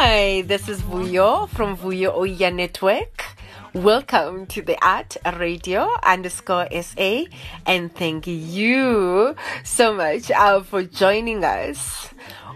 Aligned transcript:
Hi, 0.00 0.42
this 0.42 0.68
is 0.68 0.80
Vuyo 0.80 1.48
from 1.48 1.76
Vuyo 1.76 2.14
Oya 2.14 2.52
Network. 2.52 3.24
Welcome 3.74 4.46
to 4.46 4.62
the 4.62 4.78
Art 4.80 5.16
Radio 5.36 5.88
underscore 6.04 6.68
SA, 6.70 7.24
and 7.66 7.92
thank 7.92 8.28
you 8.28 9.34
so 9.64 9.92
much 9.92 10.30
uh, 10.30 10.62
for 10.62 10.84
joining 10.84 11.42
us. 11.42 12.10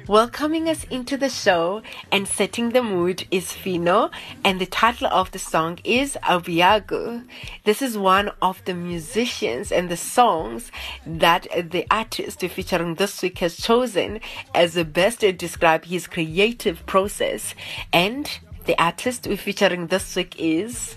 Welcoming 0.09 0.69
us 0.69 0.85
into 0.85 1.17
the 1.17 1.29
show 1.29 1.83
and 2.11 2.27
setting 2.27 2.71
the 2.71 2.83
mood 2.83 3.27
is 3.31 3.53
Fino, 3.53 4.11
and 4.45 4.61
the 4.61 4.67
title 4.67 5.07
of 5.07 5.31
the 5.31 5.39
song 5.39 5.79
is 5.85 6.17
Abiago. 6.25 7.25
This 7.65 7.81
is 7.81 7.97
one 7.97 8.31
of 8.43 8.65
the 8.65 8.75
musicians 8.75 9.71
and 9.71 9.89
the 9.89 9.97
songs 9.97 10.73
that 11.07 11.47
the 11.71 11.87
artist 11.91 12.41
featuring 12.41 12.97
this 12.97 13.23
week 13.23 13.39
has 13.39 13.57
chosen 13.57 14.21
as 14.55 14.75
the 14.75 14.85
best 14.85 15.21
to 15.21 15.33
describe 15.33 15.85
his 15.85 16.09
creative 16.09 16.85
process. 16.87 17.55
And 17.93 18.29
the 18.65 18.81
artist 18.83 19.27
we're 19.29 19.37
featuring 19.37 19.87
this 19.87 20.17
week 20.17 20.35
is 20.39 20.97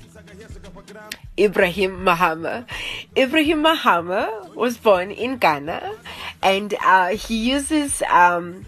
Ibrahim 1.38 2.03
Mahama. 2.03 2.66
Ibrahim 3.16 3.64
Mahama 3.64 4.53
was 4.56 4.78
born 4.78 5.12
in 5.12 5.38
Ghana 5.38 5.95
and 6.42 6.73
uh, 6.84 7.09
he 7.09 7.36
uses 7.36 8.02
um, 8.09 8.66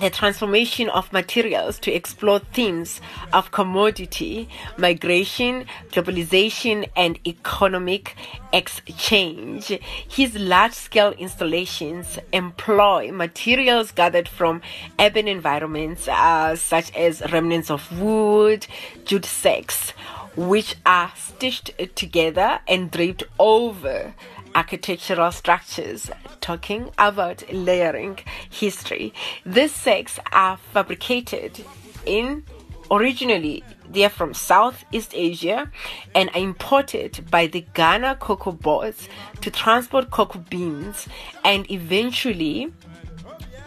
the 0.00 0.10
transformation 0.10 0.88
of 0.88 1.12
materials 1.12 1.78
to 1.80 1.92
explore 1.92 2.38
themes 2.38 3.00
of 3.32 3.50
commodity, 3.52 4.48
migration, 4.78 5.66
globalization, 5.90 6.88
and 6.96 7.18
economic 7.26 8.16
exchange. 8.52 9.66
His 10.08 10.34
large 10.36 10.72
scale 10.72 11.12
installations 11.12 12.18
employ 12.32 13.12
materials 13.12 13.92
gathered 13.92 14.28
from 14.28 14.62
urban 14.98 15.28
environments, 15.28 16.08
uh, 16.08 16.56
such 16.56 16.94
as 16.96 17.22
remnants 17.30 17.70
of 17.70 18.00
wood, 18.00 18.66
jute 19.04 19.26
sacks, 19.26 19.90
which 20.34 20.76
are 20.86 21.12
stitched 21.14 21.72
together 21.94 22.60
and 22.66 22.90
draped 22.90 23.24
over 23.38 24.14
architectural 24.54 25.32
structures 25.32 26.10
talking 26.40 26.90
about 26.98 27.42
layering 27.52 28.18
history. 28.50 29.12
These 29.44 29.72
sacks 29.72 30.18
are 30.32 30.56
fabricated 30.72 31.64
in 32.06 32.44
originally 32.90 33.62
they 33.88 34.04
are 34.04 34.10
from 34.10 34.34
southeast 34.34 35.12
asia 35.14 35.70
and 36.14 36.28
are 36.34 36.40
imported 36.40 37.24
by 37.30 37.46
the 37.46 37.64
ghana 37.74 38.16
cocoa 38.16 38.52
boards 38.52 39.08
to 39.40 39.50
transport 39.50 40.10
cocoa 40.10 40.40
beans 40.50 41.06
and 41.44 41.70
eventually 41.70 42.72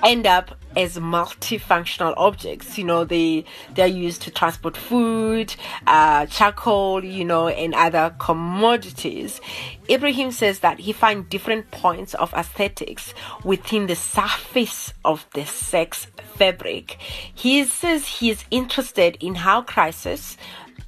end 0.04 0.28
up 0.28 0.58
as 0.75 0.97
multifunctional 0.97 2.13
objects. 2.17 2.77
You 2.77 2.83
know, 2.83 3.03
they 3.03 3.45
they're 3.73 3.88
used 3.88 4.21
to 4.23 4.31
transport 4.31 4.77
food, 4.77 5.55
uh, 5.88 6.25
charcoal, 6.27 7.03
you 7.03 7.25
know, 7.25 7.47
and 7.47 7.73
other 7.73 8.15
commodities. 8.19 9.41
Ibrahim 9.89 10.31
says 10.31 10.59
that 10.59 10.80
he 10.80 10.93
finds 10.93 11.30
different 11.30 11.71
points 11.71 12.14
of 12.15 12.33
aesthetics 12.33 13.14
within 13.43 13.87
the 13.87 13.95
surface 13.95 14.93
of 15.03 15.25
the 15.33 15.45
sex 15.45 16.08
fabric. 16.36 16.98
He 17.33 17.64
says 17.65 18.08
he's 18.08 18.45
interested 18.52 19.17
in 19.19 19.36
how 19.36 19.61
crisis 19.61 20.37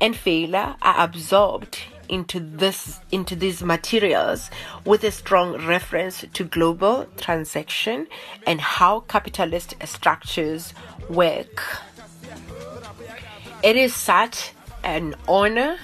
and 0.01 0.15
failure 0.15 0.75
are 0.81 1.03
absorbed 1.03 1.79
into 2.09 2.39
this 2.39 2.99
into 3.11 3.35
these 3.35 3.63
materials 3.63 4.49
with 4.85 5.03
a 5.03 5.11
strong 5.11 5.65
reference 5.65 6.25
to 6.33 6.43
global 6.43 7.05
transaction 7.17 8.07
and 8.45 8.61
how 8.61 9.01
capitalist 9.01 9.75
structures 9.85 10.73
work. 11.09 11.63
It 13.63 13.75
is 13.75 13.95
such 13.95 14.51
an 14.83 15.15
honor 15.27 15.77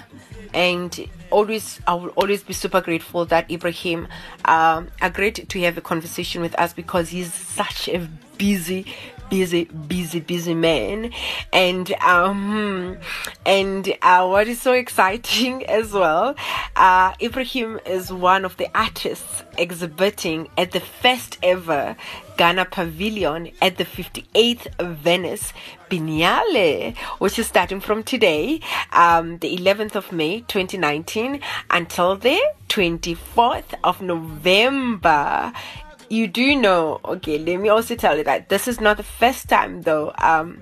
and 0.54 1.09
always 1.30 1.80
I 1.88 1.96
will 1.96 2.09
always 2.09 2.44
be 2.44 2.53
super 2.53 2.82
grateful 2.82 3.26
that 3.26 3.50
Ibrahim 3.50 4.08
um, 4.46 4.90
agreed 5.02 5.48
to 5.50 5.59
have 5.62 5.78
a 5.78 5.82
conversation 5.82 6.42
with 6.42 6.58
us 6.59 6.74
because 6.74 7.09
he's 7.09 7.34
such 7.34 7.88
a 7.90 8.08
busy 8.38 8.86
busy, 9.31 9.64
busy, 9.64 10.19
busy 10.19 10.53
man. 10.53 11.12
And 11.52 11.92
um, 11.94 12.97
and 13.46 13.92
uh, 14.03 14.28
what 14.28 14.47
is 14.47 14.62
so 14.62 14.74
exciting 14.74 15.66
as 15.80 15.94
well, 15.94 16.36
uh, 16.75 17.14
Ibrahim 17.19 17.80
is 17.88 18.14
one 18.14 18.46
of 18.46 18.58
the 18.58 18.68
artists 18.78 19.44
exhibiting 19.58 20.50
at 20.58 20.72
the 20.72 20.81
first 20.81 21.40
ever 21.41 21.96
Ghana 22.38 22.66
Pavilion 22.66 23.52
at 23.62 23.78
the 23.78 23.86
58th 23.86 24.96
Venice 24.96 25.53
Biennale, 25.90 26.97
which 27.20 27.38
is 27.38 27.47
starting 27.47 27.80
from 27.80 28.03
today, 28.03 28.62
um, 28.94 29.38
the 29.40 29.56
11th 29.58 29.96
of 29.96 30.12
May 30.12 30.41
2019, 30.41 31.40
until 31.70 32.16
the 32.16 32.41
24th 32.70 33.75
of 33.84 34.02
November 34.02 35.53
you 36.12 36.28
do 36.28 36.56
know, 36.58 37.00
okay, 37.06 37.38
let 37.40 37.58
me 37.58 37.70
also 37.70 37.96
tell 37.96 38.18
you 38.18 38.24
that 38.26 38.50
this 38.50 38.68
is 38.68 38.82
not 38.82 38.98
the 38.98 39.04
first 39.04 39.48
time 39.48 39.82
though, 39.84 40.12
um, 40.18 40.62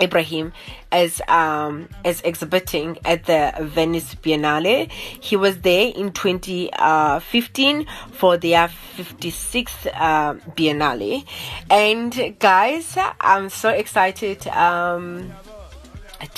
Ibrahim 0.00 0.52
is 0.92 1.20
um 1.26 1.88
is 2.04 2.20
exhibiting 2.22 2.98
at 3.04 3.24
the 3.24 3.52
Venice 3.60 4.14
Biennale. 4.14 4.88
He 4.90 5.34
was 5.34 5.58
there 5.62 5.92
in 5.94 6.12
2015 6.12 7.86
for 8.12 8.36
their 8.36 8.68
56th 8.96 9.90
uh, 9.92 10.34
Biennale. 10.56 11.24
And 11.68 12.36
guys, 12.38 12.96
I'm 13.20 13.48
so 13.48 13.70
excited 13.70 14.46
um 14.46 15.32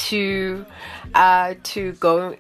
to 0.09 0.65
uh 1.15 1.55
to 1.65 1.93
go 1.93 2.37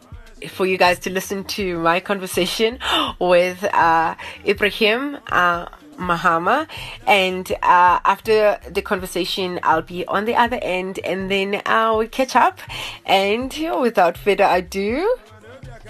for 0.49 0.65
you 0.65 0.79
guys 0.79 0.99
to 1.01 1.11
listen 1.11 1.45
to 1.45 1.79
my 1.81 2.01
conversation 2.01 2.79
with 3.21 3.63
uh 3.63 4.15
Ibrahim 4.47 5.19
uh 5.31 5.67
Mahama. 6.01 6.67
And 7.07 7.51
uh, 7.63 8.01
after 8.05 8.59
the 8.69 8.83
conversation, 8.83 9.61
I'll 9.63 9.83
be 9.83 10.05
on 10.07 10.25
the 10.25 10.35
other 10.35 10.59
end 10.63 10.99
and 11.05 11.31
then 11.31 11.63
uh, 11.67 11.95
we 11.99 12.09
catch 12.09 12.35
up. 12.35 12.59
And 13.07 13.53
without 13.81 14.19
further 14.19 14.49
ado, 14.51 15.17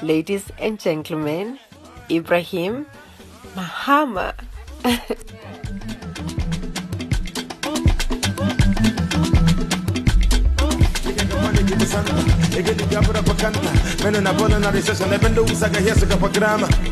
ladies 0.02 0.50
and 0.58 0.78
gentlemen, 0.78 1.58
Ibrahim 2.10 2.86
Mahama. 3.54 4.34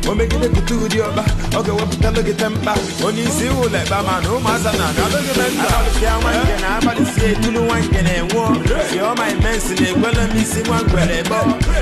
omegide 0.09 0.47
kutudi 0.49 1.01
oba 1.01 1.23
oge 1.59 1.71
wepụtalụ 1.71 2.21
gị 2.27 2.33
tempa 2.33 2.73
onye 3.05 3.23
isi 3.23 3.45
ụlọ 3.61 3.77
ebe 3.83 3.97
ma 4.07 4.15
na 4.23 4.29
ụmụaza 4.35 4.71
na 4.79 4.85
adọghị 5.05 5.31
menta 5.39 5.67
abalịsịa 5.69 6.13
nwanke 6.21 6.55
na 6.61 6.67
abalịsịa 6.77 7.27
etulu 7.31 7.59
nwanke 7.67 7.99
na-enwụọ 8.05 8.45
si 8.89 8.97
ọma 9.09 9.23
imensi 9.33 9.73
na-ekwele 9.79 10.23
m 10.31 10.35
isi 10.41 10.59
nwa 10.67 10.77
ngwere 10.85 11.15
ebe 11.21 11.39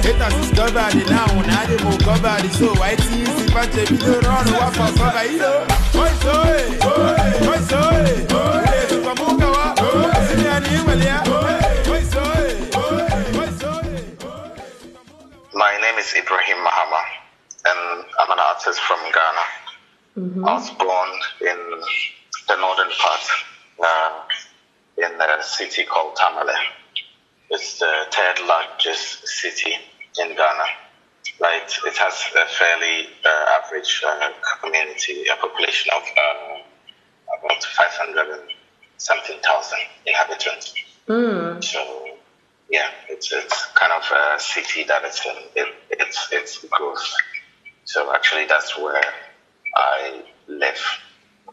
ịtasis 0.09 0.49
gọbadị 0.57 1.01
na 1.11 1.17
anwụ 1.25 1.41
na 1.47 1.53
adị 1.61 1.75
m 1.83 1.87
gọbadị 2.05 2.49
so 2.59 2.67
wa 2.79 2.87
itinye 2.93 3.23
isi 3.29 3.45
pache 3.53 3.81
bidoro 3.89 4.29
ọrụ 4.39 4.51
wafọ 4.61 4.85
gọba 4.97 5.21
ilo 5.33 5.51
oisoe 6.01 6.57
oisoe 7.51 7.99
ejikwa 8.81 9.13
m 9.17 9.21
ụkawa 9.29 9.63
si 10.27 10.35
ya 10.45 10.55
na 10.59 10.67
inwere 10.77 11.05
ya 11.11 11.17
My 11.27 11.66
name 15.87 15.99
is 15.99 16.13
Ibrahim 16.15 16.57
Mahama, 16.57 17.01
and 17.65 18.05
I'm 18.19 18.31
an 18.31 18.39
artist 18.39 18.79
from 18.81 18.99
Ghana. 18.99 19.45
I 20.45 20.53
was 20.53 20.69
born 20.71 21.09
in 21.39 21.59
the 22.49 22.55
northern 22.57 22.91
part, 22.99 23.25
uh, 23.81 24.23
in 24.97 25.21
a 25.21 25.43
city 25.43 25.85
called 25.85 26.15
Tamale. 26.17 26.51
It's 27.51 27.79
the 27.79 27.93
third 28.11 28.45
largest 28.47 29.27
city 29.27 29.75
in 30.19 30.35
Ghana. 30.35 30.67
Right, 31.39 31.71
it 31.85 31.97
has 31.97 32.25
a 32.35 32.45
fairly 32.59 33.07
uh, 33.23 33.61
average 33.63 34.03
uh, 34.05 34.31
community, 34.61 35.25
a 35.31 35.35
population 35.37 35.91
of 35.95 36.03
uh, 36.03 37.37
about 37.37 37.63
500 37.63 38.39
and 38.39 38.49
something 38.97 39.37
thousand 39.45 39.79
inhabitants. 40.05 40.73
So, 41.61 42.06
yeah, 42.69 42.89
it's 43.09 43.31
it's 43.31 43.65
kind 43.75 43.91
of 43.93 44.03
a 44.11 44.39
city 44.39 44.83
that 44.83 45.03
is 45.05 45.21
in 45.25 45.35
it, 45.55 45.73
it's 45.91 46.27
it's 46.31 46.65
growth. 46.65 47.13
So 47.85 48.13
actually, 48.13 48.45
that's 48.45 48.77
where 48.77 49.01
I 49.75 50.23
live. 50.47 50.81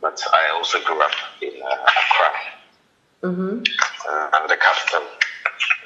But 0.01 0.21
I 0.33 0.51
also 0.51 0.83
grew 0.83 1.01
up 1.01 1.13
in 1.41 1.63
uh, 1.63 1.77
Accra, 1.87 3.31
mm-hmm. 3.31 3.63
uh, 4.11 4.47
the 4.49 4.57
capital, 4.57 5.07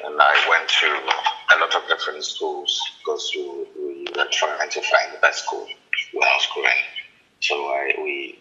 and 0.05 0.17
I 0.19 0.35
went 0.49 0.69
to 0.69 0.87
a 1.55 1.61
lot 1.61 1.75
of 1.75 1.89
different 1.89 2.25
schools 2.25 2.81
because 2.99 3.31
we, 3.37 3.67
we 3.79 4.07
were 4.17 4.27
trying 4.33 4.71
to 4.71 4.81
find 4.81 5.13
the 5.13 5.19
best 5.21 5.45
school 5.45 5.67
when 6.15 6.27
I 6.27 6.33
was 6.33 6.49
growing. 6.55 6.83
So 7.41 7.55
I, 7.55 7.93
we 7.99 8.39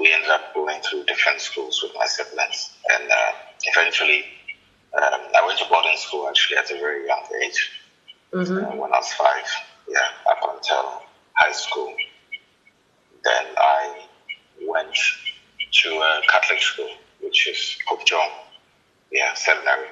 we 0.00 0.12
ended 0.12 0.30
up 0.30 0.52
going 0.52 0.80
through 0.82 1.04
different 1.04 1.40
schools 1.40 1.80
with 1.82 1.92
my 1.94 2.06
siblings, 2.06 2.76
and 2.92 3.10
uh, 3.10 3.32
eventually 3.62 4.24
um, 4.96 5.20
I 5.34 5.44
went 5.46 5.58
to 5.58 5.66
boarding 5.68 5.96
school 5.96 6.28
actually 6.28 6.58
at 6.58 6.70
a 6.70 6.74
very 6.74 7.06
young 7.06 7.24
age. 7.42 7.70
Mm-hmm. 8.32 8.56
Uh, 8.56 8.76
when 8.76 8.92
I 8.92 8.98
was 8.98 9.12
five, 9.14 9.46
yeah, 9.88 10.08
up 10.30 10.38
until 10.54 11.02
high 11.34 11.52
school. 11.52 11.94
Then 13.24 13.46
I 13.56 14.06
went 14.66 14.96
to 15.72 15.88
a 15.88 16.20
Catholic 16.28 16.60
school, 16.60 16.90
which 17.20 17.48
is 17.48 17.78
Pope 17.86 18.04
John, 18.04 18.28
yeah, 19.10 19.34
seminary. 19.34 19.88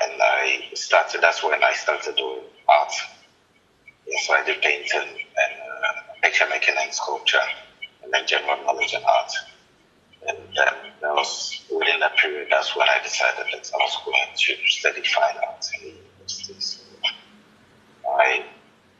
And 0.00 0.12
I 0.20 0.68
started, 0.74 1.20
that's 1.20 1.42
when 1.42 1.62
I 1.62 1.72
started 1.72 2.16
doing 2.16 2.42
art. 2.68 2.92
Yeah, 4.06 4.18
so 4.22 4.34
I 4.34 4.44
did 4.44 4.62
painting 4.62 5.00
and 5.00 5.54
uh, 5.60 6.12
picture 6.22 6.46
making 6.48 6.74
and 6.78 6.92
sculpture, 6.92 7.38
and 8.02 8.12
then 8.12 8.26
general 8.26 8.62
knowledge 8.64 8.94
and 8.94 9.04
art. 9.04 9.32
And 10.28 10.38
then 10.54 10.74
that 11.00 11.14
was 11.14 11.62
within 11.70 12.00
that 12.00 12.16
period, 12.16 12.48
that's 12.50 12.76
when 12.76 12.88
I 12.88 13.02
decided 13.02 13.46
that 13.52 13.70
I 13.72 13.78
was 13.78 13.98
going 14.04 14.28
to 14.34 14.70
study 14.70 15.02
fine 15.02 15.36
arts 15.48 15.70
in 15.80 15.88
university. 15.88 16.54
So 16.58 16.80
I, 18.10 18.44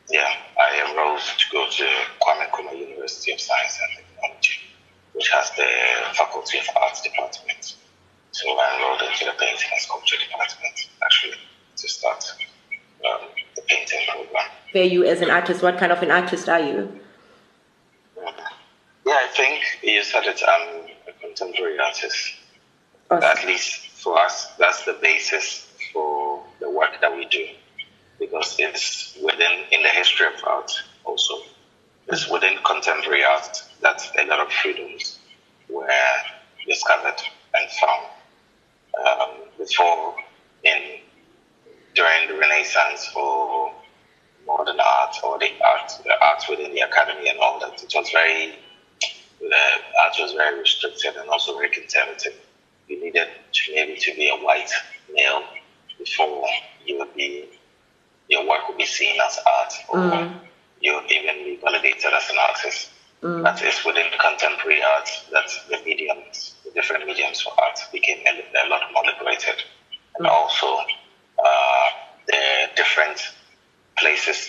yeah, 0.09 0.29
I 0.59 0.95
arose 0.95 1.35
to 1.39 1.45
go 1.53 1.67
to 1.69 1.85
Kwame 2.23 2.49
Nkrumah 2.51 2.79
University 2.79 3.33
of 3.33 3.41
Science 3.41 3.79
and 3.83 4.07
Technology, 4.07 4.61
which 5.15 5.29
has 5.31 5.51
the 5.51 5.67
Faculty 6.15 6.59
of 6.59 6.67
Arts 6.81 7.03
department. 7.03 7.77
So 8.31 8.49
I 8.51 8.77
enrolled 8.77 9.03
into 9.03 9.25
the 9.25 9.33
painting 9.33 9.69
and 9.73 9.81
sculpture 9.81 10.17
department, 10.17 10.89
actually, 11.03 11.39
to 11.77 11.89
start 11.89 12.25
um, 13.11 13.29
the 13.57 13.63
painting 13.63 14.01
program. 14.09 14.51
Where 14.73 14.85
you, 14.85 15.05
as 15.05 15.21
an 15.21 15.31
artist, 15.31 15.63
what 15.63 15.79
kind 15.79 15.91
of 15.91 16.03
an 16.03 16.11
artist 16.11 16.49
are 16.49 16.61
you? 16.61 17.01
Yeah, 18.17 19.15
I 19.15 19.29
think 19.35 19.65
you 19.83 20.03
said 20.05 20.25
it. 20.27 20.43
A 20.43 20.98
contemporary 21.39 21.79
artist. 21.79 22.35
Awesome. 23.11 23.25
At 23.25 23.47
least 23.47 23.89
for 23.89 24.19
us, 24.19 24.47
that's 24.59 24.85
the 24.85 24.95
basis 24.95 25.67
for 25.93 26.43
the 26.61 26.71
work 26.71 27.01
that 27.01 27.15
we 27.15 27.25
do 27.27 27.47
because 28.19 28.57
it's 28.59 29.17
within 29.23 29.65
in 29.71 29.83
the 29.83 29.89
history 29.89 30.27
of 30.27 30.45
art 30.47 30.71
also. 31.05 31.35
It's 32.09 32.29
within 32.31 32.59
contemporary 32.65 33.25
art 33.25 33.63
that 33.83 34.03
a 34.19 34.27
lot 34.27 34.41
of 34.41 34.53
freedoms 34.53 35.19
were 35.69 35.89
discovered 36.67 37.21
and 37.55 37.71
found. 37.71 38.07
Um, 39.07 39.31
before 39.57 40.17
in 40.65 41.01
during 41.95 42.29
the 42.29 42.37
Renaissance 42.37 43.11
or 43.15 43.73
modern 44.47 44.79
art 44.81 45.17
or 45.23 45.39
the 45.39 45.51
art 45.65 45.93
the 46.05 46.13
art 46.21 46.43
within 46.49 46.73
the 46.75 46.81
academy 46.81 47.29
and 47.29 47.39
all 47.39 47.61
that, 47.61 47.83
it 47.83 47.93
was 47.95 48.11
very 48.11 48.55
the 49.41 49.57
art 50.03 50.15
was 50.19 50.33
very 50.33 50.59
restricted 50.59 51.17
and 51.17 51.29
also 51.29 51.57
very 51.57 51.71
conservative. 51.71 52.35
You 52.89 53.03
needed 53.03 53.29
to 53.53 53.75
maybe 53.75 53.97
to 53.97 54.15
be 54.15 54.29
a 54.29 54.37
white 54.37 54.71
male 55.13 55.43
before 55.99 56.47
you 56.85 56.99
would 56.99 57.15
be 57.15 57.49
your 58.29 58.47
work 58.49 58.69
would 58.69 58.79
be 58.79 58.85
seen 58.85 59.19
as 59.27 59.39
art 59.59 59.73
or 59.89 59.99
mm. 59.99 60.41
you 60.81 60.95
would 60.95 61.11
even 61.11 61.45
be 61.45 61.59
validated 61.63 62.13
as 62.13 62.31
an 62.31 62.37
artist. 62.49 62.91
Mm. 63.23 63.43
But 63.43 63.61
it's 63.63 63.85
within 63.85 64.07
contemporary 64.21 64.83
art 64.83 65.09
that 65.33 65.51
the 65.71 65.79
mediums, 65.85 66.55
the 66.65 66.71
different 66.71 67.07
mediums 67.07 67.41
for 67.41 67.53
art 67.59 67.79
became 67.93 68.19
a, 68.27 68.67
a 68.67 68.69
lot 68.69 68.83
more 68.93 69.05
liberated. 69.05 69.65
And 70.17 70.27
mm. 70.27 70.31
also 70.31 70.67
uh, 70.67 71.87
the 72.27 72.71
different 72.77 73.21
places 73.97 74.49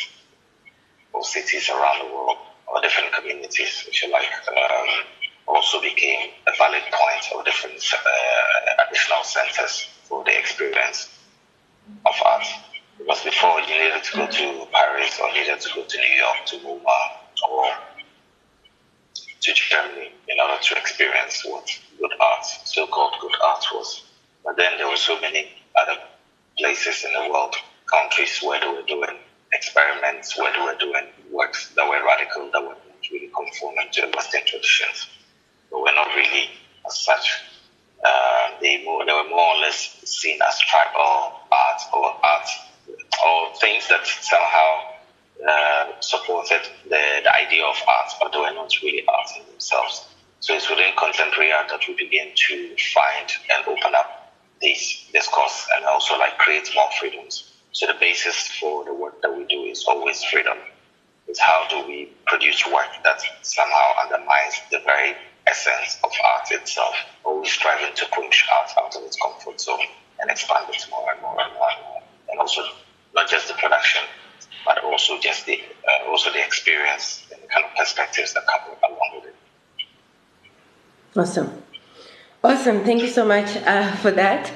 or 1.13 1.23
cities 1.23 1.69
around 1.69 2.07
the 2.07 2.13
world 2.13 2.37
or 2.69 2.81
different 2.81 3.13
communities, 3.13 3.85
if 3.87 4.03
you 4.03 4.11
like, 4.11 4.29
um, 4.47 4.87
also 5.47 5.81
became 5.81 6.29
a 6.47 6.51
valid 6.57 6.83
point 6.91 7.25
of 7.35 7.43
different 7.45 7.83
uh, 7.93 8.83
additional 8.87 9.23
centers 9.23 9.89
for 10.03 10.23
the 10.23 10.37
experience 10.37 11.09
of 12.05 12.13
art. 12.25 12.45
Because 12.97 13.23
before 13.23 13.59
you 13.61 13.73
needed 13.73 14.03
to 14.03 14.17
go 14.17 14.27
to 14.27 14.67
Paris 14.71 15.19
or 15.19 15.31
needed 15.33 15.59
to 15.61 15.69
go 15.73 15.83
to 15.83 15.97
New 15.97 16.15
York 16.15 16.37
to 16.47 16.57
MoMA 16.57 16.99
or 17.49 17.65
to 19.41 19.53
Germany 19.53 20.11
in 20.27 20.39
order 20.39 20.61
to 20.61 20.75
experience 20.75 21.45
what 21.45 21.65
good 21.97 22.11
art, 22.19 22.45
so-called 22.45 23.15
good 23.21 23.33
art 23.43 23.63
was. 23.73 24.03
But 24.43 24.57
then 24.57 24.77
there 24.77 24.87
were 24.87 24.97
so 24.97 25.19
many 25.21 25.49
other 25.75 25.97
places 26.57 27.05
in 27.05 27.13
the 27.13 27.29
world, 27.31 27.55
countries 27.91 28.39
where 28.43 28.59
they 28.59 28.67
were 28.67 28.83
doing 28.83 29.17
experiments 29.59 30.37
where 30.39 30.51
they 30.53 30.63
were 30.63 30.79
doing 30.79 31.07
works 31.29 31.69
that 31.75 31.83
were 31.83 31.99
radical, 32.05 32.49
that 32.51 32.61
were 32.61 32.79
not 32.79 33.03
really 33.11 33.29
conforming 33.35 33.87
to 33.91 34.07
Western 34.15 34.41
traditions, 34.45 35.07
but 35.69 35.81
were 35.81 35.91
not 35.91 36.07
really 36.15 36.49
as 36.87 36.97
such. 36.97 37.43
Uh, 38.03 38.51
they, 38.61 38.81
more, 38.85 39.05
they 39.05 39.11
were 39.11 39.29
more 39.29 39.55
or 39.55 39.59
less 39.59 39.99
seen 40.05 40.39
as 40.47 40.57
tribal 40.59 41.43
art 41.51 41.81
or 41.93 42.05
art 42.23 42.47
or 42.87 43.53
things 43.59 43.87
that 43.89 44.07
somehow 44.07 44.69
uh, 45.45 45.99
supported 45.99 46.61
the, 46.85 47.03
the 47.23 47.33
idea 47.35 47.65
of 47.65 47.75
art, 47.87 48.11
but 48.21 48.31
they 48.31 48.39
were 48.39 48.55
not 48.55 48.71
really 48.81 49.03
art 49.05 49.27
in 49.37 49.45
themselves. 49.51 50.07
So 50.39 50.55
it's 50.55 50.69
within 50.69 50.93
contemporary 50.97 51.51
art 51.51 51.67
that 51.67 51.81
we 51.85 51.95
begin 51.95 52.29
to 52.47 52.75
find 52.95 53.27
and 53.53 53.67
open 53.67 53.93
up 53.93 54.33
this 54.61 55.09
discourse 55.11 55.67
and 55.75 55.85
also 55.85 56.17
like 56.17 56.37
create 56.37 56.69
more 56.73 56.87
freedoms 56.97 57.58
so 57.71 57.87
the 57.87 57.95
basis 57.99 58.47
for 58.59 58.85
the 58.85 58.93
work 58.93 59.21
that 59.21 59.35
we 59.35 59.45
do 59.45 59.63
is 59.63 59.85
always 59.87 60.23
freedom. 60.23 60.57
It's 61.27 61.39
how 61.39 61.67
do 61.69 61.87
we 61.87 62.11
produce 62.25 62.65
work 62.65 62.89
that 63.03 63.21
somehow 63.43 63.87
undermines 64.03 64.55
the 64.71 64.79
very 64.79 65.15
essence 65.45 65.97
of 66.03 66.11
art 66.25 66.51
itself, 66.51 66.95
always 67.23 67.51
striving 67.51 67.95
to 67.95 68.05
push 68.11 68.45
art 68.59 68.71
out 68.81 68.95
of 68.95 69.03
its 69.03 69.17
comfort 69.21 69.61
zone 69.61 69.85
and 70.19 70.29
expand 70.31 70.65
it 70.69 70.85
more 70.89 71.11
and 71.11 71.21
more 71.21 71.39
and 71.39 71.53
more 71.53 71.69
and 72.29 72.39
also 72.39 72.61
not 73.15 73.29
just 73.29 73.47
the 73.47 73.53
production, 73.55 74.01
but 74.65 74.83
also 74.83 75.19
just 75.19 75.45
the 75.45 75.61
uh, 75.87 76.09
also 76.09 76.31
the 76.31 76.43
experience 76.43 77.25
and 77.33 77.41
the 77.43 77.47
kind 77.47 77.65
of 77.65 77.75
perspectives 77.75 78.33
that 78.33 78.43
come 78.47 78.75
along 78.83 79.11
with 79.15 79.25
it. 79.25 79.35
Awesome. 81.15 81.63
Awesome. 82.43 82.83
Thank 82.85 83.01
you 83.01 83.09
so 83.09 83.25
much 83.25 83.55
uh, 83.57 83.91
for 83.97 84.11
that. 84.11 84.51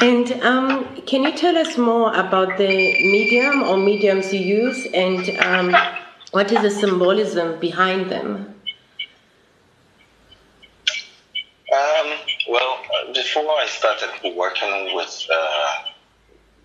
And 0.00 0.30
um, 0.42 1.02
can 1.06 1.24
you 1.24 1.32
tell 1.32 1.58
us 1.58 1.76
more 1.76 2.14
about 2.14 2.56
the 2.56 2.68
medium 2.68 3.64
or 3.64 3.76
mediums 3.76 4.32
you 4.32 4.38
use 4.38 4.86
and 4.94 5.28
um, 5.40 5.74
what 6.30 6.52
is 6.52 6.62
the 6.62 6.70
symbolism 6.70 7.58
behind 7.58 8.08
them? 8.08 8.54
Um, 11.74 12.12
well, 12.48 12.78
before 13.12 13.50
I 13.50 13.66
started 13.66 14.36
working 14.36 14.94
with, 14.94 15.26
uh, 15.34 15.74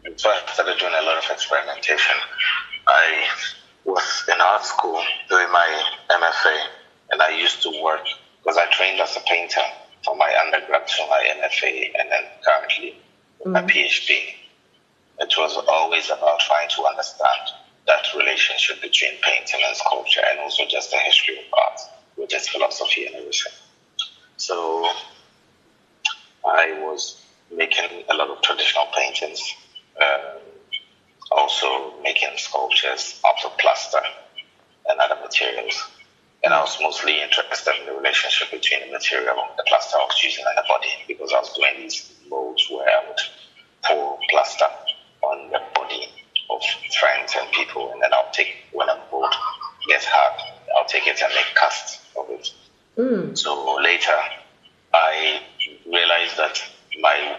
before 0.04 0.32
I 0.32 0.42
started 0.54 0.78
doing 0.78 0.94
a 0.94 1.02
lot 1.02 1.18
of 1.18 1.32
experimentation, 1.32 2.16
I 2.86 3.26
was 3.84 4.26
in 4.32 4.40
art 4.40 4.64
school 4.64 5.02
doing 5.28 5.52
my 5.52 5.84
MFA 6.12 6.58
and 7.12 7.22
I 7.22 7.32
used 7.32 7.64
to 7.64 7.82
work 7.82 8.06
because 8.44 8.58
I 8.58 8.68
trained 8.68 9.02
as 9.02 9.18
a 9.18 9.22
painter 9.22 9.62
for 10.06 10.16
my 10.16 10.32
undergrad 10.46 10.88
to 10.88 11.08
my 11.10 11.26
MFA 11.42 11.92
and 11.98 12.12
then 12.12 12.24
currently 12.46 12.96
mm. 13.46 13.52
my 13.52 13.62
PhD. 13.64 14.36
It 15.20 15.34
was 15.38 15.58
always 15.68 16.10
about 16.10 16.40
trying 16.40 16.70
to 16.70 16.86
understand 16.86 17.50
that 17.88 18.06
relationship 18.18 18.82
between 18.82 19.14
painting 19.22 19.62
and 19.66 19.76
sculpture 19.76 20.22
and 20.30 20.40
also 20.40 20.64
just 20.68 20.92
the 20.92 20.98
history 20.98 21.38
of 21.38 21.46
art, 21.54 21.80
which 22.16 22.34
is 22.34 22.48
philosophy 22.48 23.06
and 23.06 23.16
everything. 23.16 23.54
So 24.38 24.86
I 26.46 26.80
was 26.82 27.22
making 27.52 28.04
a 28.10 28.16
lot 28.16 28.30
of 28.30 28.42
traditional 28.42 28.86
paintings, 28.96 29.42
uh, 30.02 30.40
also 31.32 31.94
making 32.02 32.30
sculptures 32.38 33.22
out 33.28 33.46
of 33.46 33.58
plaster 33.58 34.02
and 34.90 35.00
other 35.00 35.22
materials. 35.22 35.82
And 36.44 36.54
I 36.54 36.60
was 36.60 36.78
mostly 36.82 37.22
interested 37.22 37.74
in 37.80 37.86
the 37.86 37.94
relationship 37.94 38.52
between 38.52 38.82
the 38.82 38.92
material, 38.92 39.48
the 39.56 39.64
plaster 39.68 39.98
I 39.98 40.04
was 40.04 40.22
using, 40.22 40.44
and 40.48 40.58
the 40.58 40.68
body 40.68 40.90
because 41.08 41.32
I 41.32 41.40
was 41.40 41.54
doing 41.54 41.74
these 41.78 42.13
where 42.70 42.88
I 42.88 43.08
would 43.08 43.20
pour 43.86 44.20
plaster 44.30 44.68
on 45.22 45.50
the 45.50 45.62
body 45.76 46.10
of 46.50 46.62
friends 47.00 47.34
and 47.38 47.52
people, 47.52 47.92
and 47.92 48.02
then 48.02 48.14
I'll 48.14 48.32
take, 48.32 48.56
when 48.72 48.90
a 48.90 49.00
mold 49.12 49.34
gets 49.88 50.06
hard, 50.06 50.40
I'll 50.78 50.86
take 50.86 51.08
it 51.08 51.22
and 51.22 51.34
make 51.34 51.56
casts 51.56 52.06
of 52.18 52.30
it. 52.30 52.52
Mm. 52.98 53.38
So 53.38 53.76
later, 53.82 54.18
I 54.94 55.42
realized 55.86 56.38
that 56.38 56.62
my 57.02 57.38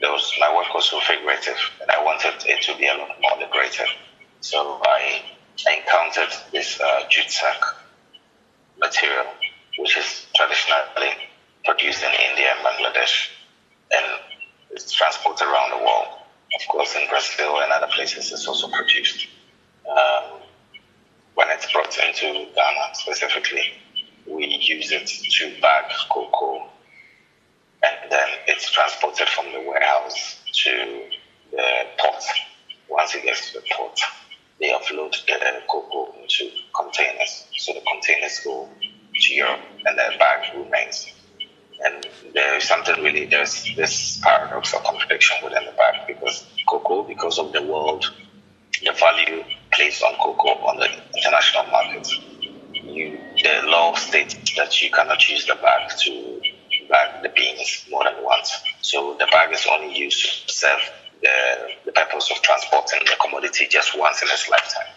there 0.00 0.10
was 0.10 0.32
my 0.40 0.54
work 0.54 0.74
was 0.74 0.88
so 0.88 1.00
figurative, 1.00 1.58
and 1.80 1.90
I 1.90 2.02
wanted 2.02 2.34
it 2.46 2.62
to 2.62 2.76
be 2.76 2.86
a 2.86 2.94
lot 2.94 3.10
more 3.20 3.38
liberated. 3.38 3.86
So 4.40 4.80
I 4.84 5.22
encountered 5.76 6.32
this 6.52 6.80
uh, 6.80 7.08
jute 7.08 7.30
sack 7.30 7.60
material, 8.78 9.26
which 9.78 9.96
is 9.96 10.26
traditionally 10.34 11.14
produced 11.64 12.02
in 12.02 12.10
India 12.30 12.48
and 12.56 12.66
Bangladesh, 12.66 13.30
and 13.92 14.20
it's 14.70 14.92
transported 14.92 15.46
around 15.46 15.70
the 15.70 15.84
world. 15.84 16.08
Of 16.60 16.68
course, 16.68 16.94
in 16.96 17.08
Brazil 17.08 17.60
and 17.60 17.72
other 17.72 17.88
places, 17.94 18.32
it's 18.32 18.46
also 18.46 18.68
produced. 18.68 19.28
Um, 19.88 20.40
when 21.34 21.48
it's 21.50 21.70
brought 21.70 21.96
into 21.98 22.46
Ghana 22.54 22.94
specifically, 22.94 23.72
we 24.26 24.46
use 24.46 24.90
it 24.90 25.06
to 25.06 25.60
bag 25.60 25.84
cocoa, 26.10 26.68
and 27.82 28.10
then 28.10 28.28
it's 28.46 28.70
transported 28.70 29.28
from 29.28 29.52
the 29.52 29.60
warehouse 29.60 30.40
to 30.64 31.02
the 31.50 31.86
port. 31.98 32.24
Once 32.88 33.14
it 33.14 33.24
gets 33.24 33.52
to 33.52 33.60
the 33.60 33.66
port, 33.72 34.00
they 34.60 34.70
offload 34.70 35.12
the 35.26 35.62
cocoa 35.68 36.14
into 36.22 36.50
containers. 36.74 37.46
So 37.58 37.74
the 37.74 37.82
containers 37.82 38.40
go 38.40 38.68
to 39.14 39.34
Europe, 39.34 39.60
and 39.84 39.98
the 39.98 40.16
bag 40.18 40.56
remains. 40.56 41.12
And 41.84 42.08
there 42.32 42.56
is 42.56 42.64
something 42.64 43.02
really, 43.16 43.30
there's 43.30 43.74
this 43.76 44.20
paradox 44.22 44.74
or 44.74 44.80
contradiction 44.82 45.36
within 45.42 45.64
the 45.64 45.72
bag 45.72 46.06
because 46.06 46.46
cocoa, 46.68 47.02
because 47.02 47.38
of 47.38 47.52
the 47.52 47.62
world, 47.62 48.04
the 48.84 48.92
value 48.92 49.42
placed 49.72 50.02
on 50.02 50.14
cocoa 50.16 50.60
on 50.66 50.76
the 50.78 50.88
international 51.16 51.64
market, 51.70 52.08
you, 52.72 53.18
the 53.42 53.66
law 53.66 53.94
states 53.94 54.36
that 54.56 54.82
you 54.82 54.90
cannot 54.90 55.28
use 55.28 55.46
the 55.46 55.54
bag 55.54 55.90
to 55.98 56.40
bag 56.88 57.22
the 57.22 57.30
beans 57.30 57.86
more 57.90 58.04
than 58.04 58.22
once. 58.22 58.52
So 58.82 59.16
the 59.18 59.26
bag 59.32 59.52
is 59.52 59.66
only 59.70 59.96
used 59.96 60.46
to 60.46 60.52
serve 60.52 60.80
the, 61.22 61.30
the 61.86 61.92
purpose 61.92 62.30
of 62.30 62.40
transporting 62.42 63.00
the 63.06 63.16
commodity 63.20 63.66
just 63.68 63.98
once 63.98 64.22
in 64.22 64.28
its 64.28 64.48
lifetime. 64.48 64.92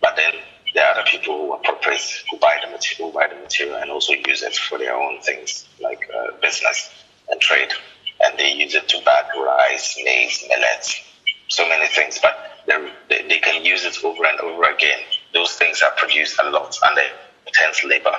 But 0.00 0.16
then 0.16 0.32
there 0.74 0.84
are 0.86 0.98
other 0.98 1.08
people 1.08 1.36
who 1.36 1.52
appropriate, 1.54 2.24
who 2.30 2.38
buy 2.38 2.58
the 2.64 2.70
material, 2.70 3.12
who 3.12 3.18
buy 3.18 3.28
the 3.28 3.40
material 3.40 3.76
and 3.76 3.90
also 3.90 4.12
use 4.26 4.42
it 4.42 4.56
for 4.56 4.78
their 4.78 4.96
own 4.96 5.20
things 5.20 5.68
like 5.80 6.08
uh, 6.12 6.32
business 6.42 6.90
and 7.28 7.40
trade. 7.40 7.70
Use 8.64 8.74
it 8.74 8.88
to 8.88 9.02
bag 9.04 9.26
rice, 9.36 9.98
maize, 10.02 10.42
millet, 10.48 10.86
so 11.48 11.68
many 11.68 11.86
things. 11.88 12.18
But 12.22 12.34
they, 12.66 13.26
they 13.28 13.38
can 13.38 13.62
use 13.62 13.84
it 13.84 14.02
over 14.02 14.24
and 14.24 14.40
over 14.40 14.64
again. 14.70 15.00
Those 15.34 15.52
things 15.52 15.82
are 15.82 15.90
produced 15.96 16.40
a 16.40 16.48
lot 16.48 16.74
under 16.86 17.02
intense 17.46 17.84
labor. 17.84 18.16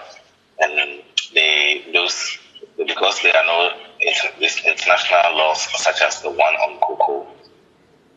And 0.59 1.01
they, 1.33 1.83
those, 1.93 2.37
because 2.77 3.21
there 3.23 3.35
are 3.35 3.45
no 3.45 3.71
international 3.99 5.35
laws 5.35 5.67
such 5.81 6.01
as 6.01 6.21
the 6.21 6.29
one 6.29 6.55
on 6.55 6.79
cocoa 6.79 7.27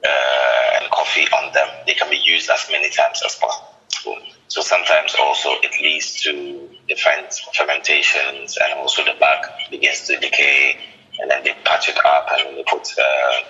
uh, 0.05 0.79
and 0.81 0.91
coffee 0.91 1.27
on 1.33 1.53
them, 1.55 1.69
they 1.87 1.95
can 1.95 2.11
be 2.11 2.19
used 2.19 2.51
as 2.51 2.69
many 2.71 2.91
times 2.91 3.23
as 3.25 3.37
possible. 3.37 3.79
So 4.49 4.63
sometimes 4.63 5.15
also 5.19 5.51
it 5.63 5.73
leads 5.81 6.23
to 6.23 6.71
different 6.89 7.35
fermentations 7.55 8.59
and 8.63 8.79
also 8.79 9.05
the 9.05 9.15
bag 9.19 9.45
begins 9.71 10.07
to 10.07 10.19
decay 10.19 10.79
and 11.21 11.31
then 11.31 11.43
they 11.45 11.55
patch 11.65 11.89
it 11.89 11.99
up 12.05 12.29
and 12.31 12.57
they 12.57 12.65
put, 12.65 12.87
uh, 12.99 13.43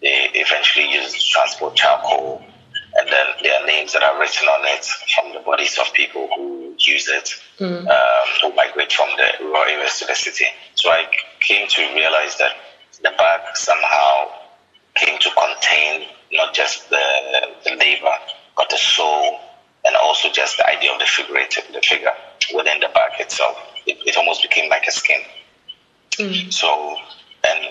they 0.00 0.28
eventually 0.34 0.90
use 0.92 1.22
transport 1.26 1.74
charcoal 1.74 2.42
and 2.98 3.08
then 3.08 3.26
there 3.42 3.60
are 3.60 3.66
names 3.66 3.92
that 3.92 4.02
are 4.02 4.18
written 4.18 4.48
on 4.48 4.60
it 4.64 4.84
from 5.14 5.32
the 5.32 5.40
bodies 5.40 5.78
of 5.78 5.92
people 5.92 6.28
who 6.34 6.74
use 6.78 7.08
it, 7.08 7.30
mm. 7.58 7.86
um, 7.86 8.28
who 8.42 8.54
migrate 8.56 8.92
from 8.92 9.08
the 9.16 9.44
rural 9.44 9.62
areas 9.64 9.98
to 9.98 10.06
the 10.06 10.14
city. 10.14 10.46
So 10.74 10.90
I 10.90 11.06
came 11.40 11.68
to 11.68 11.80
realize 11.94 12.36
that 12.38 12.52
the 13.02 13.10
bag 13.16 13.40
somehow 13.54 14.32
came 14.94 15.18
to 15.18 15.30
contain 15.30 16.08
not 16.32 16.54
just 16.54 16.90
the, 16.90 17.04
the 17.64 17.76
labor, 17.76 18.14
but 18.56 18.68
the 18.70 18.76
soul 18.76 19.38
and 19.84 19.94
also 19.96 20.28
just 20.32 20.56
the 20.56 20.68
idea 20.68 20.92
of 20.92 20.98
the 20.98 21.06
figurative, 21.06 21.64
the 21.72 21.80
figure 21.80 22.12
within 22.54 22.80
the 22.80 22.88
bag 22.88 23.12
itself. 23.20 23.56
It, 23.86 23.98
it 24.06 24.16
almost 24.16 24.42
became 24.42 24.68
like 24.70 24.86
a 24.88 24.90
skin. 24.90 25.20
Mm. 26.18 26.52
So, 26.52 26.96
and 27.46 27.68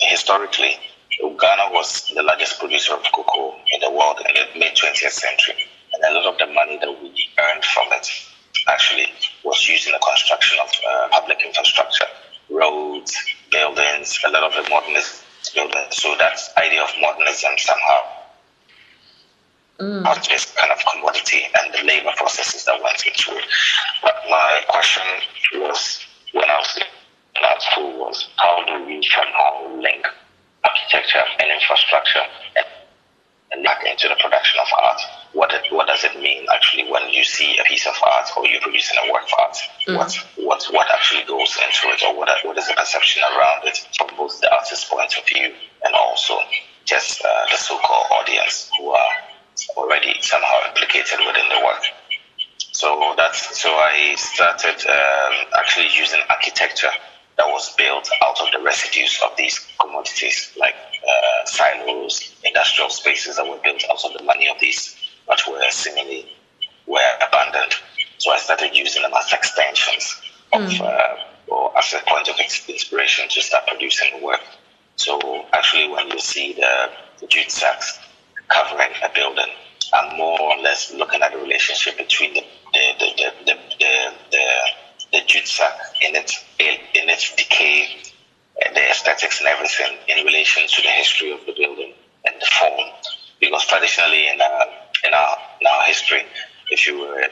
historically, 0.00 0.78
Ghana 1.20 1.72
was 1.72 2.10
the 2.14 2.22
largest 2.22 2.58
producer 2.58 2.94
of 2.94 3.02
cocoa 3.12 3.56
in 3.72 3.80
the 3.80 3.90
world 3.90 4.18
in 4.26 4.34
the 4.34 4.58
mid 4.58 4.74
20th 4.74 5.10
century, 5.10 5.66
and 5.94 6.04
a 6.04 6.14
lot 6.14 6.26
of 6.32 6.38
the 6.38 6.46
money 6.46 6.78
that 6.78 7.02
we 7.02 7.12
earned 7.38 7.64
from 7.64 7.88
it 7.92 8.08
actually 8.68 9.06
was 9.44 9.68
used 9.68 9.86
in 9.86 9.92
the 9.92 9.98
construction 9.98 10.58
of 10.62 10.70
uh, 10.88 11.08
public 11.10 11.38
infrastructure, 11.44 12.06
roads, 12.50 13.16
buildings, 13.50 14.18
a 14.26 14.30
lot 14.30 14.42
of 14.42 14.52
the 14.52 14.68
modernist 14.70 15.24
buildings. 15.54 15.96
So 15.96 16.14
that 16.18 16.38
idea 16.58 16.82
of 16.82 16.90
modernism 17.00 17.52
somehow 17.58 18.00
mm. 19.80 20.02
not 20.02 20.22
just 20.22 20.56
kind 20.56 20.72
of 20.72 20.78
commodity 20.92 21.42
and 21.58 21.74
the 21.74 21.84
labor 21.84 22.12
processes 22.16 22.64
that 22.66 22.80
went 22.82 23.02
into 23.06 23.36
it. 23.36 23.44
But 24.02 24.14
my 24.28 24.60
question 24.68 25.02
was 25.54 26.04
when 26.32 26.48
I 26.48 26.58
was 26.58 26.78
in 26.78 27.44
art 27.44 27.62
school 27.62 27.98
was 27.98 28.28
how 28.36 28.64
do 28.66 28.86
we 28.86 29.02
somehow 29.02 29.76
link 29.76 30.06
architecture 30.64 31.24
and 31.40 31.50
infrastructure 31.50 32.22
and, 32.56 32.66
and 33.52 33.64
back 33.64 33.84
into 33.84 34.08
the 34.08 34.16
production 34.20 34.60
of 34.60 34.68
art? 34.82 35.00
What 35.32 35.52
it, 35.52 35.72
what 35.72 35.86
does 35.86 36.04
it 36.04 36.20
mean 36.20 36.46
actually 36.52 36.90
when 36.90 37.08
you 37.10 37.24
see 37.40 37.58
a 37.58 37.64
piece 37.64 37.86
of 37.86 37.96
art 38.04 38.28
or 38.36 38.46
you're 38.46 38.60
producing 38.60 38.98
a 39.00 39.12
work 39.12 39.24
of 39.24 39.34
art? 39.38 39.56
Mm. 39.88 39.96
What 39.96 40.12
what 40.36 40.62
what 40.76 40.88
actually 40.92 41.24
goes 41.24 41.56
into 41.64 41.88
it, 41.94 42.00
or 42.06 42.12
what 42.16 42.28
what 42.44 42.58
is 42.58 42.68
the 42.68 42.74
perception 42.74 43.22
around 43.32 43.64
it 43.64 43.78
from 43.96 44.08
both 44.16 44.40
the 44.40 44.52
artist's 44.52 44.84
point 44.84 45.12
of 45.18 45.24
view 45.26 45.46
and 45.84 45.92
also 45.94 46.34
just 46.84 47.22
uh, 47.24 47.44
the 47.50 47.56
so-called 47.56 48.06
audience 48.18 48.70
who 48.76 48.90
are 48.90 49.14
already 49.76 50.14
somehow 50.20 50.58
implicated 50.68 51.18
within 51.26 51.48
the 51.48 51.60
work. 51.64 51.84
So 52.72 53.14
that's 53.16 53.40
so 53.62 53.70
I 53.70 54.14
started 54.16 54.78
um, 54.88 55.34
actually 55.56 55.88
using 55.94 56.20
architecture 56.28 56.94
that 57.36 57.46
was 57.46 57.74
built 57.76 58.08
out 58.24 58.38
of 58.40 58.48
the 58.52 58.60
residues 58.62 59.18
of 59.24 59.36
these 59.36 59.56
commodities, 59.80 60.52
like 60.58 60.74
uh, 61.10 61.46
silos, 61.46 62.36
industrial 62.44 62.90
spaces 62.90 63.36
that 63.36 63.46
were 63.48 63.60
built 63.64 63.82
out 63.90 64.04
of 64.04 64.12
the 64.16 64.22
money 64.24 64.48
of 64.48 64.58
these, 64.60 64.96
but 65.26 65.40
were 65.48 65.60
seemingly 65.70 66.28
were 66.90 67.12
abandoned. 67.26 67.74
So 68.18 68.32
I 68.32 68.38
started 68.38 68.74
using 68.74 69.02
them 69.02 69.12
as 69.14 69.32
extensions 69.32 70.20
of, 70.52 70.60
mm. 70.62 70.80
uh, 70.80 71.52
or 71.52 71.78
as 71.78 71.94
a 71.94 72.00
point 72.10 72.28
of 72.28 72.36
inspiration 72.38 73.28
to 73.28 73.40
start 73.40 73.66
producing 73.66 74.22
work. 74.22 74.42
So 74.96 75.12
actually, 75.52 75.88
when 75.88 76.08
you 76.08 76.18
see 76.18 76.52
the, 76.54 76.90
the 77.20 77.26
jute 77.26 77.50
sacks 77.50 77.98
covering 78.50 78.90
a 79.02 79.08
building. 79.14 79.52
I'm 79.92 80.16
more 80.16 80.40
or 80.40 80.56
less 80.58 80.92
looking 80.92 81.22
at 81.22 81.32
the 81.32 81.38
relationship 81.38 81.96
between 81.96 82.34
the 82.34 82.44
the 82.72 82.82
the 82.98 83.12
the 83.16 83.30
the, 83.46 83.54
the, 83.78 84.12
the, 84.30 84.44
the 85.12 85.20
jute 85.26 85.46
sack 85.46 85.74
in 86.02 86.14
its 86.14 86.44
in 86.58 87.08
its 87.08 87.34
decay, 87.34 87.88
and 88.64 88.76
the 88.76 88.90
aesthetics 88.90 89.40
and 89.40 89.48
everything 89.48 89.96
in 90.08 90.24
relation 90.24 90.62
to 90.68 90.82
the 90.82 90.88
history 90.88 91.32
of 91.32 91.40
the 91.46 91.54
building 91.56 91.94
and 92.26 92.34
the 92.40 92.46
form. 92.46 92.90
Because 93.40 93.64
traditionally 93.66 94.28
in 94.28 94.40
our 94.40 94.66
in 95.06 95.14
our 95.14 95.36
in 95.60 95.66
our 95.66 95.82
history, 95.84 96.22
if 96.70 96.86
you 96.86 96.98
were 96.98 97.26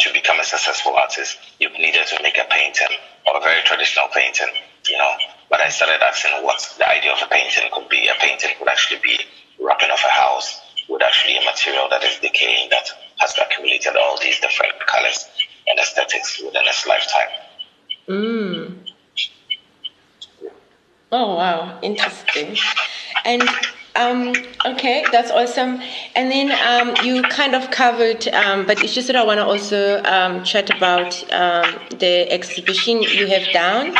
to 0.00 0.12
become 0.12 0.40
a 0.40 0.44
successful 0.44 0.94
artist, 0.94 1.38
you 1.58 1.68
needed 1.70 2.06
to 2.06 2.22
make 2.22 2.36
a 2.36 2.44
painting 2.50 2.96
or 3.26 3.36
a 3.36 3.40
very 3.40 3.62
traditional 3.62 4.08
painting, 4.14 4.48
you 4.88 4.98
know. 4.98 5.12
But 5.48 5.60
I 5.60 5.68
started 5.68 6.02
asking 6.02 6.32
what 6.42 6.60
the 6.78 6.88
idea 6.88 7.12
of 7.12 7.18
a 7.22 7.28
painting 7.28 7.68
could 7.72 7.88
be. 7.88 8.08
A 8.08 8.14
painting 8.20 8.50
could 8.58 8.68
actually 8.68 9.00
be 9.02 9.18
wrapping 9.60 9.90
of 9.90 10.00
a 10.04 10.12
house 10.12 10.60
with 10.88 11.02
actually 11.02 11.36
a 11.36 11.44
material 11.44 11.88
that 11.90 12.02
is 12.02 12.18
decaying 12.18 12.68
that 12.70 12.88
has 13.18 13.34
accumulated 13.38 13.96
all 13.96 14.18
these 14.20 14.40
different 14.40 14.74
colors 14.86 15.28
and 15.68 15.78
aesthetics 15.78 16.40
within 16.42 16.62
its 16.66 16.86
lifetime. 16.86 17.28
Mm. 18.08 18.76
Oh 21.12 21.36
wow, 21.36 21.78
interesting. 21.82 22.56
And 23.24 23.42
um, 23.94 24.32
okay, 24.64 25.04
that's 25.12 25.30
awesome. 25.30 25.80
And 26.14 26.30
then 26.30 26.52
um, 26.66 26.94
you 27.04 27.22
kind 27.22 27.54
of 27.54 27.70
covered, 27.70 28.26
um, 28.28 28.66
but 28.66 28.82
it's 28.82 28.94
just 28.94 29.06
that 29.08 29.16
I 29.16 29.24
want 29.24 29.38
to 29.38 29.44
also 29.44 30.02
um, 30.04 30.44
chat 30.44 30.70
about 30.70 31.12
um, 31.32 31.80
the 31.98 32.30
exhibition 32.30 33.02
you 33.02 33.26
have 33.26 33.52
down 33.52 33.94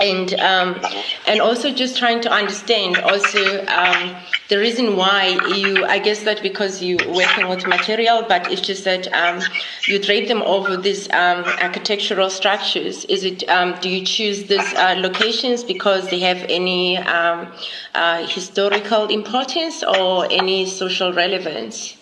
and 0.00 0.34
um, 0.40 0.80
and 1.26 1.40
also 1.40 1.72
just 1.72 1.98
trying 1.98 2.20
to 2.20 2.30
understand 2.30 2.98
also 2.98 3.64
um, 3.66 4.16
the 4.48 4.58
reason 4.58 4.96
why 4.96 5.38
you 5.54 5.84
I 5.86 5.98
guess 5.98 6.22
that 6.24 6.42
because 6.42 6.82
you 6.82 6.96
working 7.14 7.48
with 7.48 7.66
material 7.66 8.24
but 8.28 8.50
it's 8.52 8.60
just 8.60 8.84
that 8.84 9.12
um, 9.14 9.42
you 9.86 9.98
drape 9.98 10.28
them 10.28 10.42
over 10.42 10.76
these 10.76 11.08
um, 11.12 11.44
architectural 11.44 12.30
structures. 12.30 13.04
Is 13.06 13.24
it 13.24 13.48
um, 13.48 13.78
do 13.80 13.88
you 13.88 14.04
choose 14.04 14.44
these 14.44 14.74
uh, 14.74 14.96
locations 14.98 15.64
because 15.64 16.08
they 16.10 16.20
have 16.20 16.44
any 16.48 16.98
um, 16.98 17.52
uh, 17.94 18.26
historical 18.26 19.06
importance 19.06 19.82
or 19.82 20.26
any 20.30 20.66
social 20.66 21.12
relevance? 21.12 21.96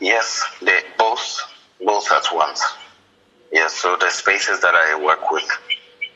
Yes 0.00 0.42
they 0.60 0.80
both 0.98 1.40
both 1.80 2.10
at 2.10 2.26
once 2.34 2.62
Yes, 3.52 3.74
so 3.74 3.96
the 3.96 4.10
spaces 4.10 4.60
that 4.60 4.74
I 4.74 4.94
work 5.02 5.30
with, 5.30 5.48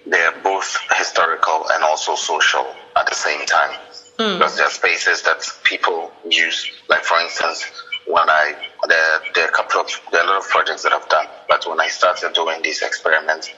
they're 0.07 0.33
both 0.43 0.76
historical 0.97 1.67
and 1.71 1.83
also 1.83 2.14
social 2.14 2.67
at 2.97 3.07
the 3.07 3.14
same 3.14 3.45
time. 3.47 3.79
Mm. 4.19 4.38
Because 4.38 4.57
they're 4.57 4.71
spaces 4.71 5.23
that 5.23 5.43
people 5.64 6.12
use, 6.29 6.71
like 6.88 7.03
for 7.03 7.19
instance, 7.19 7.64
when 8.07 8.29
I 8.29 8.55
there, 8.87 9.21
there 9.35 9.45
are 9.47 9.49
a 9.49 9.53
couple 9.53 9.81
of 9.81 9.88
there 10.12 10.21
are 10.21 10.25
a 10.25 10.31
lot 10.31 10.38
of 10.38 10.49
projects 10.49 10.83
that 10.83 10.93
I've 10.93 11.09
done, 11.09 11.26
but 11.49 11.67
when 11.69 11.81
I 11.81 11.88
started 11.88 12.33
doing 12.33 12.62
these 12.62 12.83
experiments, 12.83 13.50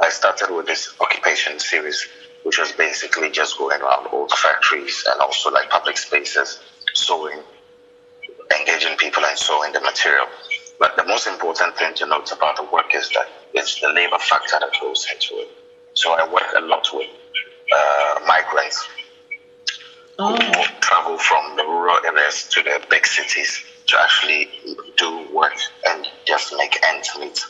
I 0.00 0.08
started 0.08 0.54
with 0.54 0.66
this 0.66 0.94
occupation 1.00 1.58
series, 1.58 2.06
which 2.44 2.58
was 2.58 2.72
basically 2.72 3.30
just 3.30 3.58
going 3.58 3.82
around 3.82 4.06
old 4.12 4.30
factories 4.30 5.04
and 5.10 5.20
also 5.20 5.50
like 5.50 5.68
public 5.68 5.98
spaces, 5.98 6.60
sewing, 6.94 7.40
engaging 8.58 8.96
people 8.96 9.24
and 9.24 9.36
sewing 9.36 9.72
the 9.72 9.80
material. 9.80 10.26
But 10.78 10.96
the 10.96 11.04
most 11.04 11.26
important 11.26 11.76
thing 11.76 11.94
to 11.94 12.06
note 12.06 12.30
about 12.32 12.56
the 12.56 12.64
work 12.64 12.94
is 12.94 13.08
that 13.10 13.28
it's 13.54 13.80
the 13.80 13.88
labor 13.88 14.18
factor 14.18 14.58
that 14.60 14.70
goes 14.80 15.06
into 15.12 15.42
it. 15.42 15.50
So 15.94 16.12
I 16.12 16.32
work 16.32 16.46
a 16.56 16.60
lot 16.60 16.88
with 16.92 17.08
uh, 17.72 18.20
migrants 18.26 18.88
oh. 20.18 20.36
who 20.36 20.80
travel 20.80 21.18
from 21.18 21.56
the 21.56 21.64
rural 21.64 21.98
areas 22.04 22.48
to 22.50 22.62
the 22.62 22.80
big 22.88 23.06
cities 23.06 23.64
to 23.88 24.00
actually 24.00 24.48
do 24.96 25.26
work 25.32 25.54
and 25.86 26.06
just 26.24 26.54
make 26.56 26.78
ends 26.86 27.10
meet. 27.18 27.44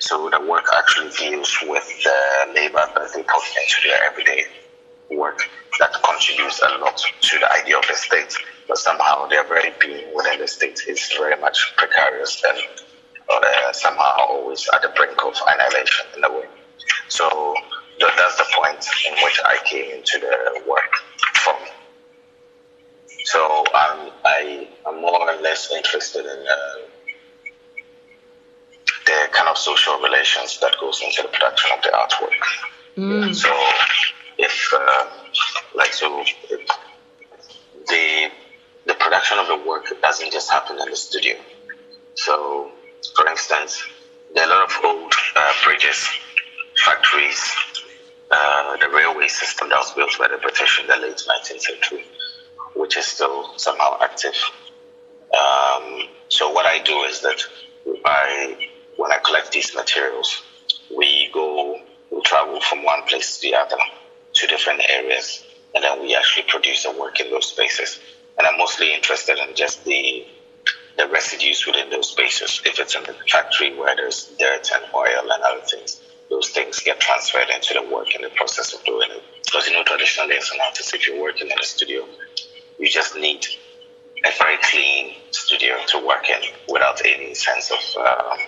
So 0.00 0.28
the 0.28 0.40
work 0.40 0.66
actually 0.76 1.10
deals 1.16 1.56
with 1.62 1.88
the 2.04 2.52
labor 2.54 2.84
that 2.94 3.12
they 3.14 3.22
put 3.22 3.42
into 3.62 3.88
their 3.88 4.04
everyday 4.04 4.44
work 5.10 5.40
that 5.78 5.92
contributes 6.02 6.60
a 6.60 6.78
lot 6.78 7.00
to 7.20 7.38
the 7.38 7.52
idea 7.52 7.78
of 7.78 7.86
the 7.86 7.94
state, 7.94 8.34
but 8.68 8.78
somehow 8.78 9.26
their 9.26 9.44
very 9.44 9.72
being 9.80 10.14
within 10.14 10.40
the 10.40 10.48
state 10.48 10.80
is 10.88 11.12
very 11.18 11.40
much 11.40 11.74
precarious 11.76 12.42
and 12.48 12.58
uh, 13.28 13.72
somehow 13.72 14.26
always 14.28 14.68
at 14.72 14.82
the 14.82 14.88
brink 14.96 15.24
of 15.24 15.34
annihilation 15.48 16.06
in 16.16 16.24
a 16.24 16.30
way. 16.30 16.46
So 17.08 17.54
that's 17.98 18.36
the 18.36 18.46
point 18.54 18.84
in 19.08 19.14
which 19.24 19.40
I 19.44 19.58
came 19.64 19.90
into 19.90 20.18
the 20.18 20.62
work 20.68 20.92
from. 21.34 21.56
So 23.24 23.58
um, 23.74 24.10
I 24.24 24.68
am 24.86 25.00
more 25.00 25.20
or 25.20 25.40
less 25.42 25.72
interested 25.72 26.24
in 26.24 26.46
uh, 26.46 26.86
the 29.06 29.28
kind 29.32 29.48
of 29.48 29.58
social 29.58 29.98
relations 29.98 30.60
that 30.60 30.76
goes 30.80 31.02
into 31.02 31.22
the 31.22 31.28
production 31.28 31.70
of 31.76 31.82
the 31.82 31.88
artwork. 31.88 32.40
Mm. 32.96 33.34
So 33.34 33.50
if, 34.38 34.72
uh, 34.74 35.06
like, 35.74 35.92
so 35.92 36.22
if 36.50 36.70
the 37.88 38.30
the 38.86 38.94
production 38.94 39.38
of 39.38 39.48
the 39.48 39.68
work 39.68 39.92
doesn't 40.00 40.32
just 40.32 40.50
happen 40.50 40.78
in 40.80 40.90
the 40.90 40.96
studio. 40.96 41.36
So, 42.14 42.70
for 43.14 43.28
instance, 43.28 43.82
there 44.34 44.44
are 44.44 44.50
a 44.50 44.54
lot 44.54 44.70
of 44.70 44.84
old 44.84 45.12
uh, 45.34 45.52
bridges, 45.64 46.08
factories, 46.84 47.40
uh, 48.30 48.76
the 48.78 48.88
railway 48.88 49.28
system 49.28 49.68
that 49.68 49.78
was 49.78 49.92
built 49.92 50.16
by 50.18 50.28
the 50.28 50.38
British 50.38 50.80
in 50.80 50.86
the 50.86 50.96
late 50.96 51.16
19th 51.16 51.60
century, 51.60 52.04
which 52.74 52.96
is 52.96 53.06
still 53.06 53.56
somehow 53.58 53.98
active. 54.00 54.34
Um, 55.32 56.08
so 56.28 56.50
what 56.50 56.66
I 56.66 56.80
do 56.82 57.02
is 57.04 57.20
that 57.20 57.40
I, 58.04 58.68
when 58.96 59.12
I 59.12 59.18
collect 59.18 59.52
these 59.52 59.74
materials, 59.74 60.42
we 60.96 61.30
go, 61.32 61.80
we 62.10 62.20
travel 62.22 62.60
from 62.60 62.84
one 62.84 63.02
place 63.04 63.38
to 63.38 63.50
the 63.50 63.56
other 63.56 63.76
to 64.34 64.46
different 64.46 64.82
areas, 64.88 65.44
and 65.74 65.82
then 65.82 66.00
we 66.02 66.14
actually 66.14 66.46
produce 66.48 66.84
a 66.84 66.92
work 66.92 67.20
in 67.20 67.30
those 67.30 67.46
spaces. 67.46 67.98
And 68.38 68.46
I'm 68.46 68.58
mostly 68.58 68.94
interested 68.94 69.38
in 69.38 69.54
just 69.54 69.84
the 69.84 70.26
the 70.96 71.06
residues 71.08 71.66
within 71.66 71.90
those 71.90 72.08
spaces. 72.08 72.62
If 72.64 72.78
it's 72.78 72.94
in 72.94 73.02
the 73.02 73.14
factory 73.30 73.74
where 73.74 73.94
there's 73.94 74.32
dirt 74.38 74.70
and 74.74 74.84
oil 74.94 75.30
and 75.30 75.42
other 75.42 75.60
things, 75.60 76.00
those 76.30 76.48
things 76.48 76.80
get 76.80 76.98
transferred 77.00 77.50
into 77.54 77.74
the 77.74 77.82
work 77.82 78.14
in 78.14 78.22
the 78.22 78.30
process 78.30 78.72
of 78.72 78.82
doing 78.84 79.10
it. 79.10 79.22
Because 79.44 79.68
you 79.68 79.74
know, 79.74 79.84
traditionally 79.84 80.36
as 80.36 80.50
an 80.52 80.60
artist, 80.64 80.94
if 80.94 81.06
you're 81.06 81.20
working 81.20 81.48
in 81.48 81.58
a 81.58 81.62
studio, 81.62 82.08
you 82.78 82.88
just 82.88 83.14
need 83.14 83.46
a 84.24 84.30
very 84.38 84.56
clean 84.62 85.14
studio 85.30 85.76
to 85.88 85.98
work 86.04 86.28
in 86.30 86.42
without 86.68 87.00
any 87.04 87.34
sense 87.34 87.70
of 87.70 88.02
um, 88.02 88.38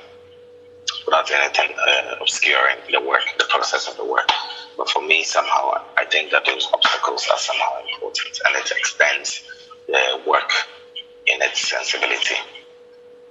without 1.07 1.31
anything 1.31 1.75
uh, 1.89 2.15
obscuring 2.21 2.77
the 2.91 3.01
work, 3.01 3.23
the 3.39 3.45
process 3.49 3.89
of 3.89 3.97
the 3.97 4.05
work. 4.05 4.29
But 4.77 4.89
for 4.91 5.03
me, 5.03 5.25
somehow, 5.25 5.73
I 5.97 6.05
think 6.07 6.31
that 6.33 6.45
those 6.45 6.69
obstacles 6.73 7.27
are 7.31 7.39
somehow 7.39 7.81
important, 7.95 8.39
and 8.47 8.57
it 8.57 8.71
extends 8.77 9.43
the 9.89 10.23
work 10.27 10.51
in 11.27 11.43
its 11.43 11.69
sensibility. 11.71 12.37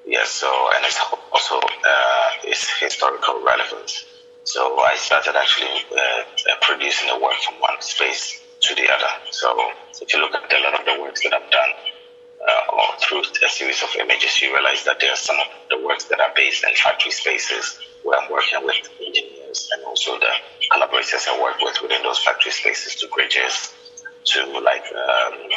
Yes, 0.06 0.32
so 0.32 0.50
and 0.76 0.86
it's 0.86 1.00
also 1.32 1.58
uh, 1.60 2.30
its 2.44 2.70
historical 2.80 3.42
relevance. 3.42 4.06
So 4.44 4.80
I 4.80 4.96
started 4.96 5.36
actually 5.36 5.70
uh, 5.92 6.24
producing 6.62 7.10
the 7.10 7.20
work 7.20 7.36
from 7.46 7.58
one 7.60 7.80
space 7.82 8.42
to 8.62 8.76
the 8.76 8.90
other. 8.90 9.14
So 9.32 9.54
if 10.02 10.14
you 10.14 10.22
look 10.22 10.34
at 10.36 10.54
a 10.54 10.64
lot 10.64 10.80
of 10.80 10.86
the 10.86 11.02
works 11.02 11.22
that 11.24 11.34
I've 11.34 11.50
done, 11.52 11.70
uh, 12.48 12.92
through 13.02 13.22
a 13.22 13.50
series 13.50 13.84
of 13.84 13.90
images, 14.00 14.42
you 14.42 14.54
realize 14.54 14.84
that 14.86 14.98
there 15.02 15.12
are 15.12 15.18
some 15.18 15.38
of 15.38 15.48
the 15.70 15.80
works 15.86 16.06
that 16.06 16.20
are 16.22 16.32
based 16.36 16.64
in 16.64 16.74
factory 16.76 17.12
spaces 17.12 17.78
where 18.04 18.20
I'm 18.20 18.30
working 18.30 18.60
with 18.64 18.78
engineers 19.06 19.70
and 19.74 19.84
also 19.84 20.20
the 20.20 20.32
collaborators 20.72 21.26
I 21.30 21.42
work 21.42 21.58
with 21.62 21.82
within 21.82 22.04
those 22.04 22.20
factory 22.20 22.52
spaces 22.52 22.96
to 22.98 23.10
bridges, 23.16 23.76
to 24.26 24.46
like 24.60 24.86
um, 24.96 25.50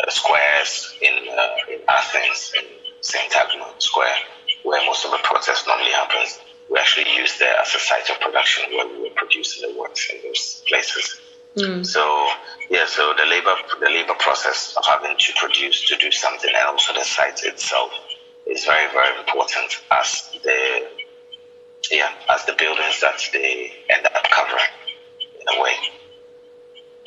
uh, 0.00 0.10
squares 0.10 0.96
in, 1.00 1.28
uh, 1.28 1.72
in 1.72 1.80
Athens, 1.88 2.52
in 2.58 2.66
Syntagma 3.02 3.80
Square, 3.80 4.16
where 4.62 4.84
most 4.86 5.04
of 5.04 5.10
the 5.10 5.18
process 5.22 5.64
normally 5.66 5.92
happens 5.92 6.38
we 6.70 6.78
actually 6.78 7.10
used 7.16 7.38
there 7.38 7.54
as 7.60 7.74
a 7.74 7.78
site 7.78 8.08
of 8.10 8.20
production 8.20 8.64
where 8.70 8.86
we 8.86 9.02
were 9.02 9.14
producing 9.14 9.68
the 9.68 9.78
works 9.78 10.10
in 10.10 10.20
those 10.22 10.62
places. 10.68 11.20
Mm. 11.56 11.84
So 11.86 12.28
yeah, 12.70 12.86
so 12.86 13.14
the 13.16 13.24
labor 13.24 13.54
the 13.80 13.86
labor 13.86 14.14
process 14.18 14.76
of 14.76 14.84
having 14.84 15.16
to 15.16 15.32
produce 15.36 15.86
to 15.86 15.96
do 15.96 16.10
something 16.10 16.50
and 16.54 16.66
also 16.66 16.92
the 16.92 17.04
site 17.04 17.42
itself 17.42 17.90
is 18.46 18.64
very 18.64 18.90
very 18.92 19.18
important 19.18 19.80
as 19.90 20.30
the 20.44 20.86
yeah 21.90 22.12
as 22.28 22.44
the 22.44 22.52
buildings 22.52 23.00
that 23.00 23.20
they 23.32 23.72
end 23.88 24.06
up 24.06 24.24
covering 24.30 24.74
in 25.40 25.58
a 25.58 25.62
way. 25.62 25.72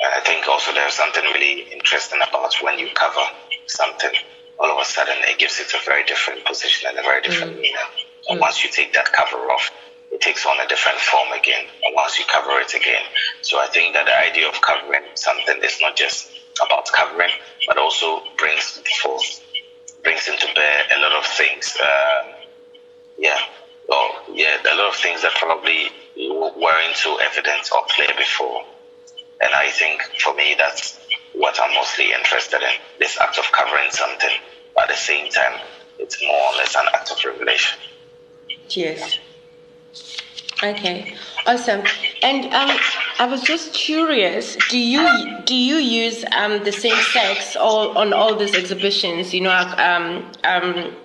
And 0.02 0.12
I 0.14 0.20
think 0.22 0.48
also 0.48 0.74
there's 0.74 0.94
something 0.94 1.24
really 1.34 1.62
interesting 1.72 2.20
about 2.28 2.56
when 2.62 2.80
you 2.80 2.90
cover 2.94 3.22
something, 3.68 4.12
all 4.60 4.72
of 4.72 4.80
a 4.82 4.86
sudden 4.86 5.16
it 5.22 5.38
gives 5.38 5.60
it 5.60 5.74
a 5.74 5.86
very 5.86 6.04
different 6.06 6.44
position 6.46 6.90
and 6.90 6.98
a 6.98 7.04
very 7.04 7.22
different 7.22 7.54
mm. 7.54 7.62
meaning. 7.62 7.90
And 8.30 8.38
mm. 8.38 8.42
once 8.42 8.64
you 8.64 8.70
take 8.72 8.94
that 8.94 9.12
cover 9.14 9.38
off, 9.38 9.72
it 10.12 10.20
takes 10.20 10.46
on 10.46 10.60
a 10.60 10.68
different 10.68 10.98
form 10.98 11.32
again. 11.34 11.66
And 11.84 11.96
once 11.96 12.18
you 12.18 12.26
cover 12.26 12.60
it 12.60 12.74
again, 12.74 13.04
so 13.42 13.60
I 13.60 13.68
think 13.68 13.94
that 13.94 14.06
the 14.06 14.18
idea 14.18 14.50
of 14.50 14.60
covering 14.62 15.04
something 15.14 15.58
is 15.64 15.80
not 15.82 15.96
just 15.96 16.32
about 16.62 16.92
covering, 16.92 17.32
but 17.68 17.78
also 17.78 18.24
brings 18.38 18.82
forth, 19.02 19.42
brings 20.04 20.28
into 20.28 20.48
bear 20.54 20.84
a 20.96 21.00
lot 21.00 21.14
of 21.14 21.26
things. 21.26 21.78
Uh, 21.82 22.24
yeah, 23.18 23.38
well, 23.88 24.12
yeah, 24.34 24.58
a 24.64 24.76
lot 24.76 24.90
of 24.90 24.96
things 24.96 25.22
that 25.22 25.32
probably 25.36 25.88
weren't 26.18 26.96
so 26.96 27.18
evident 27.18 27.70
or 27.72 27.84
clear 27.88 28.10
before. 28.18 28.64
And 29.42 29.54
I 29.54 29.70
think 29.72 30.02
for 30.20 30.34
me, 30.36 30.56
that's 30.58 31.00
what 31.34 31.60
I'm 31.60 31.74
mostly 31.74 32.12
interested 32.12 32.62
in 32.62 32.82
this 33.00 33.18
act 33.20 33.38
of 33.38 33.46
covering 33.52 33.90
something. 33.92 34.30
But 34.76 34.84
at 34.84 34.90
the 34.90 34.96
same 34.96 35.30
time, 35.32 35.60
it's 36.00 36.22
more 36.22 36.36
or 36.36 36.54
less 36.58 36.76
an 36.76 36.86
act 36.94 37.12
of 37.12 37.24
revelation. 37.24 37.80
Yes. 38.70 39.20
Okay, 40.64 41.16
awesome. 41.48 41.84
And 42.22 42.46
um, 42.54 42.78
I 43.18 43.26
was 43.26 43.42
just 43.42 43.74
curious. 43.74 44.56
Do 44.70 44.78
you 44.78 45.40
do 45.46 45.56
you 45.56 45.78
use 45.78 46.24
um, 46.32 46.64
the 46.64 46.72
same 46.72 47.02
sex 47.14 47.56
all 47.56 47.98
on 47.98 48.14
all 48.14 48.36
these 48.36 48.54
exhibitions? 48.54 49.34
You 49.34 49.42
know, 49.42 49.52
um, 49.52 50.32
um, 50.44 50.96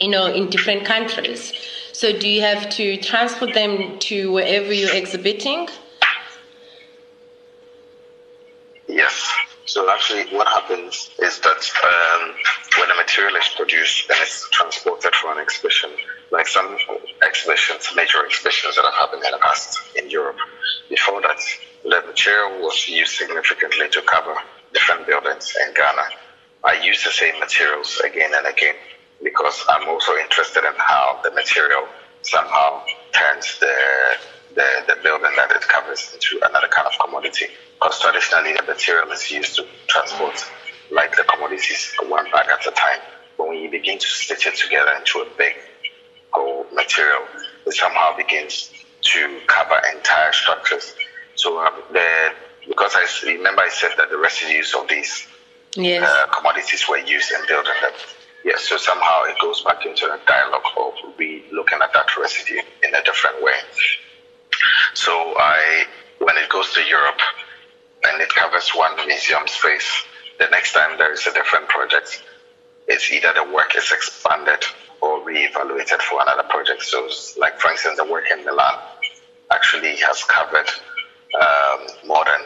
you 0.00 0.08
know, 0.08 0.26
in 0.26 0.50
different 0.50 0.84
countries. 0.84 1.52
So 1.92 2.18
do 2.18 2.28
you 2.28 2.40
have 2.40 2.68
to 2.70 2.96
transport 2.96 3.54
them 3.54 4.00
to 4.00 4.32
wherever 4.32 4.72
you're 4.72 4.94
exhibiting? 4.94 5.68
Yes. 8.94 9.28
So 9.66 9.90
actually, 9.90 10.24
what 10.36 10.46
happens 10.46 11.10
is 11.18 11.40
that 11.40 11.62
um, 11.84 12.34
when 12.78 12.90
a 12.92 12.94
material 12.94 13.34
is 13.34 13.48
produced 13.56 14.08
and 14.08 14.18
it's 14.22 14.48
transported 14.50 15.12
for 15.16 15.32
an 15.32 15.38
exhibition, 15.38 15.90
like 16.30 16.46
some 16.46 16.78
exhibitions, 17.26 17.88
major 17.96 18.24
exhibitions 18.24 18.76
that 18.76 18.84
have 18.84 18.94
happened 18.94 19.24
in 19.24 19.32
the 19.32 19.38
past 19.38 19.80
in 19.96 20.08
Europe. 20.10 20.36
Before 20.88 21.20
that, 21.22 21.40
the 21.82 22.06
material 22.06 22.62
was 22.62 22.88
used 22.88 23.14
significantly 23.14 23.88
to 23.88 24.02
cover 24.02 24.36
different 24.72 25.08
buildings 25.08 25.52
in 25.66 25.74
Ghana. 25.74 26.06
I 26.62 26.74
use 26.74 27.02
the 27.02 27.10
same 27.10 27.40
materials 27.40 28.00
again 28.04 28.30
and 28.32 28.46
again 28.46 28.76
because 29.24 29.64
I'm 29.68 29.88
also 29.88 30.14
interested 30.18 30.62
in 30.62 30.74
how 30.76 31.18
the 31.24 31.32
material 31.32 31.88
somehow 32.22 32.84
turns 33.12 33.58
the 33.58 33.74
the, 34.54 34.84
the 34.86 34.96
building 35.02 35.30
that 35.36 35.50
it 35.50 35.62
covers 35.62 36.12
into 36.12 36.38
another 36.48 36.68
kind 36.68 36.86
of 36.86 36.92
commodity. 36.98 37.46
Because 37.74 38.00
traditionally 38.00 38.54
the 38.54 38.62
material 38.62 39.10
is 39.10 39.30
used 39.30 39.56
to 39.56 39.66
transport 39.88 40.44
like 40.90 41.16
the 41.16 41.24
commodities 41.24 41.94
one 42.06 42.30
bag 42.30 42.46
at 42.48 42.66
a 42.66 42.70
time. 42.70 43.00
But 43.36 43.48
when 43.48 43.58
you 43.58 43.70
begin 43.70 43.98
to 43.98 44.06
stitch 44.06 44.46
it 44.46 44.54
together 44.54 44.92
into 44.98 45.20
a 45.20 45.26
big 45.36 45.54
whole 46.30 46.66
material, 46.72 47.22
it 47.66 47.74
somehow 47.74 48.16
begins 48.16 48.72
to 49.02 49.40
cover 49.46 49.80
entire 49.94 50.32
structures. 50.32 50.94
So 51.34 51.58
um, 51.64 51.74
the 51.92 52.32
because 52.66 52.92
I 52.94 53.06
remember 53.26 53.62
I 53.62 53.68
said 53.68 53.90
that 53.98 54.08
the 54.10 54.16
residues 54.16 54.74
of 54.74 54.88
these 54.88 55.26
yes. 55.76 56.02
uh, 56.08 56.26
commodities 56.32 56.88
were 56.88 56.98
used 56.98 57.30
in 57.32 57.46
building 57.46 57.72
them. 57.82 57.92
Yes, 58.44 58.62
so 58.68 58.76
somehow 58.76 59.24
it 59.24 59.36
goes 59.40 59.62
back 59.62 59.84
into 59.84 60.06
a 60.06 60.18
dialogue 60.26 60.62
of 60.76 60.94
re 61.18 61.44
looking 61.52 61.78
at 61.82 61.92
that 61.92 62.16
residue 62.16 62.60
in 62.82 62.94
a 62.94 63.02
different 63.02 63.42
way. 63.42 63.54
So 64.94 65.34
I, 65.36 65.84
when 66.18 66.36
it 66.36 66.48
goes 66.48 66.72
to 66.74 66.82
Europe 66.84 67.20
and 68.06 68.20
it 68.20 68.28
covers 68.34 68.70
one 68.70 68.94
museum 69.06 69.46
space, 69.46 69.90
the 70.38 70.46
next 70.50 70.72
time 70.72 70.96
there 70.98 71.12
is 71.12 71.26
a 71.26 71.32
different 71.32 71.68
project, 71.68 72.22
it's 72.86 73.10
either 73.10 73.32
the 73.34 73.44
work 73.52 73.76
is 73.76 73.90
expanded 73.92 74.62
or 75.00 75.22
re-evaluated 75.24 76.00
for 76.02 76.22
another 76.22 76.44
project. 76.48 76.82
So, 76.82 77.08
like 77.38 77.58
for 77.58 77.70
instance, 77.70 77.98
the 77.98 78.04
work 78.04 78.24
in 78.30 78.44
Milan 78.44 78.74
actually 79.50 79.96
has 79.96 80.22
covered 80.24 80.68
um, 81.40 81.86
more 82.06 82.24
than 82.24 82.40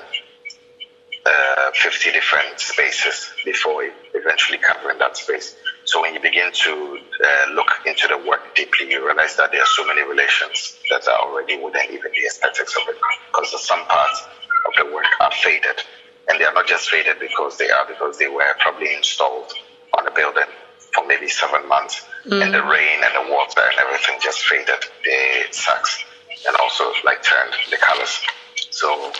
uh, 1.26 1.70
50 1.74 2.12
different 2.12 2.58
spaces 2.58 3.30
before 3.44 3.84
eventually 4.14 4.58
covering 4.58 4.98
that 4.98 5.16
space. 5.16 5.54
So 5.88 6.02
when 6.02 6.12
you 6.12 6.20
begin 6.20 6.52
to 6.52 7.00
uh, 7.24 7.52
look 7.54 7.70
into 7.86 8.08
the 8.08 8.18
work 8.28 8.54
deeply, 8.54 8.90
you 8.90 9.02
realize 9.02 9.36
that 9.36 9.52
there 9.52 9.62
are 9.62 9.72
so 9.72 9.86
many 9.86 10.02
relations 10.06 10.78
that 10.90 11.08
are 11.08 11.18
already 11.20 11.56
within 11.56 11.86
even 11.88 12.12
the 12.12 12.26
aesthetics 12.28 12.76
of 12.76 12.82
it, 12.92 12.96
because 13.32 13.56
some 13.66 13.86
parts 13.86 14.20
of 14.68 14.72
the 14.76 14.92
work 14.92 15.06
are 15.22 15.30
faded, 15.30 15.80
and 16.28 16.38
they 16.38 16.44
are 16.44 16.52
not 16.52 16.66
just 16.66 16.90
faded 16.90 17.16
because 17.18 17.56
they 17.56 17.70
are, 17.70 17.86
because 17.86 18.18
they 18.18 18.28
were 18.28 18.52
probably 18.60 18.92
installed 18.94 19.50
on 19.96 20.04
the 20.04 20.10
building 20.10 20.50
for 20.92 21.06
maybe 21.06 21.26
seven 21.26 21.66
months, 21.66 22.04
mm. 22.26 22.42
and 22.42 22.52
the 22.52 22.62
rain 22.64 23.00
and 23.02 23.14
the 23.16 23.32
water 23.32 23.62
and 23.64 23.78
everything 23.80 24.16
just 24.20 24.44
faded 24.44 24.84
It 25.06 25.54
sucks, 25.54 26.04
and 26.46 26.54
also 26.56 26.92
like 27.02 27.22
turned 27.22 27.54
the 27.70 27.78
colors. 27.78 28.20
So 28.68 29.10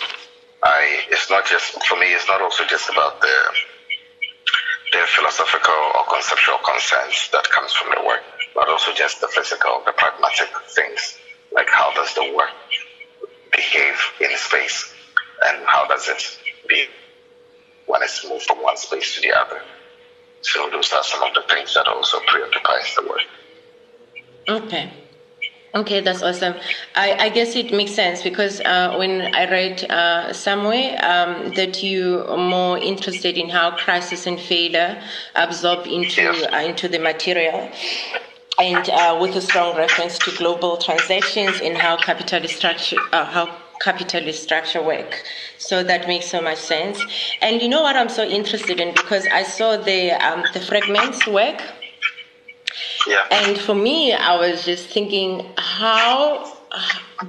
I, 0.61 1.01
it's 1.09 1.31
not 1.31 1.47
just 1.47 1.83
for 1.87 1.97
me. 1.97 2.13
It's 2.13 2.27
not 2.27 2.41
also 2.41 2.63
just 2.65 2.89
about 2.91 3.21
the 3.21 3.33
philosophical 5.19 5.75
or 5.95 6.05
conceptual 6.05 6.57
concerns 6.63 7.29
that 7.31 7.43
comes 7.49 7.73
from 7.73 7.91
the 7.95 8.07
work, 8.07 8.23
but 8.55 8.69
also 8.69 8.93
just 8.93 9.19
the 9.19 9.27
physical, 9.27 9.81
the 9.85 9.91
pragmatic 9.91 10.47
things, 10.75 11.17
like 11.51 11.67
how 11.69 11.91
does 11.93 12.13
the 12.15 12.33
work 12.35 12.49
behave 13.51 13.99
in 14.21 14.29
space, 14.37 14.93
and 15.43 15.65
how 15.65 15.85
does 15.87 16.07
it 16.07 16.23
be 16.67 16.85
when 17.85 18.01
it's 18.01 18.25
moved 18.29 18.45
from 18.45 18.63
one 18.63 18.77
space 18.77 19.15
to 19.15 19.21
the 19.21 19.33
other. 19.35 19.61
So 20.41 20.69
those 20.71 20.91
are 20.93 21.03
some 21.03 21.23
of 21.23 21.33
the 21.33 21.43
things 21.53 21.73
that 21.73 21.87
also 21.87 22.19
preoccupies 22.25 22.95
the 22.95 23.01
work. 23.09 23.27
Okay. 24.47 24.93
Okay, 25.75 25.99
that's 26.01 26.23
awesome. 26.23 26.55
I, 26.95 27.25
I, 27.25 27.29
guess 27.29 27.55
it 27.55 27.71
makes 27.71 27.93
sense 27.93 28.23
because 28.23 28.59
uh, 28.61 28.95
when 28.97 29.35
I 29.35 29.49
read 29.51 29.83
uh, 29.91 30.33
somewhere 30.33 30.97
um, 31.05 31.53
that 31.53 31.83
you 31.83 32.25
are 32.27 32.37
more 32.37 32.79
interested 32.79 33.37
in 33.37 33.49
how 33.49 33.75
crisis 33.77 34.25
and 34.25 34.39
failure 34.39 34.99
absorb 35.35 35.85
into 35.85 36.27
uh, 36.51 36.61
into 36.61 36.87
the 36.87 36.97
material, 36.97 37.69
and 38.57 38.89
uh, 38.89 39.19
with 39.21 39.35
a 39.35 39.41
strong 39.41 39.77
reference 39.77 40.17
to 40.19 40.35
global 40.37 40.77
transactions 40.77 41.61
and 41.61 41.77
how 41.77 41.97
capitalist 41.97 42.57
structure 42.57 42.97
uh, 43.13 43.25
how 43.25 43.55
capitalist 43.79 44.41
structure 44.41 44.81
work. 44.81 45.23
So 45.59 45.83
that 45.83 46.07
makes 46.07 46.25
so 46.25 46.41
much 46.41 46.57
sense. 46.57 46.99
And 47.43 47.61
you 47.61 47.69
know 47.69 47.83
what 47.83 47.95
I'm 47.95 48.09
so 48.09 48.23
interested 48.23 48.79
in 48.79 48.95
because 48.95 49.27
I 49.27 49.43
saw 49.43 49.77
the 49.77 50.13
um, 50.13 50.43
the 50.51 50.61
fragments 50.61 51.27
work 51.27 51.61
yeah. 53.07 53.25
And 53.31 53.57
for 53.57 53.75
me, 53.75 54.13
I 54.13 54.35
was 54.35 54.65
just 54.65 54.89
thinking, 54.89 55.45
how 55.57 56.55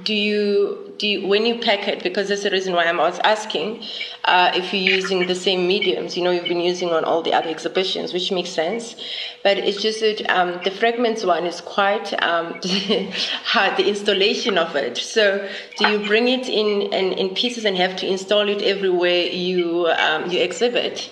do 0.03 0.13
you 0.13 0.93
do 0.97 1.07
you, 1.07 1.27
when 1.27 1.45
you 1.47 1.57
pack 1.59 1.87
it? 1.87 2.03
Because 2.03 2.29
that's 2.29 2.43
the 2.43 2.51
reason 2.51 2.73
why 2.73 2.85
I 2.85 2.95
was 2.95 3.19
asking 3.23 3.83
uh, 4.25 4.51
if 4.53 4.71
you're 4.71 4.95
using 4.95 5.25
the 5.25 5.33
same 5.33 5.67
mediums. 5.67 6.15
You 6.15 6.23
know, 6.23 6.31
you've 6.31 6.45
been 6.45 6.61
using 6.61 6.91
on 6.91 7.03
all 7.03 7.23
the 7.23 7.33
other 7.33 7.49
exhibitions, 7.49 8.13
which 8.13 8.31
makes 8.31 8.51
sense. 8.51 8.95
But 9.43 9.57
it's 9.57 9.81
just 9.81 9.99
that 10.01 10.29
um, 10.29 10.61
the 10.63 10.69
fragments 10.69 11.25
one 11.25 11.45
is 11.45 11.59
quite 11.59 12.13
um, 12.21 12.59
hard. 12.63 13.77
The 13.77 13.87
installation 13.87 14.59
of 14.59 14.75
it. 14.75 14.97
So, 14.97 15.49
do 15.77 15.89
you 15.89 16.05
bring 16.05 16.27
it 16.27 16.47
in, 16.47 16.93
in, 16.93 17.13
in 17.13 17.33
pieces 17.33 17.65
and 17.65 17.75
have 17.77 17.95
to 17.97 18.07
install 18.07 18.47
it 18.47 18.61
everywhere 18.61 19.23
you 19.23 19.87
um, 19.87 20.29
you 20.29 20.39
exhibit? 20.39 21.11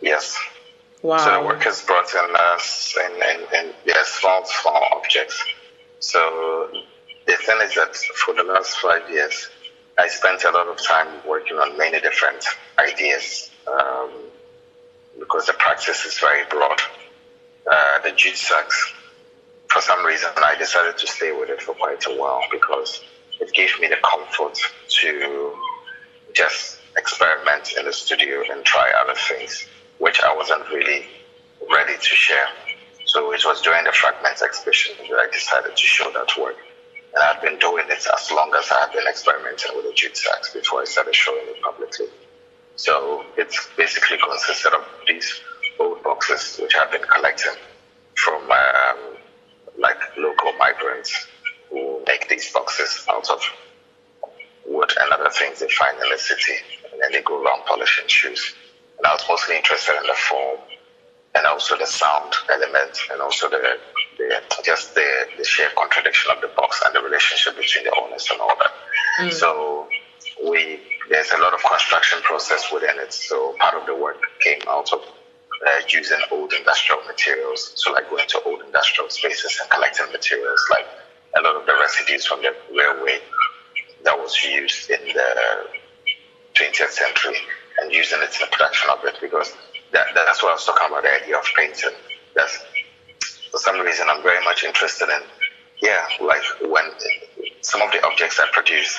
Yes. 0.00 0.36
Wow. 1.02 1.18
So 1.18 1.40
the 1.40 1.46
work 1.46 1.62
has 1.62 1.82
brought 1.82 2.12
in 2.12 2.36
us 2.36 2.96
and, 3.00 3.44
in 3.54 3.74
yeah, 3.84 4.02
small, 4.04 4.44
small 4.44 4.82
objects. 4.92 5.42
So 6.00 6.70
the 7.26 7.36
thing 7.36 7.58
is 7.62 7.74
that 7.74 7.94
for 7.94 8.34
the 8.34 8.42
last 8.42 8.78
five 8.78 9.08
years, 9.10 9.48
I 9.96 10.08
spent 10.08 10.42
a 10.44 10.50
lot 10.50 10.66
of 10.66 10.82
time 10.82 11.08
working 11.26 11.56
on 11.58 11.76
many 11.78 12.00
different 12.00 12.44
ideas 12.78 13.50
um, 13.66 14.10
because 15.18 15.46
the 15.46 15.52
practice 15.52 16.04
is 16.04 16.18
very 16.18 16.44
broad. 16.50 16.80
Uh, 17.70 18.00
the 18.02 18.12
jute 18.12 18.36
sacks, 18.36 18.92
for 19.68 19.80
some 19.82 20.04
reason, 20.04 20.30
I 20.36 20.56
decided 20.56 20.98
to 20.98 21.06
stay 21.06 21.32
with 21.32 21.50
it 21.50 21.62
for 21.62 21.74
quite 21.74 22.04
a 22.06 22.10
while 22.10 22.42
because 22.50 23.02
it 23.40 23.52
gave 23.52 23.70
me 23.80 23.88
the 23.88 23.98
comfort 24.02 24.58
to 24.88 25.54
just 26.32 26.78
experiment 26.96 27.72
in 27.78 27.84
the 27.84 27.92
studio 27.92 28.42
and 28.50 28.64
try 28.64 28.92
other 29.04 29.14
things 29.28 29.68
which 29.98 30.20
I 30.20 30.34
wasn't 30.34 30.68
really 30.70 31.06
ready 31.70 31.94
to 31.94 32.14
share. 32.14 32.48
So 33.04 33.32
it 33.32 33.42
was 33.44 33.62
during 33.62 33.84
the 33.84 33.92
Fragments 33.92 34.42
exhibition 34.42 34.94
that 35.10 35.16
I 35.16 35.30
decided 35.32 35.76
to 35.76 35.82
show 35.82 36.10
that 36.12 36.28
work. 36.38 36.56
And 37.14 37.22
I've 37.22 37.40
been 37.40 37.58
doing 37.58 37.86
it 37.88 38.06
as 38.06 38.30
long 38.30 38.52
as 38.54 38.70
I 38.70 38.80
have 38.80 38.92
been 38.92 39.06
experimenting 39.08 39.74
with 39.74 39.86
the 39.86 39.92
jute 39.94 40.20
before 40.52 40.82
I 40.82 40.84
started 40.84 41.14
showing 41.14 41.42
it 41.46 41.62
publicly. 41.62 42.06
So 42.76 43.24
it's 43.36 43.68
basically 43.76 44.18
consisted 44.18 44.72
of 44.72 44.84
these 45.06 45.40
old 45.80 46.02
boxes 46.02 46.58
which 46.60 46.76
I've 46.76 46.90
been 46.90 47.02
collecting 47.02 47.54
from 48.14 48.42
um, 48.50 49.16
like 49.78 49.96
local 50.16 50.52
migrants 50.58 51.26
who 51.70 52.02
make 52.06 52.28
these 52.28 52.52
boxes 52.52 53.04
out 53.10 53.28
of 53.30 53.40
wood 54.66 54.92
and 55.00 55.12
other 55.12 55.30
things 55.30 55.60
they 55.60 55.68
find 55.68 55.96
in 56.02 56.08
the 56.10 56.18
city. 56.18 56.54
And 56.92 57.00
then 57.00 57.12
they 57.12 57.22
go 57.22 57.42
around 57.42 57.64
polishing 57.64 58.06
shoes. 58.06 58.54
And 58.98 59.06
I 59.06 59.12
was 59.12 59.22
mostly 59.28 59.56
interested 59.56 59.96
in 59.96 60.06
the 60.06 60.14
form 60.14 60.58
and 61.34 61.46
also 61.46 61.76
the 61.76 61.86
sound 61.86 62.34
element 62.52 62.98
and 63.12 63.20
also 63.20 63.48
the, 63.48 63.78
the 64.18 64.40
just 64.64 64.94
the, 64.94 65.26
the 65.36 65.44
sheer 65.44 65.68
contradiction 65.76 66.32
of 66.32 66.40
the 66.40 66.48
box 66.48 66.82
and 66.84 66.94
the 66.94 67.00
relationship 67.00 67.56
between 67.56 67.84
the 67.84 67.94
owners 68.00 68.28
and 68.30 68.40
all 68.40 68.54
that. 68.58 68.72
Mm. 69.20 69.32
So 69.32 69.88
we 70.44 70.80
there's 71.08 71.30
a 71.32 71.38
lot 71.38 71.54
of 71.54 71.60
construction 71.62 72.20
process 72.22 72.70
within 72.72 72.98
it. 72.98 73.12
So 73.12 73.54
part 73.60 73.74
of 73.74 73.86
the 73.86 73.94
work 73.94 74.20
came 74.40 74.60
out 74.68 74.92
of 74.92 75.00
uh, 75.00 75.70
using 75.88 76.18
old 76.30 76.52
industrial 76.52 77.02
materials. 77.04 77.72
So 77.76 77.92
like 77.92 78.10
going 78.10 78.28
to 78.28 78.42
old 78.44 78.62
industrial 78.62 79.08
spaces 79.10 79.58
and 79.60 79.70
collecting 79.70 80.10
materials 80.12 80.60
like 80.70 80.86
a 81.36 81.40
lot 81.42 81.56
of 81.56 81.66
the 81.66 81.74
residues 81.74 82.26
from 82.26 82.42
the 82.42 82.54
railway 82.76 83.20
that 84.04 84.18
was 84.18 84.36
used 84.44 84.90
in 84.90 85.00
the 85.14 85.28
20th 86.54 86.90
century 86.90 87.36
and 87.80 87.92
using 87.92 88.18
it 88.20 88.30
in 88.34 88.40
the 88.40 88.48
production 88.50 88.90
of 88.90 89.04
it 89.04 89.16
because 89.20 89.52
that, 89.92 90.06
that's 90.14 90.42
what 90.42 90.50
I 90.50 90.54
was 90.54 90.64
talking 90.64 90.86
about 90.88 91.02
the 91.02 91.12
idea 91.22 91.38
of 91.38 91.44
painting. 91.56 91.96
That's 92.34 92.58
for 93.50 93.58
some 93.58 93.80
reason 93.80 94.06
I'm 94.10 94.22
very 94.22 94.42
much 94.44 94.64
interested 94.64 95.08
in. 95.08 95.22
Yeah, 95.80 96.04
like 96.20 96.42
when 96.62 96.84
some 97.60 97.82
of 97.82 97.92
the 97.92 98.04
objects 98.04 98.40
I 98.40 98.46
produce, 98.52 98.98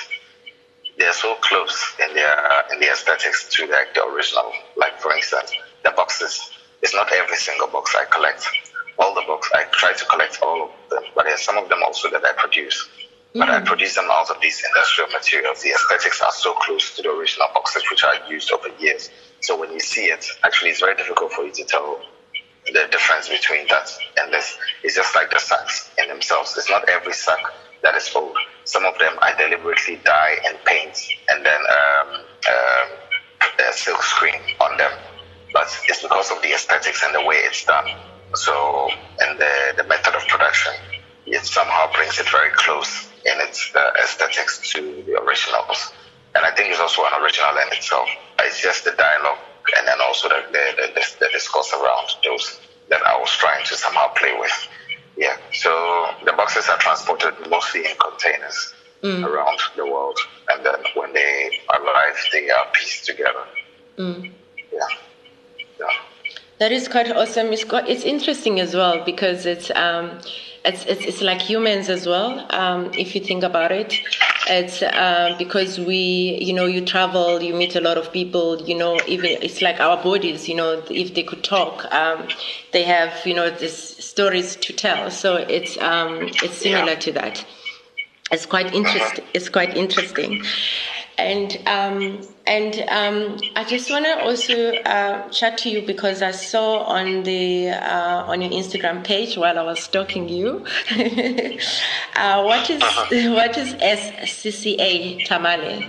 they're 0.98 1.12
so 1.12 1.36
close 1.42 1.94
in 2.00 2.14
their 2.14 2.36
in 2.72 2.80
the 2.80 2.90
aesthetics 2.90 3.48
to 3.56 3.66
like 3.66 3.94
the 3.94 4.04
original. 4.04 4.52
Like 4.76 4.98
for 4.98 5.12
instance, 5.14 5.52
the 5.84 5.92
boxes. 5.96 6.40
It's 6.82 6.94
not 6.94 7.12
every 7.12 7.36
single 7.36 7.68
box 7.68 7.94
I 7.94 8.06
collect. 8.06 8.46
All 8.98 9.14
the 9.14 9.22
books 9.26 9.50
I 9.54 9.64
try 9.72 9.92
to 9.92 10.04
collect 10.06 10.38
all 10.42 10.64
of 10.64 10.70
them, 10.90 11.02
but 11.14 11.24
there's 11.24 11.42
some 11.42 11.58
of 11.58 11.68
them 11.68 11.80
also 11.84 12.10
that 12.10 12.24
I 12.24 12.32
produce. 12.36 12.88
But 13.34 13.48
I 13.50 13.60
produce 13.60 13.94
them 13.94 14.08
out 14.10 14.30
of 14.30 14.40
these 14.40 14.60
industrial 14.68 15.10
materials. 15.10 15.60
The 15.62 15.70
aesthetics 15.70 16.20
are 16.20 16.32
so 16.32 16.52
close 16.54 16.96
to 16.96 17.02
the 17.02 17.10
original 17.10 17.48
boxes 17.54 17.84
which 17.90 18.04
are 18.04 18.16
used 18.26 18.50
over 18.52 18.68
years. 18.78 19.10
So 19.40 19.58
when 19.58 19.72
you 19.72 19.80
see 19.80 20.06
it, 20.06 20.24
actually, 20.44 20.70
it's 20.70 20.80
very 20.80 20.96
difficult 20.96 21.32
for 21.32 21.44
you 21.44 21.52
to 21.52 21.64
tell 21.64 22.00
the 22.66 22.86
difference 22.90 23.28
between 23.28 23.66
that 23.70 23.88
and 24.18 24.32
this. 24.32 24.56
It's 24.82 24.96
just 24.96 25.14
like 25.14 25.30
the 25.30 25.38
sacks 25.38 25.90
in 25.98 26.08
themselves. 26.08 26.54
It's 26.56 26.70
not 26.70 26.88
every 26.88 27.12
sack 27.12 27.38
that 27.82 27.94
is 27.94 28.10
old. 28.14 28.36
Some 28.64 28.84
of 28.84 28.98
them 28.98 29.16
I 29.22 29.34
deliberately 29.34 30.00
dye 30.04 30.36
and 30.48 30.58
paint 30.64 30.98
and 31.28 31.44
then 31.46 31.60
um, 31.60 32.08
um, 32.50 32.98
silk 33.72 34.02
screen 34.02 34.40
on 34.60 34.76
them. 34.76 34.92
But 35.52 35.68
it's 35.88 36.02
because 36.02 36.30
of 36.30 36.42
the 36.42 36.52
aesthetics 36.52 37.02
and 37.04 37.14
the 37.14 37.22
way 37.24 37.36
it's 37.36 37.64
done. 37.64 37.86
So, 38.34 38.88
and 39.20 39.38
the, 39.40 39.74
the 39.76 39.84
method 39.84 40.14
of 40.14 40.22
production, 40.28 40.72
it 41.26 41.44
somehow 41.44 41.92
brings 41.92 42.18
it 42.18 42.28
very 42.28 42.50
close 42.50 43.08
in 43.24 43.40
its 43.40 43.74
uh, 43.74 43.92
aesthetics 44.02 44.72
to 44.72 45.02
the 45.06 45.20
originals. 45.20 45.92
And 46.34 46.44
I 46.44 46.50
think 46.52 46.70
it's 46.70 46.80
also 46.80 47.02
an 47.02 47.22
original 47.22 47.50
in 47.58 47.72
itself. 47.72 48.08
It's 48.40 48.60
just 48.60 48.84
the 48.84 48.92
dialogue 48.92 49.38
and 49.76 49.86
then 49.86 50.00
also 50.00 50.28
the, 50.28 50.42
the, 50.52 50.92
the, 50.94 51.02
the 51.20 51.28
discourse 51.32 51.72
around 51.72 52.08
those 52.24 52.60
that 52.88 53.02
I 53.06 53.18
was 53.18 53.30
trying 53.36 53.64
to 53.66 53.74
somehow 53.76 54.08
play 54.14 54.36
with. 54.38 54.68
Yeah, 55.16 55.36
so 55.52 56.08
the 56.24 56.32
boxes 56.32 56.68
are 56.68 56.78
transported 56.78 57.34
mostly 57.50 57.80
in 57.80 57.96
containers 57.98 58.74
mm. 59.02 59.24
around 59.24 59.58
the 59.76 59.84
world. 59.84 60.18
And 60.48 60.64
then 60.64 60.76
when 60.94 61.12
they 61.12 61.60
arrive, 61.68 62.16
they 62.32 62.50
are 62.50 62.66
pieced 62.72 63.06
together. 63.06 63.44
Mm. 63.98 64.32
Yeah. 64.72 64.78
Yeah. 65.78 65.86
That 66.58 66.72
is 66.72 66.88
quite 66.88 67.10
awesome. 67.10 67.52
It's, 67.52 67.64
quite, 67.64 67.88
it's 67.88 68.04
interesting 68.04 68.60
as 68.60 68.74
well 68.74 69.04
because 69.04 69.46
it's, 69.46 69.70
um, 69.74 70.20
it's, 70.64 70.84
it's, 70.84 71.02
it's 71.02 71.22
like 71.22 71.40
humans 71.40 71.88
as 71.88 72.06
well. 72.06 72.46
Um, 72.50 72.92
if 72.94 73.14
you 73.14 73.20
think 73.20 73.42
about 73.42 73.72
it, 73.72 73.98
it's 74.46 74.82
uh, 74.82 75.34
because 75.38 75.78
we, 75.78 76.38
you 76.40 76.52
know, 76.52 76.66
you 76.66 76.84
travel, 76.84 77.42
you 77.42 77.54
meet 77.54 77.76
a 77.76 77.80
lot 77.80 77.96
of 77.96 78.12
people. 78.12 78.60
You 78.62 78.76
know, 78.76 78.98
even 79.06 79.30
it's 79.42 79.62
like 79.62 79.80
our 79.80 80.02
bodies. 80.02 80.48
You 80.48 80.56
know, 80.56 80.82
if 80.90 81.14
they 81.14 81.22
could 81.22 81.44
talk, 81.44 81.90
um, 81.92 82.28
they 82.72 82.82
have, 82.82 83.12
you 83.24 83.34
know, 83.34 83.50
these 83.50 83.74
stories 84.04 84.56
to 84.56 84.72
tell. 84.72 85.10
So 85.10 85.36
it's 85.36 85.78
um, 85.78 86.28
it's 86.42 86.56
similar 86.56 86.96
to 86.96 87.12
that. 87.12 87.44
It's 88.30 88.46
quite 88.46 88.72
interesting. 88.74 89.24
It's 89.34 89.48
quite 89.48 89.76
interesting. 89.76 90.42
And 91.20 91.60
um, 91.66 92.26
and 92.46 92.74
um, 92.88 93.38
I 93.54 93.64
just 93.64 93.90
want 93.90 94.06
to 94.06 94.24
also 94.24 94.72
uh, 94.72 95.28
chat 95.28 95.58
to 95.58 95.68
you 95.68 95.82
because 95.82 96.22
I 96.22 96.30
saw 96.30 96.78
on 96.84 97.24
the 97.24 97.68
uh, 97.68 98.24
on 98.26 98.40
your 98.40 98.50
Instagram 98.50 99.04
page 99.04 99.36
while 99.36 99.58
I 99.58 99.62
was 99.62 99.80
stalking 99.80 100.30
you. 100.30 100.64
uh, 102.16 102.42
what 102.42 102.70
is 102.70 102.80
uh-huh. 102.82 103.32
what 103.34 103.58
is 103.58 103.74
SCCA 103.74 105.26
Tamale? 105.26 105.84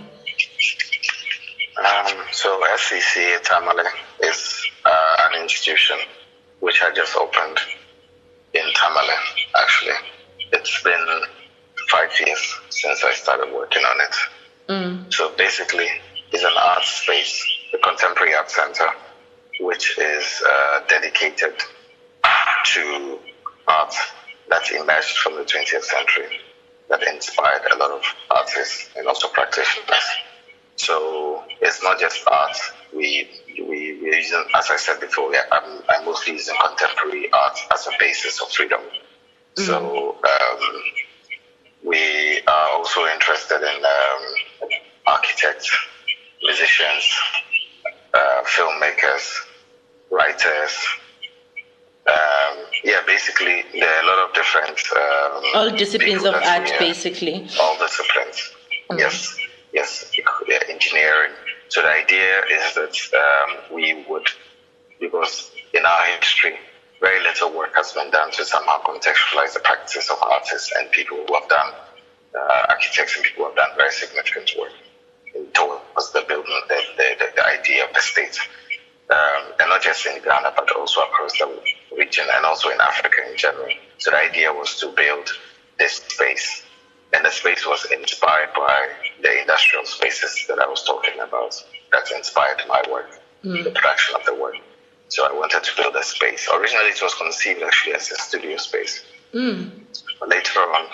Um, 1.80 2.18
so 2.34 2.62
SCCA 2.76 3.42
Tamale 3.42 3.90
is 4.24 4.70
uh, 4.84 5.16
an 5.32 5.42
institution 5.42 5.96
which 6.60 6.82
I 6.84 6.92
just 6.94 7.16
opened 7.16 7.58
in 8.54 8.66
Tamale. 8.76 9.18
Actually, 9.58 9.96
it's 10.52 10.84
been 10.84 11.22
five 11.88 12.12
years 12.20 12.60
since 12.70 13.04
I 13.06 13.14
started 13.14 13.54
working 13.54 13.84
on 13.84 14.02
it. 14.02 14.16
Mm. 14.72 15.14
So 15.14 15.34
basically, 15.38 15.88
it's 16.32 16.44
an 16.44 16.54
art 16.58 16.84
space, 16.84 17.44
the 17.74 17.78
Contemporary 17.80 18.34
Art 18.34 18.50
Center, 18.50 18.88
which 19.60 19.98
is 19.98 20.42
uh, 20.50 20.80
dedicated 20.88 21.54
to 22.74 23.20
art 23.68 23.94
that 24.50 24.72
emerged 24.72 25.18
from 25.18 25.36
the 25.36 25.44
20th 25.44 25.84
century, 25.84 26.40
that 26.88 27.04
inspired 27.04 27.64
a 27.74 27.78
lot 27.78 27.92
of 27.92 28.02
artists 28.30 28.90
and 28.96 29.08
also 29.08 29.28
practitioners. 29.28 30.08
So 30.78 31.44
it's 31.62 31.84
not 31.84 32.00
just 32.00 32.26
art. 32.28 32.58
We 32.94 33.28
we 33.58 34.00
we're 34.02 34.16
using, 34.16 34.46
as 34.56 34.72
I 34.72 34.78
said 34.78 35.02
before, 35.02 35.34
I'm, 35.52 35.82
I'm 35.90 36.06
mostly 36.06 36.34
using 36.34 36.56
contemporary 36.66 37.32
art 37.34 37.58
as 37.74 37.88
a 37.88 37.92
basis 38.00 38.42
of 38.42 38.50
freedom. 38.50 38.80
Mm-hmm. 38.80 39.64
So 39.64 40.16
um, 40.24 40.84
we 41.84 42.42
are 42.48 42.70
also 42.70 43.06
interested 43.08 43.62
in 43.62 43.86
um, 43.86 44.24
architects, 45.08 45.70
musicians, 46.42 47.10
uh, 48.14 48.44
filmmakers, 48.44 49.46
writers. 50.10 50.78
Um, 52.08 52.66
yeah, 52.84 53.02
basically, 53.06 53.64
there 53.74 53.88
are 53.88 54.04
a 54.04 54.08
lot 54.08 54.30
of 54.30 54.34
different. 54.34 54.80
Um, 54.96 55.44
all 55.56 55.70
disciplines 55.78 56.26
of 56.26 56.34
art, 56.34 56.72
basically. 56.80 57.48
All 57.60 57.78
disciplines. 57.78 58.38
Mm-hmm. 58.90 59.00
Yes, 59.00 59.38
yes, 59.74 60.12
engineering. 60.68 61.32
So 61.70 61.82
the 61.82 61.90
idea 61.90 62.42
is 62.52 62.76
that 62.76 62.96
um, 63.16 63.74
we 63.74 64.04
would, 64.10 64.28
because 65.00 65.52
in 65.74 65.86
our 65.86 66.06
history, 66.20 66.58
very 67.00 67.24
little 67.24 67.52
work 67.52 67.74
has 67.76 67.94
been 67.94 68.12
done 68.12 68.32
to 68.32 68.44
somehow 68.46 68.82
contextualize 68.82 69.54
the 69.54 69.62
practice 69.64 70.10
of 70.10 70.18
artists 70.22 70.72
and 70.78 70.92
people 70.92 71.24
who 71.26 71.34
have 71.34 71.48
done, 71.48 71.74
uh, 72.38 72.66
architects 72.70 73.16
and 73.16 73.24
people 73.24 73.46
who 73.46 73.50
have 73.50 73.56
done 73.56 73.70
very 73.78 73.92
significant 73.92 74.52
work 74.60 74.72
towards 75.54 76.12
the 76.14 76.24
building, 76.28 76.62
the, 76.68 76.82
the, 76.98 77.26
the 77.36 77.46
idea 77.46 77.86
of 77.86 77.94
the 77.94 78.02
state. 78.02 78.40
Um, 79.10 79.52
and 79.60 79.70
not 79.70 79.82
just 79.82 80.06
in 80.06 80.22
Ghana, 80.24 80.54
but 80.56 80.72
also 80.76 81.02
across 81.02 81.38
the 81.38 81.62
region 81.98 82.26
and 82.34 82.46
also 82.46 82.70
in 82.70 82.80
Africa 82.80 83.30
in 83.30 83.36
general. 83.38 83.68
So 83.98 84.12
the 84.12 84.18
idea 84.18 84.54
was 84.54 84.80
to 84.80 84.88
build 84.88 85.30
this 85.78 85.96
space. 85.96 86.64
And 87.14 87.26
the 87.26 87.30
space 87.30 87.66
was 87.66 87.86
inspired 87.92 88.54
by 88.56 88.88
the 89.22 89.42
industrial 89.42 89.86
spaces 89.86 90.46
that 90.48 90.60
I 90.60 90.68
was 90.68 90.84
talking 90.86 91.20
about. 91.20 91.62
That 91.92 92.10
inspired 92.16 92.62
my 92.70 92.82
work, 92.90 93.10
mm. 93.44 93.64
the 93.66 93.72
production 93.72 94.16
of 94.16 94.26
the 94.26 94.34
work. 94.36 94.56
So 95.10 95.28
I 95.28 95.34
wanted 95.34 95.62
to 95.64 95.72
build 95.76 95.94
a 95.98 96.04
space. 96.04 96.48
Originally, 96.54 96.92
it 96.92 97.02
was 97.02 97.14
conceived 97.16 97.62
actually 97.64 97.96
as 97.96 98.10
a 98.12 98.16
studio 98.16 98.56
space. 98.56 99.04
Mm. 99.34 99.72
Later 100.26 100.60
on, 100.62 100.86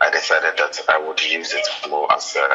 I 0.00 0.10
decided 0.10 0.54
that 0.58 0.78
I 0.88 0.98
would 0.98 1.22
use 1.24 1.54
it 1.54 1.66
more 1.90 2.12
as 2.12 2.36
a, 2.36 2.48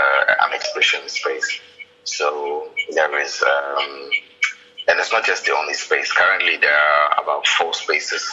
an 0.45 0.53
expression 0.53 1.01
space. 1.09 1.61
So 2.05 2.73
there 2.95 3.19
is, 3.19 3.43
um, 3.43 4.09
and 4.89 4.99
it's 4.99 5.13
not 5.13 5.25
just 5.25 5.45
the 5.45 5.55
only 5.55 5.73
space. 5.75 6.11
Currently, 6.13 6.57
there 6.57 6.75
are 6.75 7.23
about 7.23 7.47
four 7.47 7.73
spaces, 7.73 8.23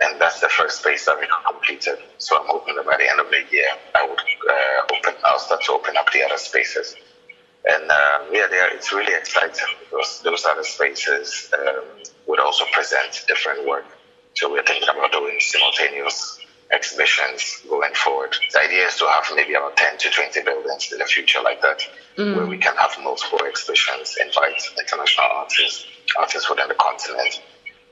and 0.00 0.20
that's 0.20 0.40
the 0.40 0.48
first 0.48 0.80
space 0.80 1.06
that 1.06 1.18
we 1.20 1.28
completed. 1.50 1.98
So 2.18 2.36
I'm 2.38 2.46
hoping 2.48 2.76
that 2.76 2.86
by 2.86 2.96
the 2.98 3.10
end 3.10 3.20
of 3.20 3.28
the 3.30 3.42
year, 3.50 3.68
I 3.94 4.06
would 4.08 4.20
uh, 4.20 4.96
open. 4.96 5.14
I'll 5.24 5.40
start 5.40 5.62
to 5.66 5.72
open 5.72 5.96
up 5.98 6.12
the 6.12 6.24
other 6.24 6.38
spaces. 6.38 6.96
And 7.64 7.90
uh, 7.90 8.18
yeah, 8.32 8.48
it's 8.74 8.92
really 8.92 9.14
exciting 9.14 9.66
because 9.80 10.20
those 10.24 10.44
other 10.46 10.64
spaces 10.64 11.50
um, 11.58 11.84
would 12.26 12.40
also 12.40 12.64
present 12.72 13.22
different 13.28 13.66
work. 13.68 13.86
So 14.36 14.50
we're 14.52 14.64
thinking 14.64 14.88
about 14.90 15.12
doing 15.12 15.38
simultaneous 15.40 16.39
exhibitions 16.72 17.62
going 17.68 17.94
forward. 17.94 18.36
The 18.52 18.60
idea 18.60 18.86
is 18.86 18.96
to 18.96 19.06
have 19.06 19.24
maybe 19.34 19.54
about 19.54 19.76
10 19.76 19.98
to 19.98 20.10
20 20.10 20.42
buildings 20.42 20.92
in 20.92 20.98
the 20.98 21.04
future 21.04 21.40
like 21.42 21.60
that, 21.62 21.80
mm. 22.16 22.36
where 22.36 22.46
we 22.46 22.58
can 22.58 22.76
have 22.76 22.96
multiple 23.02 23.40
exhibitions, 23.44 24.16
invite 24.20 24.62
international 24.78 25.26
artists, 25.32 25.86
artists 26.18 26.48
within 26.48 26.68
the 26.68 26.74
continent 26.74 27.42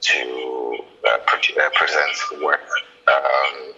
to 0.00 0.78
uh, 1.08 1.18
pre- 1.26 1.56
uh, 1.56 1.70
present 1.74 2.42
work. 2.42 2.60
Um, 3.08 3.74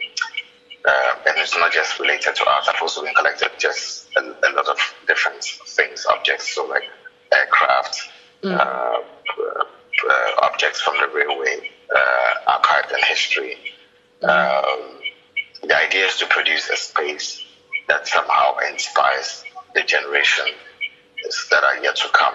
uh, 0.86 1.14
and 1.26 1.36
it's 1.38 1.56
not 1.56 1.72
just 1.72 1.98
related 1.98 2.34
to 2.34 2.48
art. 2.48 2.64
I've 2.68 2.80
also 2.80 3.02
been 3.02 3.14
collecting 3.14 3.48
just 3.58 4.08
a, 4.16 4.20
a 4.20 4.50
lot 4.54 4.68
of 4.68 4.78
different 5.06 5.44
things, 5.44 6.06
objects, 6.06 6.54
so 6.54 6.66
like 6.66 6.84
aircraft, 7.32 8.00
mm. 8.42 8.58
Uh, 8.58 9.02
uh, 10.08 10.30
objects 10.42 10.80
from 10.80 10.94
the 10.98 11.08
railway, 11.14 11.70
uh, 11.94 12.58
archived 12.58 12.90
in 12.90 12.98
history, 13.06 13.56
um, 14.24 15.00
the 15.62 15.76
idea 15.76 16.06
is 16.06 16.16
to 16.18 16.26
produce 16.26 16.70
a 16.70 16.76
space 16.76 17.42
that 17.88 18.06
somehow 18.08 18.56
inspires 18.70 19.44
the 19.74 19.82
generation 19.82 20.46
that 21.50 21.64
are 21.64 21.78
yet 21.82 21.96
to 21.96 22.08
come 22.14 22.34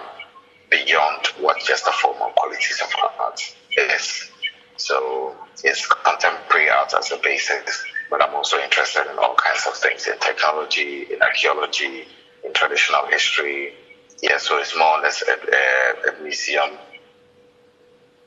beyond 0.70 1.26
what 1.38 1.58
just 1.60 1.84
the 1.84 1.92
formal 1.92 2.30
qualities 2.36 2.80
of 2.82 2.90
art 3.20 3.40
is. 3.76 4.30
So 4.76 5.36
it's 5.64 5.86
contemporary 5.86 6.70
art 6.70 6.92
as 6.98 7.12
a 7.12 7.18
basis, 7.22 7.84
but 8.10 8.22
I'm 8.22 8.34
also 8.34 8.58
interested 8.58 9.10
in 9.10 9.18
all 9.18 9.34
kinds 9.36 9.66
of 9.66 9.74
things 9.76 10.06
in 10.08 10.18
technology, 10.20 11.06
in 11.10 11.22
archaeology, 11.22 12.08
in 12.44 12.52
traditional 12.54 13.06
history. 13.10 13.74
Yeah, 14.22 14.38
so 14.38 14.58
it's 14.58 14.76
more 14.76 14.98
or 14.98 15.02
less 15.02 15.22
a, 15.28 15.32
a, 15.32 16.12
a 16.14 16.22
museum 16.22 16.78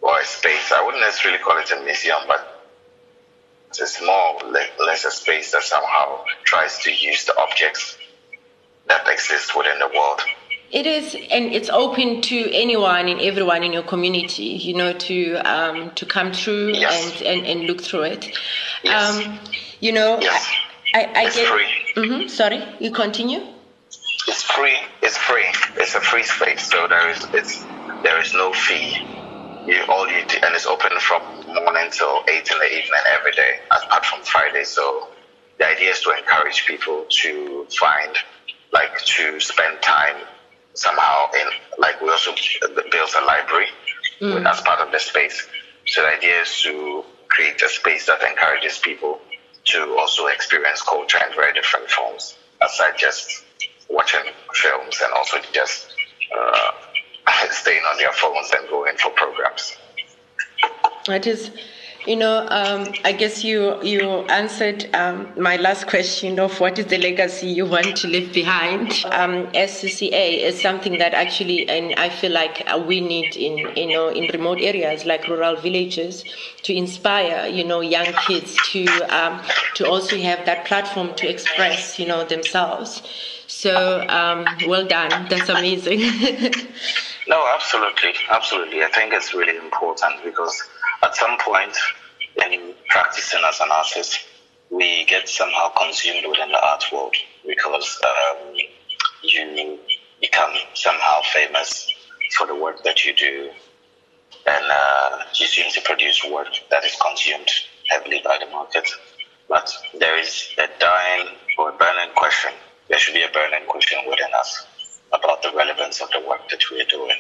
or 0.02 0.20
a 0.20 0.26
space. 0.26 0.72
I 0.76 0.84
wouldn't 0.84 1.04
necessarily 1.04 1.40
call 1.40 1.60
it 1.60 1.72
a 1.72 1.82
museum, 1.84 2.20
but 2.28 2.42
it's 3.70 3.80
a 3.80 3.88
small, 3.88 4.42
less 4.80 5.06
a 5.06 5.12
space 5.12 5.52
that 5.52 5.64
somehow 5.64 6.24
tries 6.44 6.80
to 6.80 6.92
use 6.92 7.26
the 7.26 7.38
objects 7.38 7.98
that 8.88 9.08
exist 9.08 9.56
within 9.56 9.78
the 9.78 9.88
world. 9.88 10.22
It 10.72 10.86
is, 10.86 11.16
and 11.16 11.46
it's 11.52 11.70
open 11.70 12.22
to 12.22 12.52
anyone 12.52 13.08
and 13.08 13.20
everyone 13.22 13.64
in 13.64 13.74
your 13.74 13.84
community, 13.84 14.44
you 14.44 14.76
know, 14.76 14.94
to 14.94 15.36
um, 15.38 15.92
to 15.96 16.06
come 16.06 16.32
through 16.32 16.74
yes. 16.74 17.22
and, 17.22 17.28
and, 17.28 17.48
and 17.48 17.64
look 17.64 17.82
through 17.82 18.04
it. 18.04 18.38
Yes. 18.84 19.26
Um, 19.26 19.40
you 19.80 19.92
know, 19.92 20.20
yes. 20.22 20.48
I, 20.94 21.04
I 21.06 21.26
it's 21.26 21.36
get. 21.36 21.48
Free. 21.48 22.04
Mm-hmm, 22.04 22.28
sorry, 22.28 22.64
you 22.80 22.92
continue. 22.92 23.40
It's 24.28 24.44
free. 24.44 24.78
It's 25.02 25.18
free. 25.18 25.46
It's 25.76 25.96
a 25.96 26.02
free 26.02 26.24
space, 26.24 26.70
so 26.70 26.88
there 26.88 27.10
is 27.10 27.26
it's 27.34 27.64
there 28.04 28.22
is 28.22 28.34
no 28.34 28.54
fee. 28.54 29.19
You 29.70 29.84
all 29.88 30.10
you 30.10 30.26
do, 30.26 30.38
and 30.42 30.56
it's 30.56 30.66
open 30.66 30.90
from 31.00 31.22
morning 31.46 31.92
till 31.92 32.24
eight 32.28 32.50
in 32.50 32.58
the 32.58 32.66
evening 32.66 33.04
every 33.06 33.34
day, 33.34 33.60
apart 33.70 34.04
from 34.04 34.24
Friday. 34.24 34.64
So 34.64 35.10
the 35.60 35.68
idea 35.68 35.92
is 35.92 36.02
to 36.02 36.10
encourage 36.18 36.66
people 36.66 37.06
to 37.08 37.68
find, 37.80 38.16
like, 38.74 38.98
to 38.98 39.40
spend 39.40 39.80
time 39.84 40.16
somehow 40.74 41.30
in, 41.40 41.48
like, 41.78 42.02
we 42.02 42.10
also 42.10 42.32
built 42.90 43.14
a 43.22 43.26
library 43.26 43.68
mm. 44.20 44.44
as 44.50 44.60
part 44.62 44.80
of 44.80 44.92
the 44.92 44.98
space. 44.98 45.48
So 45.86 46.02
the 46.02 46.18
idea 46.18 46.42
is 46.42 46.62
to 46.64 47.06
create 47.28 47.62
a 47.62 47.70
space 47.70 48.08
that 48.08 48.24
encourages 48.24 48.80
people 48.80 49.22
to 49.66 49.98
also 50.00 50.26
experience 50.28 50.82
culture 50.82 51.20
in 51.30 51.36
very 51.36 51.54
different 51.54 51.92
forms, 51.92 52.36
aside 52.60 52.94
just 52.98 53.44
watching 53.88 54.32
films 54.52 55.00
and 55.04 55.14
also 55.14 55.38
just 55.54 55.94
uh, 56.36 56.72
staying 57.52 57.84
on 57.84 57.98
their 57.98 58.12
phones 58.14 58.52
and 58.52 58.68
going 58.70 58.98
for 58.98 59.12
programs. 59.12 59.78
It 61.08 61.26
is, 61.28 61.52
You 62.06 62.16
know, 62.16 62.48
um, 62.50 62.94
I 63.04 63.12
guess 63.12 63.44
you 63.44 63.60
you 63.84 64.02
answered 64.30 64.88
um, 64.96 65.28
my 65.38 65.58
last 65.58 65.86
question 65.88 66.40
of 66.40 66.60
what 66.60 66.80
is 66.80 66.86
the 66.86 66.98
legacy 66.98 67.48
you 67.48 67.66
want 67.66 67.98
to 67.98 68.08
leave 68.08 68.32
behind. 68.34 68.88
Um, 69.12 69.48
SCCA 69.54 70.26
is 70.48 70.60
something 70.62 70.98
that 70.98 71.14
actually, 71.14 71.68
and 71.70 71.94
I 72.00 72.10
feel 72.10 72.32
like 72.32 72.64
we 72.88 73.02
need 73.02 73.36
in 73.36 73.54
you 73.76 73.88
know 73.94 74.08
in 74.10 74.28
remote 74.34 74.60
areas 74.62 75.06
like 75.06 75.28
rural 75.28 75.56
villages 75.58 76.24
to 76.64 76.74
inspire 76.74 77.48
you 77.48 77.64
know 77.66 77.82
young 77.82 78.14
kids 78.28 78.56
to 78.72 78.86
um, 79.20 79.42
to 79.76 79.86
also 79.88 80.18
have 80.18 80.46
that 80.46 80.66
platform 80.66 81.14
to 81.16 81.28
express 81.30 82.00
you 82.00 82.08
know 82.08 82.24
themselves. 82.24 83.02
So 83.48 84.06
um, 84.08 84.46
well 84.68 84.86
done. 84.88 85.28
That's 85.30 85.50
amazing. 85.50 86.02
no, 87.30 87.46
absolutely, 87.54 88.14
absolutely. 88.30 88.84
I 88.84 88.90
think 88.90 89.14
it's 89.14 89.36
really 89.36 89.56
important 89.56 90.24
because 90.24 90.64
at 91.04 91.16
some 91.16 91.38
point 91.38 91.78
in 92.44 92.74
practicing 92.90 93.40
as 93.46 93.60
an 93.60 93.70
artist, 93.72 94.20
we 94.72 95.06
get 95.06 95.30
somehow 95.30 95.70
consumed 95.78 96.26
within 96.28 96.52
the 96.52 96.60
art 96.60 96.84
world 96.92 97.16
because 97.46 98.02
um, 98.04 98.56
you 99.22 99.80
become 100.20 100.54
somehow 100.74 101.22
famous 101.32 101.94
for 102.36 102.48
the 102.48 102.56
work 102.56 102.82
that 102.84 103.06
you 103.06 103.14
do, 103.14 103.52
and 104.48 104.66
uh, 104.72 105.20
you 105.36 105.46
seem 105.46 105.72
to 105.72 105.82
produce 105.82 106.26
work 106.26 106.50
that 106.72 106.84
is 106.84 106.96
consumed 106.96 107.48
heavily 107.90 108.22
by 108.24 108.40
the 108.40 108.48
market. 108.48 108.90
But 109.48 109.72
there 110.00 110.18
is 110.18 110.50
a 110.58 110.68
dying 110.80 111.28
or 111.60 111.70
a 111.70 111.74
burning 111.74 112.14
question. 112.16 112.54
There 112.88 112.98
should 112.98 113.14
be 113.14 113.24
a 113.24 113.30
burning 113.30 113.68
question 113.68 114.00
within 114.08 114.34
us 114.40 114.66
about 115.14 115.42
the 115.44 115.52
relevance 115.56 116.02
of 116.02 116.10
the 116.12 116.28
work 116.28 116.48
that 116.50 116.70
we 116.72 116.82
are 116.82 116.86
doing. 116.86 117.18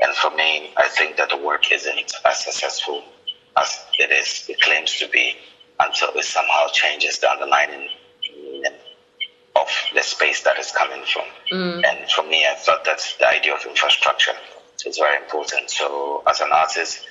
And 0.00 0.14
for 0.14 0.30
me, 0.30 0.70
I 0.76 0.88
think 0.88 1.16
that 1.16 1.30
the 1.30 1.36
work 1.36 1.72
isn't 1.72 2.12
as 2.24 2.44
successful 2.44 3.02
as 3.56 3.84
it 3.98 4.12
is, 4.12 4.46
it 4.48 4.60
claims 4.60 4.98
to 4.98 5.08
be, 5.08 5.36
until 5.80 6.10
it 6.10 6.24
somehow 6.24 6.68
changes 6.72 7.18
the 7.18 7.30
underlying 7.30 7.88
meaning 8.32 8.72
of 9.56 9.68
the 9.94 10.02
space 10.02 10.42
that 10.42 10.58
is 10.58 10.70
coming 10.70 11.04
from. 11.04 11.24
Mm. 11.52 11.84
And 11.84 12.10
for 12.10 12.22
me, 12.22 12.46
I 12.46 12.54
thought 12.54 12.84
that 12.84 13.00
the 13.18 13.28
idea 13.28 13.54
of 13.54 13.64
infrastructure 13.66 14.34
is 14.86 14.98
very 14.98 15.16
important. 15.16 15.70
So 15.70 16.22
as 16.26 16.40
an 16.40 16.50
artist, 16.52 17.06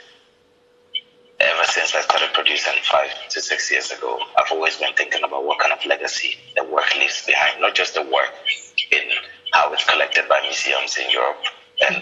ever 1.40 1.64
since 1.66 1.94
I 1.94 2.02
started 2.02 2.30
producing 2.34 2.74
five 2.84 3.10
to 3.30 3.42
six 3.42 3.70
years 3.72 3.92
ago, 3.92 4.20
I've 4.38 4.52
always 4.52 4.78
been 4.78 4.94
thinking 4.94 5.24
about 5.24 5.44
what 5.46 5.60
kind 5.60 5.74
of 5.74 5.86
legacy 5.86 6.36
the 6.56 6.64
work 6.64 6.96
leaves 6.96 7.26
behind, 7.26 7.62
not 7.62 7.76
just 7.76 7.96
the 7.96 8.04
work 8.04 8.34
in 8.92 9.02
how 9.54 9.72
it's 9.74 9.86
collected 9.86 10.28
by 10.28 10.42
museums 10.42 10.98
in 10.98 11.10
Europe 11.10 11.44
and 11.86 11.96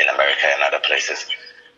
in 0.00 0.08
America 0.14 0.46
and 0.46 0.62
other 0.62 0.80
places, 0.84 1.26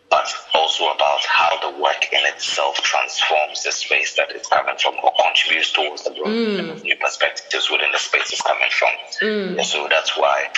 but 0.09 0.27
also 0.53 0.91
about 0.91 1.23
how 1.25 1.57
the 1.61 1.81
work 1.81 2.11
in 2.11 2.19
itself 2.25 2.75
transforms 2.77 3.63
the 3.63 3.71
space 3.71 4.15
that 4.15 4.29
it's 4.31 4.47
coming 4.49 4.75
from 4.77 4.95
or 5.03 5.11
contributes 5.23 5.71
towards 5.71 6.03
the 6.03 6.11
broadening 6.11 6.65
mm. 6.65 6.71
of 6.71 6.83
new 6.83 6.95
perspectives 6.97 7.69
within 7.71 7.91
the 7.91 7.97
space 7.97 8.31
it's 8.31 8.41
coming 8.41 8.69
from. 8.71 8.89
Mm. 9.21 9.63
so 9.63 9.87
that's 9.89 10.17
why 10.17 10.49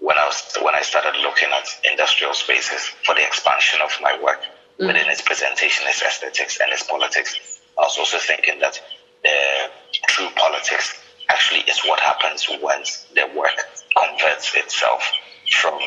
when 0.00 0.18
I 0.18 0.26
was 0.26 0.42
when 0.60 0.74
I 0.74 0.82
started 0.82 1.14
looking 1.22 1.48
at 1.52 1.68
industrial 1.90 2.34
spaces 2.34 2.90
for 3.04 3.14
the 3.14 3.24
expansion 3.24 3.80
of 3.80 3.90
my 4.02 4.18
work 4.22 4.40
mm. 4.78 4.86
within 4.86 5.08
its 5.08 5.22
presentation, 5.22 5.86
its 5.86 6.02
aesthetics 6.02 6.60
and 6.60 6.72
its 6.72 6.82
politics, 6.82 7.60
I 7.78 7.82
was 7.82 7.96
also 7.96 8.18
thinking 8.18 8.58
that 8.58 8.80
the 9.22 9.70
true 10.08 10.28
politics 10.36 11.00
actually 11.28 11.60
is 11.60 11.80
what 11.84 12.00
happens 12.00 12.46
once 12.60 13.06
the 13.14 13.26
work 13.36 13.56
converts 13.96 14.54
itself 14.54 15.02
from 15.50 15.80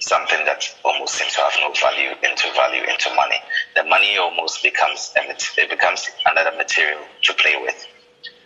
something 0.00 0.44
that 0.44 0.64
almost 0.84 1.14
seems 1.14 1.34
to 1.34 1.40
have 1.40 1.52
no 1.60 1.72
value 1.80 2.10
into 2.22 2.50
value 2.54 2.82
into 2.82 3.14
money. 3.14 3.36
The 3.76 3.84
money 3.84 4.16
almost 4.16 4.62
becomes 4.62 5.12
it 5.16 5.70
becomes 5.70 6.08
another 6.26 6.56
material 6.56 7.00
to 7.22 7.34
play 7.34 7.56
with. 7.60 7.86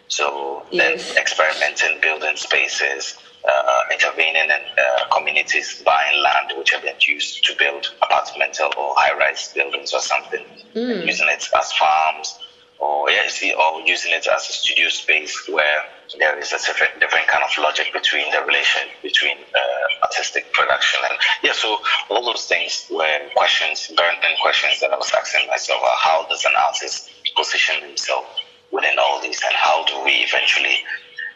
So 0.08 0.64
yes. 0.70 1.08
then 1.08 1.16
experimenting, 1.16 2.00
building 2.00 2.36
spaces, 2.36 3.16
uh, 3.48 3.80
intervening 3.90 4.44
in 4.44 4.50
uh, 4.50 5.08
communities, 5.12 5.82
buying 5.84 6.22
land 6.22 6.52
which 6.56 6.70
have 6.72 6.82
been 6.82 6.96
used 7.00 7.44
to 7.44 7.56
build 7.56 7.94
apartmental 8.02 8.76
or 8.76 8.94
high-rise 8.96 9.52
buildings 9.54 9.92
or 9.94 10.00
something, 10.00 10.44
mm. 10.74 11.06
using 11.06 11.28
it 11.28 11.48
as 11.56 11.72
farms 11.72 12.38
or 12.84 13.10
yeah, 13.10 13.28
or 13.58 13.80
using 13.86 14.12
it 14.12 14.26
as 14.28 14.50
a 14.50 14.52
studio 14.52 14.88
space 14.90 15.34
where 15.48 15.78
there 16.18 16.38
is 16.38 16.52
a 16.52 16.58
different, 16.58 17.00
different 17.00 17.26
kind 17.28 17.44
of 17.44 17.50
logic 17.58 17.88
between 17.94 18.30
the 18.32 18.42
relation 18.44 18.82
between 19.02 19.38
uh, 19.54 20.04
artistic 20.04 20.52
production 20.52 21.00
and 21.10 21.18
yeah. 21.42 21.52
So 21.54 21.78
all 22.10 22.24
those 22.26 22.46
things 22.46 22.86
were 22.90 23.18
questions, 23.36 23.90
burning 23.96 24.36
questions 24.42 24.80
that 24.80 24.92
I 24.92 24.96
was 24.98 25.12
asking 25.18 25.48
myself: 25.48 25.80
uh, 25.82 25.96
How 25.98 26.26
does 26.28 26.44
an 26.44 26.54
artist 26.66 27.10
position 27.36 27.82
himself 27.82 28.26
within 28.72 28.98
all 29.00 29.20
these, 29.22 29.40
and 29.44 29.54
how 29.56 29.84
do 29.86 30.04
we 30.04 30.12
eventually 30.28 30.78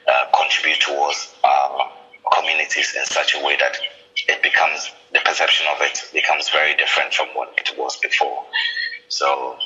uh, 0.09 0.27
contribute 0.37 0.81
towards 0.81 1.35
our 1.45 1.91
communities 2.35 2.95
in 2.97 3.05
such 3.07 3.35
a 3.35 3.45
way 3.45 3.57
that 3.59 3.77
it 4.29 4.43
becomes 4.43 4.91
the 5.13 5.21
perception 5.25 5.67
of 5.71 5.79
it 5.81 5.99
becomes 6.13 6.51
very 6.51 6.75
different 6.77 7.15
from 7.15 7.29
what 7.35 7.49
it 7.59 7.71
was 7.79 7.99
before. 7.99 8.45
So 9.09 9.57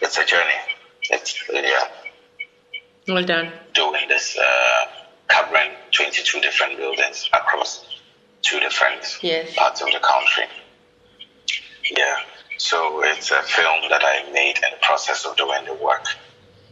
it's 0.00 0.16
a 0.18 0.24
journey. 0.24 0.60
It's 1.10 1.42
yeah. 1.52 1.88
Well 3.08 3.24
done. 3.24 3.52
Doing 3.74 4.08
this, 4.08 4.36
uh, 4.38 4.84
covering 5.28 5.70
22 5.92 6.40
different 6.40 6.76
buildings 6.76 7.28
across 7.32 7.84
two 8.42 8.60
different 8.60 9.18
yes. 9.22 9.54
parts 9.54 9.80
of 9.80 9.88
the 9.92 10.00
country. 10.00 10.44
Yeah. 11.90 12.16
So 12.58 13.02
it's 13.04 13.30
a 13.30 13.42
film 13.42 13.88
that 13.88 14.02
I 14.04 14.30
made 14.32 14.56
in 14.56 14.70
the 14.70 14.78
process 14.82 15.24
of 15.24 15.36
doing 15.36 15.64
the 15.64 15.74
work. 15.74 16.04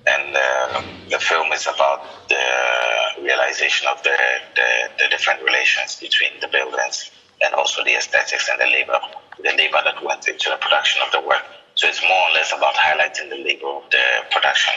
And 0.06 0.36
uh, 0.36 0.82
the 1.10 1.18
film 1.18 1.52
is 1.52 1.66
about 1.66 2.28
the 2.28 3.22
realization 3.22 3.88
of 3.88 4.02
the, 4.02 4.16
the, 4.54 4.68
the 4.98 5.08
different 5.10 5.42
relations 5.42 5.96
between 6.00 6.40
the 6.40 6.48
buildings 6.48 7.10
and 7.42 7.54
also 7.54 7.84
the 7.84 7.94
aesthetics 7.94 8.48
and 8.50 8.60
the 8.60 8.66
labor, 8.66 8.98
the 9.42 9.50
labor 9.56 9.80
that 9.84 10.02
went 10.04 10.28
into 10.28 10.50
the 10.50 10.56
production 10.56 11.02
of 11.04 11.12
the 11.12 11.26
work. 11.26 11.44
So 11.78 11.86
it's 11.86 12.02
more 12.02 12.10
or 12.10 12.34
less 12.34 12.52
about 12.52 12.74
highlighting 12.74 13.30
the 13.30 13.38
labor 13.38 13.68
of 13.68 13.84
the 13.90 14.02
production. 14.32 14.74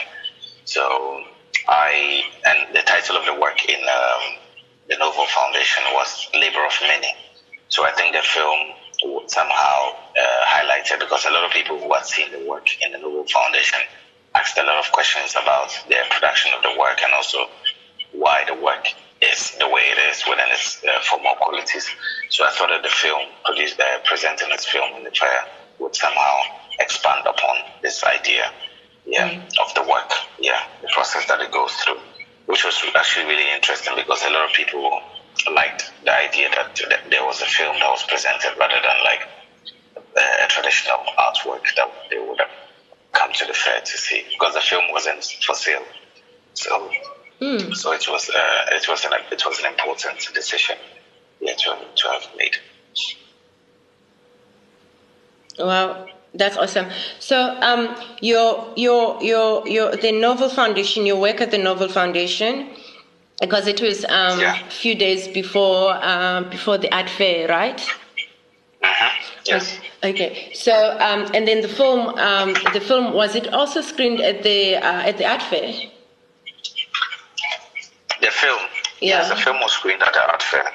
So 0.64 1.24
I 1.66 2.22
and 2.46 2.72
the 2.72 2.82
title 2.82 3.16
of 3.16 3.26
the 3.26 3.34
work 3.34 3.64
in 3.68 3.80
um, 3.82 4.38
the 4.88 4.96
Norval 4.98 5.26
Foundation 5.26 5.82
was 5.94 6.28
Labor 6.32 6.64
of 6.64 6.72
Many. 6.86 7.12
So 7.70 7.84
I 7.84 7.90
think 7.90 8.14
the 8.14 8.22
film 8.22 8.78
somehow 9.26 9.98
uh, 10.14 10.44
highlighted 10.46 11.00
because 11.00 11.24
a 11.26 11.30
lot 11.30 11.42
of 11.44 11.50
people 11.50 11.76
who 11.76 11.92
had 11.92 12.06
seen 12.06 12.30
the 12.30 12.38
work 12.48 12.68
in 12.80 12.92
the 12.92 12.98
Norval 12.98 13.26
Foundation 13.26 13.80
asked 14.36 14.56
a 14.58 14.62
lot 14.62 14.78
of 14.78 14.92
questions 14.92 15.32
about 15.32 15.74
the 15.88 15.96
production 16.08 16.52
of 16.54 16.62
the 16.62 16.78
work 16.78 17.00
and 17.02 17.12
also 17.14 17.50
why 18.12 18.44
the 18.46 18.54
work 18.54 18.86
is 19.20 19.56
the 19.58 19.66
way 19.68 19.82
it 19.90 19.98
is 20.08 20.22
within 20.28 20.46
its 20.50 20.80
uh, 20.84 21.00
formal 21.02 21.34
qualities. 21.34 21.84
So 22.28 22.44
I 22.44 22.50
thought 22.50 22.68
that 22.68 22.84
the 22.84 22.94
film 22.94 23.26
produced, 23.44 23.80
uh, 23.80 23.98
presenting 24.04 24.52
its 24.52 24.66
film 24.66 24.94
in 24.94 25.02
the 25.02 25.10
fair 25.10 25.46
would 25.80 25.96
somehow 25.96 26.61
expand 26.78 27.26
upon 27.26 27.56
this 27.82 28.02
idea 28.04 28.50
yeah, 29.04 29.28
mm. 29.28 29.42
of 29.60 29.74
the 29.74 29.82
work, 29.82 30.10
yeah, 30.38 30.60
the 30.80 30.88
process 30.92 31.26
that 31.26 31.40
it 31.40 31.50
goes 31.50 31.72
through, 31.72 31.98
which 32.46 32.64
was 32.64 32.80
actually 32.94 33.26
really 33.26 33.52
interesting 33.52 33.94
because 33.96 34.22
a 34.24 34.30
lot 34.30 34.48
of 34.48 34.52
people 34.52 35.00
liked 35.54 35.90
the 36.04 36.12
idea 36.14 36.48
that, 36.50 36.80
that 36.88 37.10
there 37.10 37.24
was 37.24 37.40
a 37.42 37.46
film 37.46 37.74
that 37.80 37.88
was 37.90 38.04
presented 38.04 38.52
rather 38.58 38.80
than 38.82 38.96
like 39.04 39.28
a, 40.16 40.44
a 40.44 40.48
traditional 40.48 40.98
artwork 41.18 41.64
that 41.76 41.90
they 42.10 42.18
would 42.18 42.38
have 42.38 42.50
come 43.12 43.32
to 43.32 43.46
the 43.46 43.52
fair 43.52 43.80
to 43.80 43.98
see 43.98 44.24
because 44.30 44.54
the 44.54 44.60
film 44.60 44.84
wasn't 44.92 45.24
for 45.44 45.54
sale. 45.54 45.84
So, 46.54 46.90
mm. 47.40 47.74
so 47.74 47.92
it 47.92 48.06
was 48.08 48.30
uh, 48.30 48.66
it 48.72 48.86
was 48.88 49.04
an 49.04 49.12
it 49.30 49.42
was 49.44 49.58
an 49.60 49.66
important 49.66 50.28
decision 50.34 50.76
yeah, 51.40 51.54
to 51.54 51.76
to 51.96 52.08
have 52.08 52.28
made. 52.36 52.56
Well, 55.58 56.06
that's 56.34 56.56
awesome. 56.56 56.86
So, 57.18 57.58
um, 57.60 57.94
your 58.20 58.72
your 58.76 59.22
your 59.22 59.68
your 59.68 59.96
the 59.96 60.12
Norval 60.12 60.48
Foundation, 60.48 61.04
your 61.04 61.20
work 61.20 61.40
at 61.40 61.50
the 61.50 61.58
Norval 61.58 61.88
Foundation, 61.88 62.70
because 63.40 63.66
it 63.66 63.80
was 63.82 64.04
um, 64.04 64.40
yeah. 64.40 64.66
a 64.66 64.70
few 64.70 64.94
days 64.94 65.28
before 65.28 65.94
um, 66.02 66.48
before 66.48 66.78
the 66.78 66.94
art 66.94 67.10
fair, 67.10 67.48
right? 67.48 67.80
Uh-huh. 68.82 69.10
Yes. 69.44 69.78
Okay. 70.02 70.52
So, 70.54 70.72
um, 71.00 71.30
and 71.34 71.46
then 71.46 71.60
the 71.60 71.68
film, 71.68 72.18
um, 72.18 72.54
the 72.72 72.80
film 72.80 73.12
was 73.12 73.34
it 73.36 73.52
also 73.52 73.80
screened 73.80 74.20
at 74.20 74.42
the 74.42 74.76
uh, 74.76 75.08
at 75.08 75.18
the 75.18 75.26
art 75.26 75.42
fair? 75.42 75.72
The 78.20 78.30
film. 78.30 78.60
Yeah. 79.00 79.18
Yes, 79.18 79.28
the 79.28 79.36
film 79.36 79.60
was 79.60 79.72
screened 79.72 80.02
at 80.02 80.12
the 80.12 80.30
art 80.30 80.42
fair. 80.42 80.72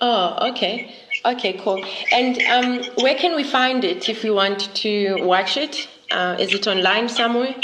Oh, 0.00 0.50
okay. 0.50 0.94
Okay, 1.24 1.54
cool. 1.54 1.82
And 2.12 2.42
um, 2.42 2.82
where 2.96 3.14
can 3.14 3.34
we 3.34 3.44
find 3.44 3.82
it 3.82 4.08
if 4.08 4.22
we 4.22 4.30
want 4.30 4.74
to 4.74 5.16
watch 5.22 5.56
it? 5.56 5.88
Uh, 6.10 6.36
is 6.38 6.52
it 6.52 6.66
online 6.66 7.08
somewhere? 7.08 7.54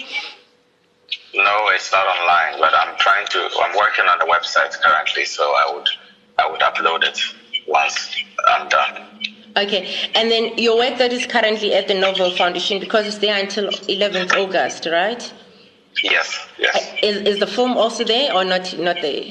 No, 1.34 1.68
it's 1.68 1.92
not 1.92 2.06
online, 2.06 2.58
but 2.58 2.74
I'm 2.74 2.96
trying 2.98 3.26
to. 3.28 3.48
I'm 3.60 3.76
working 3.76 4.06
on 4.06 4.18
the 4.18 4.24
website 4.24 4.72
currently, 4.80 5.24
so 5.24 5.42
I 5.42 5.72
would 5.74 5.88
I 6.38 6.50
would 6.50 6.60
upload 6.60 7.04
it 7.04 7.18
once 7.66 8.16
I'm 8.48 8.68
done. 8.68 9.06
Okay, 9.56 9.94
and 10.14 10.30
then 10.30 10.56
your 10.56 10.76
work 10.76 10.96
that 10.98 11.12
is 11.12 11.26
currently 11.26 11.74
at 11.74 11.86
the 11.86 11.94
Norval 11.94 12.30
Foundation 12.30 12.80
because 12.80 13.06
it's 13.06 13.18
there 13.18 13.38
until 13.38 13.68
11th 13.68 14.32
August, 14.36 14.86
right? 14.86 15.32
Yes, 16.02 16.46
yes. 16.58 16.94
Is, 17.02 17.16
is 17.22 17.38
the 17.40 17.46
film 17.46 17.76
also 17.76 18.04
there 18.04 18.32
or 18.34 18.44
not? 18.44 18.76
Not 18.78 18.96
there? 19.02 19.24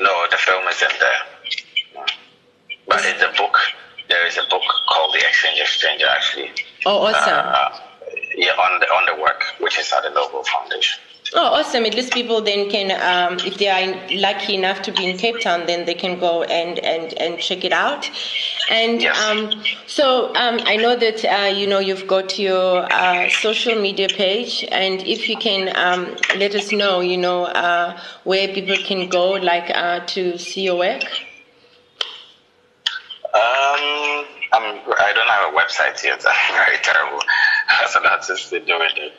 No, 0.00 0.26
the 0.30 0.36
film 0.36 0.66
isn't 0.68 0.98
there. 1.00 1.33
But 2.86 3.04
in 3.04 3.18
the 3.18 3.32
book, 3.36 3.56
there 4.08 4.26
is 4.26 4.36
a 4.36 4.42
book 4.50 4.62
called 4.88 5.14
The 5.14 5.18
Exchange 5.26 5.60
Exchanger, 5.60 6.08
actually. 6.08 6.50
Oh, 6.86 6.98
awesome. 6.98 7.32
Uh, 7.34 7.78
yeah, 8.36 8.50
on 8.52 8.80
the 8.80 8.86
on 8.86 9.06
the 9.06 9.22
work, 9.22 9.42
which 9.60 9.78
is 9.78 9.92
at 9.92 10.02
the 10.02 10.10
Norval 10.10 10.42
Foundation. 10.44 11.00
Oh, 11.36 11.54
awesome! 11.54 11.84
At 11.84 11.94
least 11.94 12.12
people 12.12 12.42
then 12.42 12.70
can, 12.70 12.90
um, 13.00 13.38
if 13.44 13.58
they 13.58 13.68
are 13.68 14.08
lucky 14.12 14.54
enough 14.54 14.82
to 14.82 14.92
be 14.92 15.08
in 15.08 15.16
Cape 15.16 15.40
Town, 15.40 15.66
then 15.66 15.84
they 15.84 15.94
can 15.94 16.18
go 16.20 16.42
and 16.44 16.78
and 16.80 17.12
and 17.14 17.38
check 17.40 17.64
it 17.64 17.72
out. 17.72 18.08
And 18.70 19.02
Yes. 19.02 19.18
um, 19.20 19.62
so 19.86 20.34
um, 20.36 20.60
I 20.64 20.76
know 20.76 20.94
that 20.96 21.24
uh, 21.24 21.46
you 21.46 21.66
know 21.66 21.78
you've 21.78 22.06
got 22.06 22.38
your 22.38 22.86
uh, 22.92 23.28
social 23.30 23.80
media 23.80 24.08
page, 24.08 24.64
and 24.70 25.00
if 25.02 25.28
you 25.28 25.36
can 25.36 25.74
um, 25.76 26.14
let 26.36 26.54
us 26.54 26.70
know, 26.72 27.00
you 27.00 27.16
know, 27.16 27.44
uh, 27.46 27.98
where 28.24 28.48
people 28.48 28.76
can 28.76 29.08
go, 29.08 29.30
like 29.32 29.70
uh, 29.74 30.00
to 30.06 30.38
see 30.38 30.62
your 30.62 30.76
work. 30.76 31.02
Um, 33.34 34.26
I'm, 34.52 34.78
I 34.98 35.12
don't 35.12 35.28
have 35.28 35.52
a 35.52 35.56
website 35.56 36.02
yet. 36.04 36.24
I'm 36.28 36.54
very 36.54 36.78
terrible 36.78 37.18
as 37.82 37.96
an 37.96 38.06
artist 38.06 38.52
in 38.52 38.64
doing 38.64 38.90
it. 38.96 39.12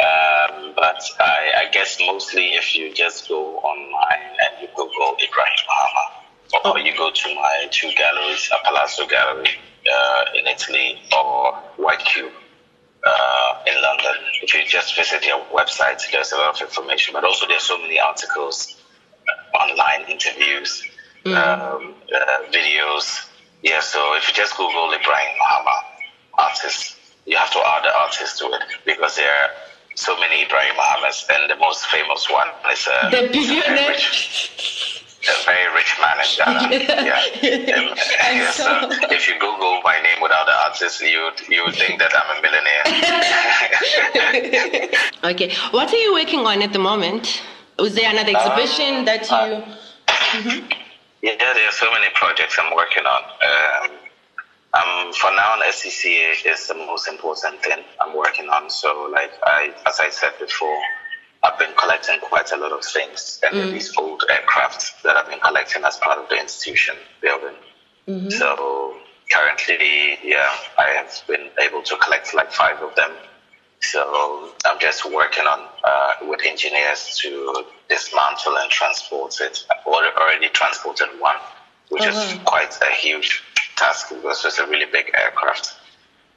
Um, 0.00 0.74
but 0.76 1.00
I, 1.18 1.64
I 1.64 1.70
guess 1.72 1.98
mostly 2.00 2.48
if 2.54 2.76
you 2.76 2.92
just 2.92 3.28
go 3.28 3.56
online 3.58 4.36
and 4.44 4.60
you 4.60 4.68
Google 4.76 5.16
Ibrahim 5.22 5.64
Mahama, 5.64 6.74
or 6.74 6.78
you 6.78 6.94
go 6.96 7.10
to 7.10 7.34
my 7.34 7.66
two 7.70 7.90
galleries, 7.96 8.50
Apalazzo 8.52 9.08
Gallery 9.08 9.48
uh, 9.90 10.24
in 10.38 10.46
Italy 10.46 11.00
or 11.16 11.54
White 11.76 12.04
Cube 12.04 12.32
uh, 13.06 13.54
in 13.66 13.80
London. 13.80 14.14
If 14.42 14.54
you 14.54 14.64
just 14.66 14.96
visit 14.96 15.22
their 15.22 15.38
website, 15.52 16.02
there's 16.12 16.32
a 16.32 16.36
lot 16.36 16.54
of 16.54 16.60
information, 16.60 17.14
but 17.14 17.24
also 17.24 17.46
there's 17.46 17.62
so 17.62 17.78
many 17.78 17.98
articles, 18.00 18.82
online 19.54 20.08
interviews, 20.08 20.82
um, 21.26 21.32
uh, 21.32 22.38
videos. 22.52 23.28
Yeah, 23.64 23.80
so 23.80 24.14
if 24.14 24.28
you 24.28 24.34
just 24.34 24.56
Google 24.58 24.92
Ibrahim 24.92 25.34
Mahama 25.40 25.76
artist, 26.36 26.96
you 27.24 27.34
have 27.36 27.50
to 27.50 27.58
add 27.58 27.82
the 27.84 27.96
artist 27.96 28.38
to 28.40 28.44
it 28.52 28.62
because 28.84 29.16
there 29.16 29.32
are 29.34 29.48
so 29.94 30.14
many 30.20 30.42
Ibrahim 30.42 30.74
Mahamas, 30.76 31.24
and 31.30 31.48
the 31.50 31.56
most 31.56 31.86
famous 31.86 32.28
one 32.30 32.48
is 32.70 32.86
uh, 32.86 33.08
The 33.08 33.24
a 33.24 33.32
very 33.32 33.88
rich, 33.88 35.02
a 35.26 35.44
very 35.46 35.72
rich 35.74 35.96
man 35.98 36.16
in 36.20 36.26
Ghana. 36.36 36.68
Yeah. 37.08 37.78
Um, 37.78 37.94
yeah, 38.36 38.50
so 38.50 38.68
if 39.16 39.28
you 39.28 39.34
Google 39.40 39.80
my 39.82 39.98
name 40.02 40.20
without 40.20 40.44
the 40.44 40.52
artist, 40.66 41.00
you 41.00 41.22
would, 41.24 41.40
you 41.48 41.64
would 41.64 41.74
think 41.74 41.98
that 42.00 42.12
I'm 42.14 42.36
a 42.36 42.42
millionaire. 42.44 42.84
Okay, 45.24 45.54
what 45.70 45.90
are 45.90 45.96
you 45.96 46.12
working 46.12 46.40
on 46.40 46.60
at 46.60 46.74
the 46.74 46.78
moment? 46.78 47.42
Was 47.78 47.94
there 47.94 48.10
another 48.10 48.36
exhibition 48.36 49.06
that 49.06 49.24
you? 49.30 50.74
Yeah, 51.24 51.36
there 51.38 51.66
are 51.66 51.72
so 51.72 51.90
many 51.90 52.08
projects 52.12 52.58
I'm 52.60 52.76
working 52.76 53.04
on. 53.06 53.22
Um, 53.22 53.90
um, 54.74 55.12
for 55.14 55.30
now, 55.30 55.56
SCCA 55.64 56.44
is 56.44 56.66
the 56.66 56.74
most 56.74 57.08
important 57.08 57.62
thing 57.62 57.82
I'm 57.98 58.14
working 58.14 58.50
on. 58.50 58.68
So, 58.68 59.08
like 59.10 59.30
I, 59.42 59.72
as 59.86 60.00
I 60.00 60.10
said 60.10 60.32
before, 60.38 60.78
I've 61.42 61.58
been 61.58 61.72
collecting 61.78 62.20
quite 62.20 62.52
a 62.52 62.58
lot 62.58 62.72
of 62.72 62.84
things, 62.84 63.40
and 63.42 63.56
these 63.72 63.96
old 63.96 64.22
aircraft 64.28 65.02
that 65.02 65.16
I've 65.16 65.26
been 65.30 65.40
collecting 65.40 65.82
as 65.84 65.96
part 65.96 66.18
of 66.18 66.28
the 66.28 66.38
institution 66.38 66.96
building. 67.22 67.56
So 68.30 68.94
currently, 69.32 70.18
yeah, 70.22 70.50
I 70.78 70.90
have 70.90 71.10
been 71.26 71.48
able 71.58 71.80
to 71.84 71.96
collect 71.96 72.34
like 72.34 72.52
five 72.52 72.82
of 72.82 72.94
them. 72.96 73.12
So 73.90 74.50
I'm 74.64 74.78
just 74.78 75.04
working 75.04 75.44
on 75.46 75.60
uh, 75.82 76.12
with 76.22 76.40
engineers 76.44 77.18
to 77.22 77.64
dismantle 77.88 78.56
and 78.56 78.70
transport 78.70 79.34
it. 79.40 79.58
I've 79.70 79.86
already 79.86 80.48
transported 80.48 81.08
one, 81.18 81.36
which 81.90 82.02
Oh, 82.04 82.08
is 82.08 82.14
wow. 82.14 82.40
quite 82.44 82.74
a 82.82 82.90
huge 82.94 83.42
task 83.76 84.08
because 84.08 84.44
it's 84.44 84.58
a 84.58 84.66
really 84.66 84.86
big 84.90 85.10
aircraft, 85.14 85.74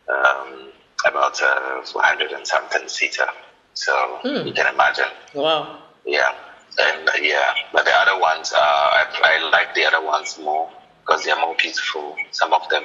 um, 0.10 0.72
about 1.06 1.40
a 1.42 1.82
400 1.86 2.32
and 2.32 2.46
something 2.46 2.88
seater. 2.88 3.28
So 3.74 4.20
you 4.24 4.52
can 4.54 4.74
imagine. 4.74 5.06
Wow. 5.34 5.80
Yeah, 6.06 6.32
and 6.80 7.08
uh, 7.08 7.12
yeah, 7.22 7.54
but 7.72 7.86
the 7.86 7.92
other 7.94 8.20
ones, 8.20 8.52
uh, 8.54 8.58
I, 8.60 9.06
I 9.24 9.50
like 9.50 9.74
the 9.74 9.86
other 9.86 10.02
ones 10.06 10.38
more 10.40 10.70
because 11.06 11.24
they 11.24 11.32
are 11.32 11.40
more 11.40 11.56
beautiful. 11.56 12.16
Some 12.32 12.54
of 12.54 12.68
them 12.70 12.84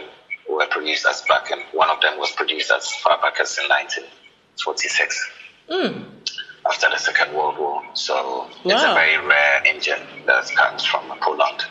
were 0.48 0.66
produced 0.66 1.06
as 1.08 1.22
back, 1.22 1.50
and 1.50 1.62
one 1.72 1.88
of 1.90 2.00
them 2.00 2.18
was 2.18 2.30
produced 2.32 2.70
as 2.70 2.86
far 3.02 3.18
back 3.20 3.40
as 3.40 3.50
in 4.58 4.68
1946, 4.68 5.30
after 6.66 6.88
the 6.90 6.98
Second 6.98 7.34
World 7.36 7.58
War. 7.58 7.82
So 7.94 8.46
it's 8.64 8.82
a 8.82 8.94
very 8.94 9.18
rare 9.26 9.62
engine 9.66 10.00
that 10.26 10.46
comes 10.54 10.84
from 10.84 11.02
Poland. 11.20 11.64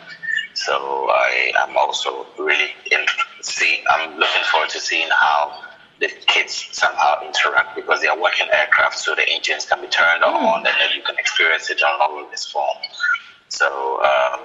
So 0.54 1.08
I 1.10 1.52
am 1.66 1.76
also 1.76 2.26
really 2.38 2.70
in, 2.90 3.00
see, 3.40 3.82
I'm 3.90 4.18
looking 4.18 4.42
forward 4.50 4.70
to 4.70 4.80
seeing 4.80 5.08
how 5.10 5.62
the 6.00 6.08
kids 6.26 6.68
somehow 6.72 7.24
interact 7.24 7.76
because 7.76 8.00
they 8.00 8.08
are 8.08 8.20
working 8.20 8.48
aircraft, 8.52 8.98
so 8.98 9.14
the 9.14 9.28
engines 9.28 9.66
can 9.66 9.80
be 9.80 9.86
turned 9.88 10.24
on 10.24 10.58
and 10.58 10.66
then 10.66 10.90
you 10.96 11.02
can 11.02 11.16
experience 11.18 11.70
it 11.70 11.82
on 11.82 12.00
all 12.00 12.22
of 12.24 12.30
this 12.30 12.46
form. 12.50 12.76
So 13.48 14.02
um, 14.02 14.40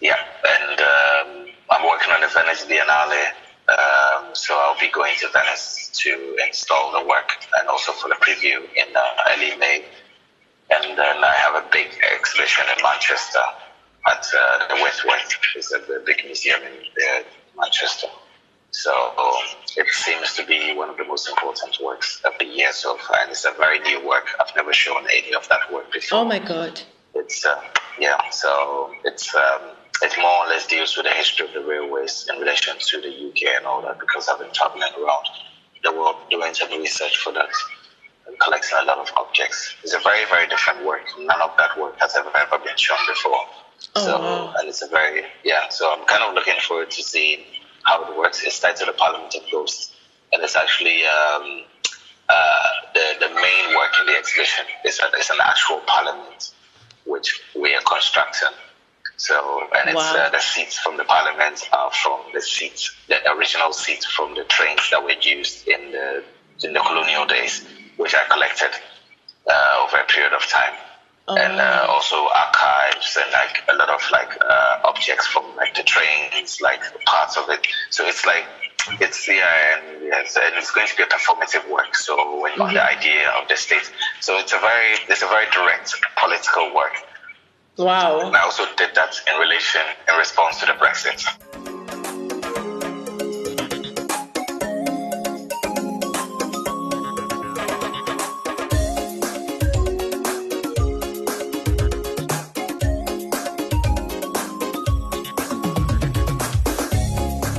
yeah, 0.00 0.18
and 0.44 0.80
um, 0.80 1.54
I'm 1.70 1.86
working 1.88 2.12
on 2.12 2.20
the 2.20 2.28
Venice 2.28 2.64
Biennale. 2.66 3.32
Um, 3.68 4.34
so 4.34 4.54
I'll 4.54 4.78
be 4.78 4.90
going 4.90 5.14
to 5.20 5.28
Venice 5.32 5.90
to 5.94 6.36
install 6.46 6.92
the 6.92 7.06
work 7.06 7.30
and 7.58 7.68
also 7.68 7.92
for 7.92 8.08
the 8.08 8.16
preview 8.16 8.60
in 8.76 8.94
uh, 8.94 9.00
early 9.30 9.56
May. 9.56 9.84
And 10.70 10.98
then 10.98 11.24
I 11.24 11.34
have 11.34 11.54
a 11.54 11.66
big 11.70 11.88
exhibition 12.14 12.64
in 12.76 12.82
Manchester 12.82 13.40
at 14.06 14.26
uh, 14.36 14.68
the 14.68 14.74
Whitworth. 14.82 15.32
It's 15.56 15.72
a 15.72 15.78
the 15.78 16.02
big 16.04 16.24
museum 16.24 16.60
in 16.62 16.72
uh, 16.72 17.22
Manchester. 17.58 18.08
So 18.70 18.92
it 19.76 19.86
seems 19.92 20.34
to 20.34 20.44
be 20.44 20.74
one 20.74 20.90
of 20.90 20.96
the 20.96 21.04
most 21.04 21.28
important 21.28 21.78
works 21.80 22.20
of 22.24 22.32
the 22.40 22.44
year 22.44 22.72
so 22.72 22.96
far, 22.96 23.18
and 23.20 23.30
it's 23.30 23.44
a 23.44 23.52
very 23.52 23.78
new 23.78 24.04
work. 24.06 24.26
I've 24.40 24.54
never 24.56 24.72
shown 24.72 25.06
any 25.16 25.32
of 25.32 25.48
that 25.48 25.72
work 25.72 25.92
before. 25.92 26.20
Oh 26.20 26.24
my 26.24 26.40
God. 26.40 26.80
It's 27.14 27.46
uh, 27.46 27.62
yeah, 28.00 28.18
so 28.30 28.90
it's 29.04 29.32
um, 29.34 29.60
it 30.02 30.12
more 30.20 30.44
or 30.44 30.48
less 30.48 30.66
deals 30.66 30.96
with 30.96 31.06
the 31.06 31.12
history 31.12 31.46
of 31.46 31.52
the 31.52 31.60
railways 31.60 32.28
in 32.32 32.38
relation 32.38 32.74
to 32.78 33.00
the 33.00 33.08
UK 33.08 33.56
and 33.56 33.66
all 33.66 33.82
that 33.82 33.98
because 34.00 34.28
I've 34.28 34.38
been 34.38 34.52
traveling 34.52 34.82
around 34.98 35.26
the 35.82 35.92
world 35.92 36.16
doing 36.30 36.52
some 36.54 36.70
research 36.70 37.16
for 37.18 37.32
that 37.32 37.50
and 38.26 38.38
collecting 38.40 38.78
a 38.80 38.84
lot 38.84 38.98
of 38.98 39.10
objects. 39.16 39.74
It's 39.82 39.94
a 39.94 40.00
very 40.00 40.24
very 40.26 40.46
different 40.48 40.84
work. 40.84 41.02
None 41.18 41.40
of 41.40 41.52
that 41.58 41.78
work 41.78 41.98
has 42.00 42.16
ever 42.16 42.30
ever 42.36 42.58
been 42.58 42.76
shown 42.76 42.98
before. 43.08 43.46
Oh, 43.96 44.04
so 44.04 44.18
wow. 44.18 44.54
and 44.58 44.68
it's 44.68 44.82
a 44.82 44.88
very 44.88 45.22
yeah. 45.44 45.68
So 45.68 45.92
I'm 45.92 46.04
kind 46.06 46.22
of 46.22 46.34
looking 46.34 46.58
forward 46.66 46.90
to 46.90 47.02
seeing 47.02 47.40
how 47.84 48.04
it 48.04 48.16
works. 48.18 48.42
It's 48.42 48.58
titled 48.58 48.88
the 48.88 48.94
Parliament 48.94 49.34
of 49.34 49.42
Ghosts, 49.50 49.94
and 50.32 50.42
it's 50.42 50.56
actually. 50.56 51.04
Um, 51.06 51.64
uh, 52.26 52.66
the, 52.94 53.14
the 53.20 53.34
main 53.34 53.76
work 53.76 53.90
in 54.00 54.06
the 54.06 54.16
exhibition 54.16 54.64
It's, 54.82 54.98
a, 54.98 55.06
is 55.18 55.28
an 55.28 55.36
actual 55.42 55.80
parliament 55.86 56.52
which 57.04 57.42
we 57.54 57.74
are 57.74 57.82
constructing. 57.82 58.48
So, 59.16 59.68
and 59.74 59.90
it's 59.90 60.12
Wow. 60.12 60.26
uh, 60.26 60.30
the 60.30 60.40
seats 60.40 60.78
from 60.78 60.96
the 60.96 61.04
parliament 61.04 61.60
are 61.72 61.90
from 61.92 62.30
the 62.32 62.40
seats, 62.42 62.90
the 63.08 63.18
original 63.32 63.72
seats 63.72 64.06
from 64.06 64.34
the 64.34 64.44
trains 64.44 64.88
that 64.90 65.02
were 65.02 65.16
used 65.22 65.66
in 65.68 65.92
the 65.92 66.24
in 66.62 66.72
the 66.72 66.80
colonial 66.80 67.26
days, 67.26 67.62
which 67.96 68.14
I 68.14 68.24
collected 68.30 68.70
uh, 69.48 69.84
over 69.84 69.98
a 69.98 70.04
period 70.04 70.32
of 70.32 70.46
time, 70.48 70.74
Oh, 71.28 71.36
and 71.36 71.60
uh, 71.60 71.86
also 71.88 72.16
archives 72.34 73.16
and 73.20 73.32
like 73.32 73.56
a 73.68 73.74
lot 73.74 73.88
of 73.88 74.00
like 74.12 74.30
uh, 74.48 74.76
objects 74.84 75.26
from 75.26 75.54
like 75.56 75.74
the 75.74 75.82
trains, 75.82 76.58
like 76.60 76.82
parts 77.06 77.36
of 77.36 77.48
it. 77.48 77.60
So 77.90 78.06
it's 78.06 78.26
like 78.26 78.46
it's 79.00 79.26
yeah, 79.28 79.78
and 79.78 80.02
yes, 80.02 80.36
and 80.36 80.54
it's 80.56 80.70
going 80.72 80.86
to 80.86 80.94
be 80.96 81.02
a 81.02 81.06
performative 81.06 81.66
work. 81.68 81.94
So 81.96 82.40
when 82.42 82.60
on 82.60 82.74
the 82.74 82.84
idea 82.84 83.30
of 83.40 83.48
the 83.48 83.56
state, 83.56 83.88
so 84.20 84.38
it's 84.38 84.52
a 84.52 84.58
very 84.58 84.96
it's 85.08 85.22
a 85.22 85.26
very 85.28 85.46
direct 85.50 85.90
political 86.18 86.74
work. 86.74 86.92
Wow. 87.76 88.20
And 88.28 88.36
I 88.36 88.42
also 88.42 88.62
did 88.76 88.94
that 88.94 89.20
in 89.26 89.40
relation, 89.40 89.80
in 90.08 90.16
response 90.16 90.60
to 90.60 90.66
the 90.66 90.74
Brexit. 90.74 91.24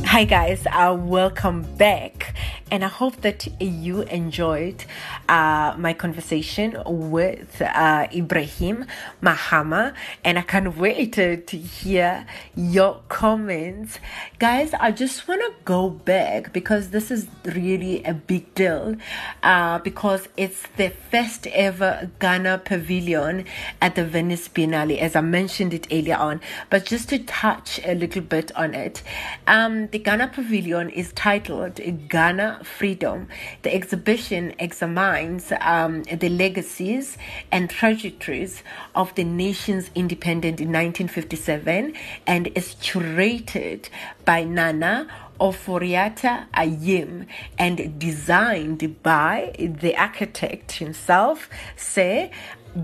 Hi 0.08 0.24
guys, 0.24 0.66
uh, 0.72 0.96
welcome 0.98 1.64
back, 1.76 2.34
and 2.72 2.86
I 2.86 2.88
hope 2.88 3.18
that 3.20 3.46
you 3.62 4.04
enjoyed 4.04 4.86
uh, 5.30 5.74
my 5.78 5.94
conversation 5.94 6.78
with 6.86 7.62
uh, 7.62 8.08
Ibrahim 8.14 8.86
Mahama, 9.22 9.94
and 10.24 10.38
I 10.38 10.42
can't 10.42 10.78
wait 10.78 11.14
to, 11.14 11.38
to 11.38 11.58
hear 11.58 12.26
your 12.56 13.02
comments. 13.08 14.00
Guys, 14.40 14.74
I 14.74 14.92
just 14.92 15.28
want 15.28 15.42
to 15.42 15.54
go 15.64 15.90
back 15.90 16.54
because 16.54 16.90
this 16.90 17.10
is 17.10 17.28
really 17.46 18.04
a 18.04 18.14
big 18.14 18.54
deal 18.56 18.96
uh, 19.44 19.80
because 19.80 20.28
it's 20.36 20.64
the 20.78 20.90
first 21.12 21.48
ever 21.48 22.12
Ghana 22.20 22.60
Pavilion 22.66 23.46
at 23.82 23.96
the 23.96 24.06
Venice 24.06 24.48
Biennale, 24.48 24.98
as 25.00 25.16
I 25.16 25.22
mentioned 25.22 25.74
it 25.74 25.88
earlier 25.92 26.18
on. 26.18 26.42
But 26.70 26.86
just 26.86 27.10
to 27.10 27.20
touch 27.20 27.80
a 27.86 27.96
little 27.96 28.22
bit 28.22 28.56
on 28.56 28.74
it, 28.74 29.02
um, 29.48 29.88
the 29.88 30.00
Ghana 30.00 30.28
Pavilion 30.28 30.90
is 30.90 31.14
titled 31.14 31.80
Ghana 32.10 32.62
Freedom. 32.64 33.28
The 33.64 33.74
exhibition 33.74 34.54
examines 34.60 35.15
um, 35.62 36.04
the 36.04 36.30
legacies 36.30 37.18
and 37.52 37.70
trajectories 37.70 38.64
of 38.94 39.14
the 39.16 39.24
nation's 39.24 39.90
independence 39.96 40.60
in 40.62 40.68
1957 40.68 41.94
and 42.28 42.48
is 42.56 42.76
curated 42.76 43.90
by 44.26 44.44
Nana 44.44 45.08
Ofori-Atta 45.40 46.48
Ayim 46.54 47.28
and 47.58 48.00
designed 48.00 49.02
by 49.04 49.54
the 49.58 49.96
architect 49.98 50.74
himself, 50.74 51.50
Sir 51.76 52.30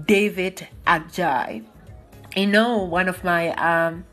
David 0.06 0.68
Adjaye. 0.86 1.66
You 2.36 2.48
know, 2.48 2.78
one 2.84 3.10
of 3.10 3.24
my 3.24 3.50
um, 3.56 4.06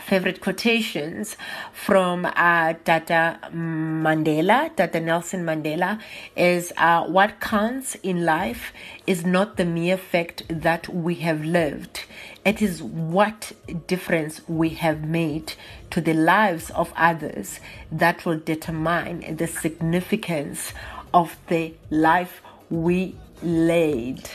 favorite 0.00 0.40
quotations 0.40 1.36
from 1.72 2.24
uh, 2.24 2.74
Tata 2.84 3.38
Mandela, 3.52 4.74
Tata 4.76 5.00
Nelson 5.00 5.44
Mandela, 5.44 6.00
is 6.36 6.72
uh, 6.76 7.04
what 7.04 7.40
counts 7.40 7.94
in 7.96 8.24
life 8.24 8.72
is 9.06 9.24
not 9.24 9.56
the 9.56 9.64
mere 9.64 9.96
fact 9.96 10.42
that 10.48 10.88
we 10.88 11.16
have 11.16 11.44
lived. 11.44 12.04
It 12.44 12.62
is 12.62 12.82
what 12.82 13.52
difference 13.86 14.40
we 14.48 14.70
have 14.70 15.04
made 15.04 15.54
to 15.90 16.00
the 16.00 16.14
lives 16.14 16.70
of 16.70 16.92
others 16.96 17.60
that 17.90 18.24
will 18.24 18.38
determine 18.38 19.36
the 19.36 19.46
significance 19.46 20.72
of 21.12 21.36
the 21.48 21.74
life 21.90 22.42
we 22.70 23.16
laid. 23.42 24.28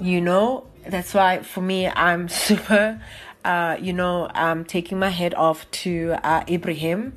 You 0.00 0.20
know, 0.20 0.66
that's 0.86 1.14
why 1.14 1.42
for 1.42 1.60
me, 1.60 1.88
I'm 1.88 2.28
super 2.48 3.00
uh, 3.44 3.76
you 3.80 3.92
know, 3.92 4.30
um, 4.34 4.64
taking 4.64 4.98
my 4.98 5.08
head 5.08 5.34
off 5.34 5.70
to 5.70 6.14
uh, 6.22 6.44
Ibrahim 6.48 7.14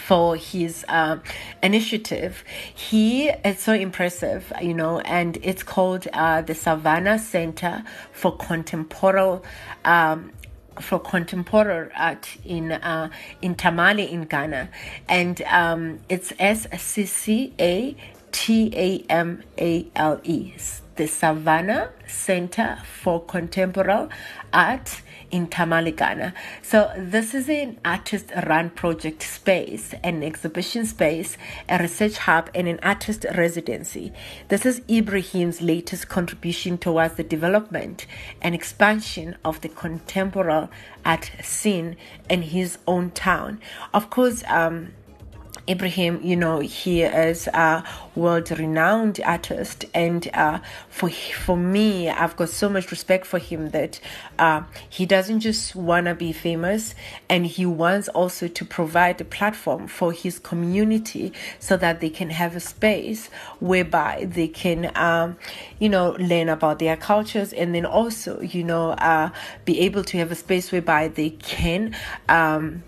for 0.00 0.36
his 0.36 0.84
uh, 0.88 1.18
initiative. 1.62 2.44
He 2.74 3.28
is 3.28 3.60
so 3.60 3.72
impressive, 3.72 4.52
you 4.60 4.74
know, 4.74 4.98
and 5.00 5.38
it's 5.42 5.62
called 5.62 6.08
uh, 6.12 6.42
the 6.42 6.54
Savannah 6.54 7.18
Center 7.18 7.84
for 8.12 8.36
Contemporary. 8.36 9.40
Um, 9.84 10.32
for 10.80 10.98
contemporary 10.98 11.88
art 11.96 12.36
in 12.44 12.72
uh, 12.72 13.08
in 13.40 13.54
Tamale 13.54 14.10
in 14.10 14.24
Ghana, 14.24 14.68
and 15.08 15.40
um, 15.42 16.00
it's 16.08 16.32
S 16.40 16.66
C 16.82 17.06
C 17.06 17.54
A 17.60 17.96
T 18.32 18.72
A 18.74 19.04
M 19.08 19.44
A 19.56 19.86
L 19.94 20.20
E, 20.24 20.52
the 20.96 21.06
Savannah 21.06 21.92
Center 22.08 22.78
for 23.02 23.22
Contemporary 23.24 24.08
Art 24.52 25.00
in 25.34 25.48
Tamale, 25.48 25.90
Ghana. 25.90 26.32
So 26.62 26.92
this 26.96 27.34
is 27.34 27.48
an 27.48 27.80
artist-run 27.84 28.70
project 28.70 29.20
space, 29.24 29.92
an 30.04 30.22
exhibition 30.22 30.86
space, 30.86 31.36
a 31.68 31.76
research 31.78 32.18
hub, 32.18 32.50
and 32.54 32.68
an 32.68 32.78
artist 32.84 33.26
residency. 33.34 34.12
This 34.46 34.64
is 34.64 34.80
Ibrahim's 34.88 35.60
latest 35.60 36.08
contribution 36.08 36.78
towards 36.78 37.16
the 37.16 37.24
development 37.24 38.06
and 38.40 38.54
expansion 38.54 39.36
of 39.44 39.60
the 39.60 39.70
contemporary 39.70 40.68
art 41.04 41.32
scene 41.42 41.96
in 42.30 42.42
his 42.42 42.78
own 42.86 43.10
town. 43.10 43.60
Of 43.92 44.10
course, 44.10 44.44
um, 44.46 44.92
Ibrahim, 45.68 46.20
you 46.22 46.36
know, 46.36 46.58
he 46.58 47.02
is 47.02 47.46
a 47.48 47.84
world-renowned 48.14 49.20
artist, 49.24 49.86
and 49.94 50.28
uh, 50.34 50.58
for 50.90 51.08
for 51.08 51.56
me, 51.56 52.10
I've 52.10 52.36
got 52.36 52.50
so 52.50 52.68
much 52.68 52.90
respect 52.90 53.24
for 53.24 53.38
him 53.38 53.70
that 53.70 53.98
uh, 54.38 54.64
he 54.90 55.06
doesn't 55.06 55.40
just 55.40 55.74
wanna 55.74 56.14
be 56.14 56.32
famous, 56.32 56.94
and 57.30 57.46
he 57.46 57.64
wants 57.64 58.08
also 58.08 58.46
to 58.46 58.64
provide 58.64 59.20
a 59.20 59.24
platform 59.24 59.86
for 59.88 60.12
his 60.12 60.38
community 60.38 61.32
so 61.58 61.78
that 61.78 62.00
they 62.00 62.10
can 62.10 62.30
have 62.30 62.54
a 62.54 62.60
space 62.60 63.30
whereby 63.58 64.26
they 64.28 64.48
can, 64.48 64.92
um, 64.96 65.36
you 65.78 65.88
know, 65.88 66.10
learn 66.18 66.50
about 66.50 66.78
their 66.78 66.96
cultures, 66.96 67.54
and 67.54 67.74
then 67.74 67.86
also, 67.86 68.40
you 68.42 68.62
know, 68.64 68.90
uh, 68.90 69.30
be 69.64 69.80
able 69.80 70.04
to 70.04 70.18
have 70.18 70.30
a 70.30 70.34
space 70.36 70.70
whereby 70.70 71.08
they 71.08 71.30
can. 71.30 71.96
Um, 72.28 72.82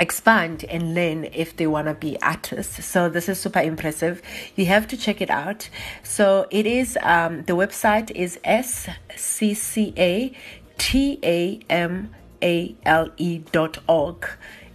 expand 0.00 0.64
and 0.68 0.94
learn 0.94 1.24
if 1.32 1.56
they 1.56 1.66
want 1.66 1.86
to 1.86 1.94
be 1.94 2.20
artists. 2.20 2.84
So 2.84 3.08
this 3.08 3.28
is 3.28 3.38
super 3.38 3.60
impressive. 3.60 4.20
You 4.56 4.66
have 4.66 4.88
to 4.88 4.96
check 4.96 5.20
it 5.20 5.30
out. 5.30 5.68
So 6.02 6.46
it 6.50 6.66
is 6.66 6.98
um, 7.02 7.44
the 7.44 7.54
website 7.54 8.10
is 8.10 8.38
s 8.44 8.88
c 9.16 9.54
c 9.54 9.94
a 9.96 10.32
t 10.78 11.18
a 11.22 11.60
m 11.68 12.10
a 12.42 12.74
l 12.84 13.10
e 13.16 13.38
dot 13.52 13.78
org. 13.86 14.28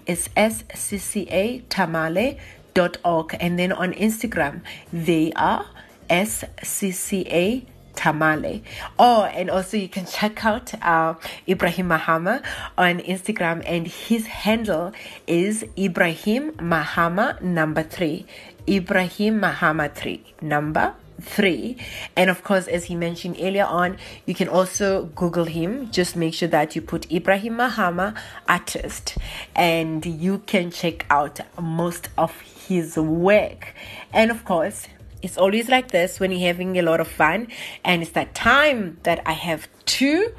It's 0.06 0.30
s 0.36 0.64
c 0.74 0.98
c 0.98 1.28
a 1.30 1.60
tamale 1.70 2.38
dot 2.74 2.98
org, 3.04 3.36
and 3.40 3.60
then 3.60 3.72
on 3.72 3.94
Instagram 3.94 4.62
they 4.94 5.34
are 5.36 5.66
s 6.10 6.46
c 6.64 6.92
c 6.92 7.26
a 7.30 7.66
tamale. 8.00 8.64
Oh, 8.98 9.24
and 9.24 9.50
also 9.50 9.76
you 9.76 9.90
can 9.90 10.06
check 10.06 10.46
out 10.46 10.74
uh, 10.82 11.16
Ibrahim 11.48 11.90
Mahama 11.90 12.42
on 12.78 13.00
Instagram, 13.00 13.62
and 13.66 13.88
his 13.88 14.26
handle 14.28 14.94
is 15.28 15.66
Ibrahim 15.78 16.54
Mahama 16.54 17.42
number 17.42 17.84
three. 17.84 18.26
Ibrahim 18.68 19.42
Mahama 19.42 19.94
three 19.94 20.24
number 20.42 20.96
three. 21.22 21.76
And 22.16 22.30
of 22.30 22.44
course, 22.46 22.68
as 22.68 22.86
he 22.86 22.96
mentioned 22.96 23.36
earlier 23.42 23.66
on, 23.66 23.98
you 24.26 24.34
can 24.34 24.48
also 24.48 25.06
Google 25.16 25.44
him. 25.46 25.92
Just 25.92 26.16
make 26.16 26.34
sure 26.34 26.48
that 26.48 26.78
you 26.78 26.82
put 26.82 27.12
Ibrahim 27.12 27.56
Mahama 27.56 28.16
artist 28.48 29.18
and 29.56 30.06
you 30.06 30.40
can 30.46 30.72
check 30.72 31.06
out 31.10 31.42
most 31.60 32.08
of 32.18 32.40
his 32.40 32.96
work. 32.96 33.74
And 34.14 34.32
of 34.32 34.46
course, 34.46 34.88
it's 35.22 35.38
always 35.38 35.70
like 35.70 35.92
this 35.92 36.20
when 36.20 36.32
you're 36.32 36.48
having 36.48 36.78
a 36.78 36.82
lot 36.82 37.00
of 37.00 37.08
fun, 37.08 37.48
and 37.84 38.02
it's 38.02 38.12
that 38.12 38.36
time 38.36 38.98
that 39.04 39.22
I 39.26 39.34
have 39.34 39.68
to 39.86 40.34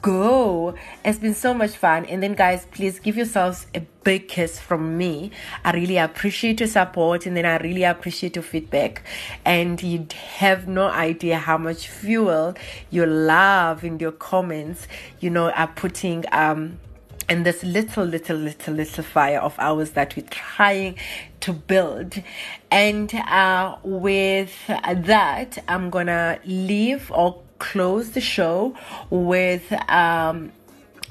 go. 0.00 0.74
It's 1.04 1.18
been 1.18 1.34
so 1.34 1.52
much 1.52 1.72
fun. 1.72 2.06
And 2.06 2.22
then, 2.22 2.34
guys, 2.34 2.66
please 2.72 2.98
give 2.98 3.16
yourselves 3.16 3.66
a 3.74 3.80
big 4.02 4.28
kiss 4.28 4.58
from 4.58 4.96
me. 4.96 5.30
I 5.64 5.72
really 5.72 5.98
appreciate 5.98 6.60
your 6.60 6.68
support, 6.68 7.26
and 7.26 7.36
then 7.36 7.44
I 7.44 7.58
really 7.58 7.84
appreciate 7.84 8.36
your 8.36 8.42
feedback. 8.42 9.02
And 9.44 9.82
you 9.82 10.06
have 10.36 10.66
no 10.68 10.88
idea 10.88 11.38
how 11.38 11.58
much 11.58 11.88
fuel 11.88 12.54
your 12.90 13.06
love 13.06 13.84
and 13.84 14.00
your 14.00 14.12
comments, 14.12 14.88
you 15.20 15.30
know, 15.30 15.50
are 15.50 15.68
putting 15.68 16.24
um 16.32 16.78
and 17.26 17.46
this 17.46 17.62
little, 17.62 18.04
little, 18.04 18.36
little, 18.36 18.74
little 18.74 19.02
fire 19.02 19.40
of 19.40 19.54
ours 19.58 19.92
that 19.92 20.14
we're 20.14 20.26
trying 20.28 20.98
to 21.44 21.52
build. 21.52 22.22
And 22.70 23.14
uh, 23.14 23.76
with 23.82 24.54
that, 24.66 25.58
I'm 25.68 25.90
gonna 25.90 26.38
leave 26.44 27.10
or 27.10 27.40
close 27.58 28.10
the 28.10 28.20
show 28.20 28.76
with 29.10 29.72
um, 29.90 30.52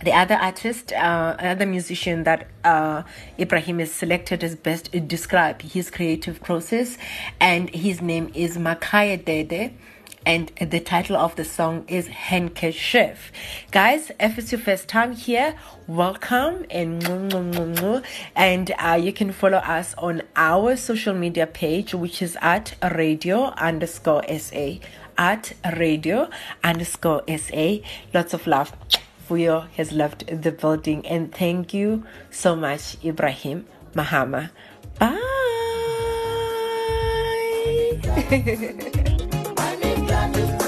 the 0.04 0.12
other 0.12 0.36
artist, 0.36 0.92
uh, 0.92 1.36
another 1.40 1.66
musician 1.66 2.24
that 2.24 2.48
uh, 2.64 3.04
Ibrahim 3.40 3.80
is 3.80 3.94
selected 3.94 4.44
as 4.44 4.56
best 4.56 4.92
describe 5.08 5.62
his 5.62 5.90
creative 5.90 6.42
process, 6.44 6.98
and 7.40 7.70
his 7.70 8.02
name 8.02 8.32
is 8.34 8.58
Makaya 8.58 9.24
Dede 9.24 9.74
and 10.26 10.52
the 10.60 10.80
title 10.80 11.16
of 11.16 11.36
the 11.36 11.44
song 11.44 11.86
is 11.88 12.08
Handkerchief. 12.08 13.32
Guys, 13.72 14.12
if 14.20 14.38
it's 14.38 14.52
your 14.52 14.62
first 14.62 14.88
time 14.88 15.14
here, 15.14 15.56
welcome 15.88 16.66
and 16.70 17.04
and 18.36 18.74
uh, 18.80 19.00
you 19.02 19.14
can 19.14 19.32
follow 19.32 19.58
us 19.58 19.94
on 19.98 20.22
our 20.36 20.76
social 20.76 21.14
media 21.14 21.48
page, 21.48 21.94
which 21.94 22.22
is 22.22 22.38
at 22.42 22.76
radio 22.92 23.46
underscore 23.58 24.24
sa 24.38 24.76
at 25.18 25.54
radio 25.78 26.30
underscore 26.64 27.24
sa. 27.28 27.78
Lots 28.14 28.34
of 28.34 28.48
love. 28.48 28.74
Vuyo 29.30 29.70
has 29.72 29.92
left 29.92 30.26
the 30.28 30.52
building, 30.52 31.06
and 31.08 31.34
thank 31.34 31.74
you 31.74 32.04
so 32.30 32.56
much, 32.56 32.98
Ibrahim 33.04 33.66
Mahama. 33.96 34.50
Bye. 35.00 35.20
I 40.24 40.38
you. 40.38 40.63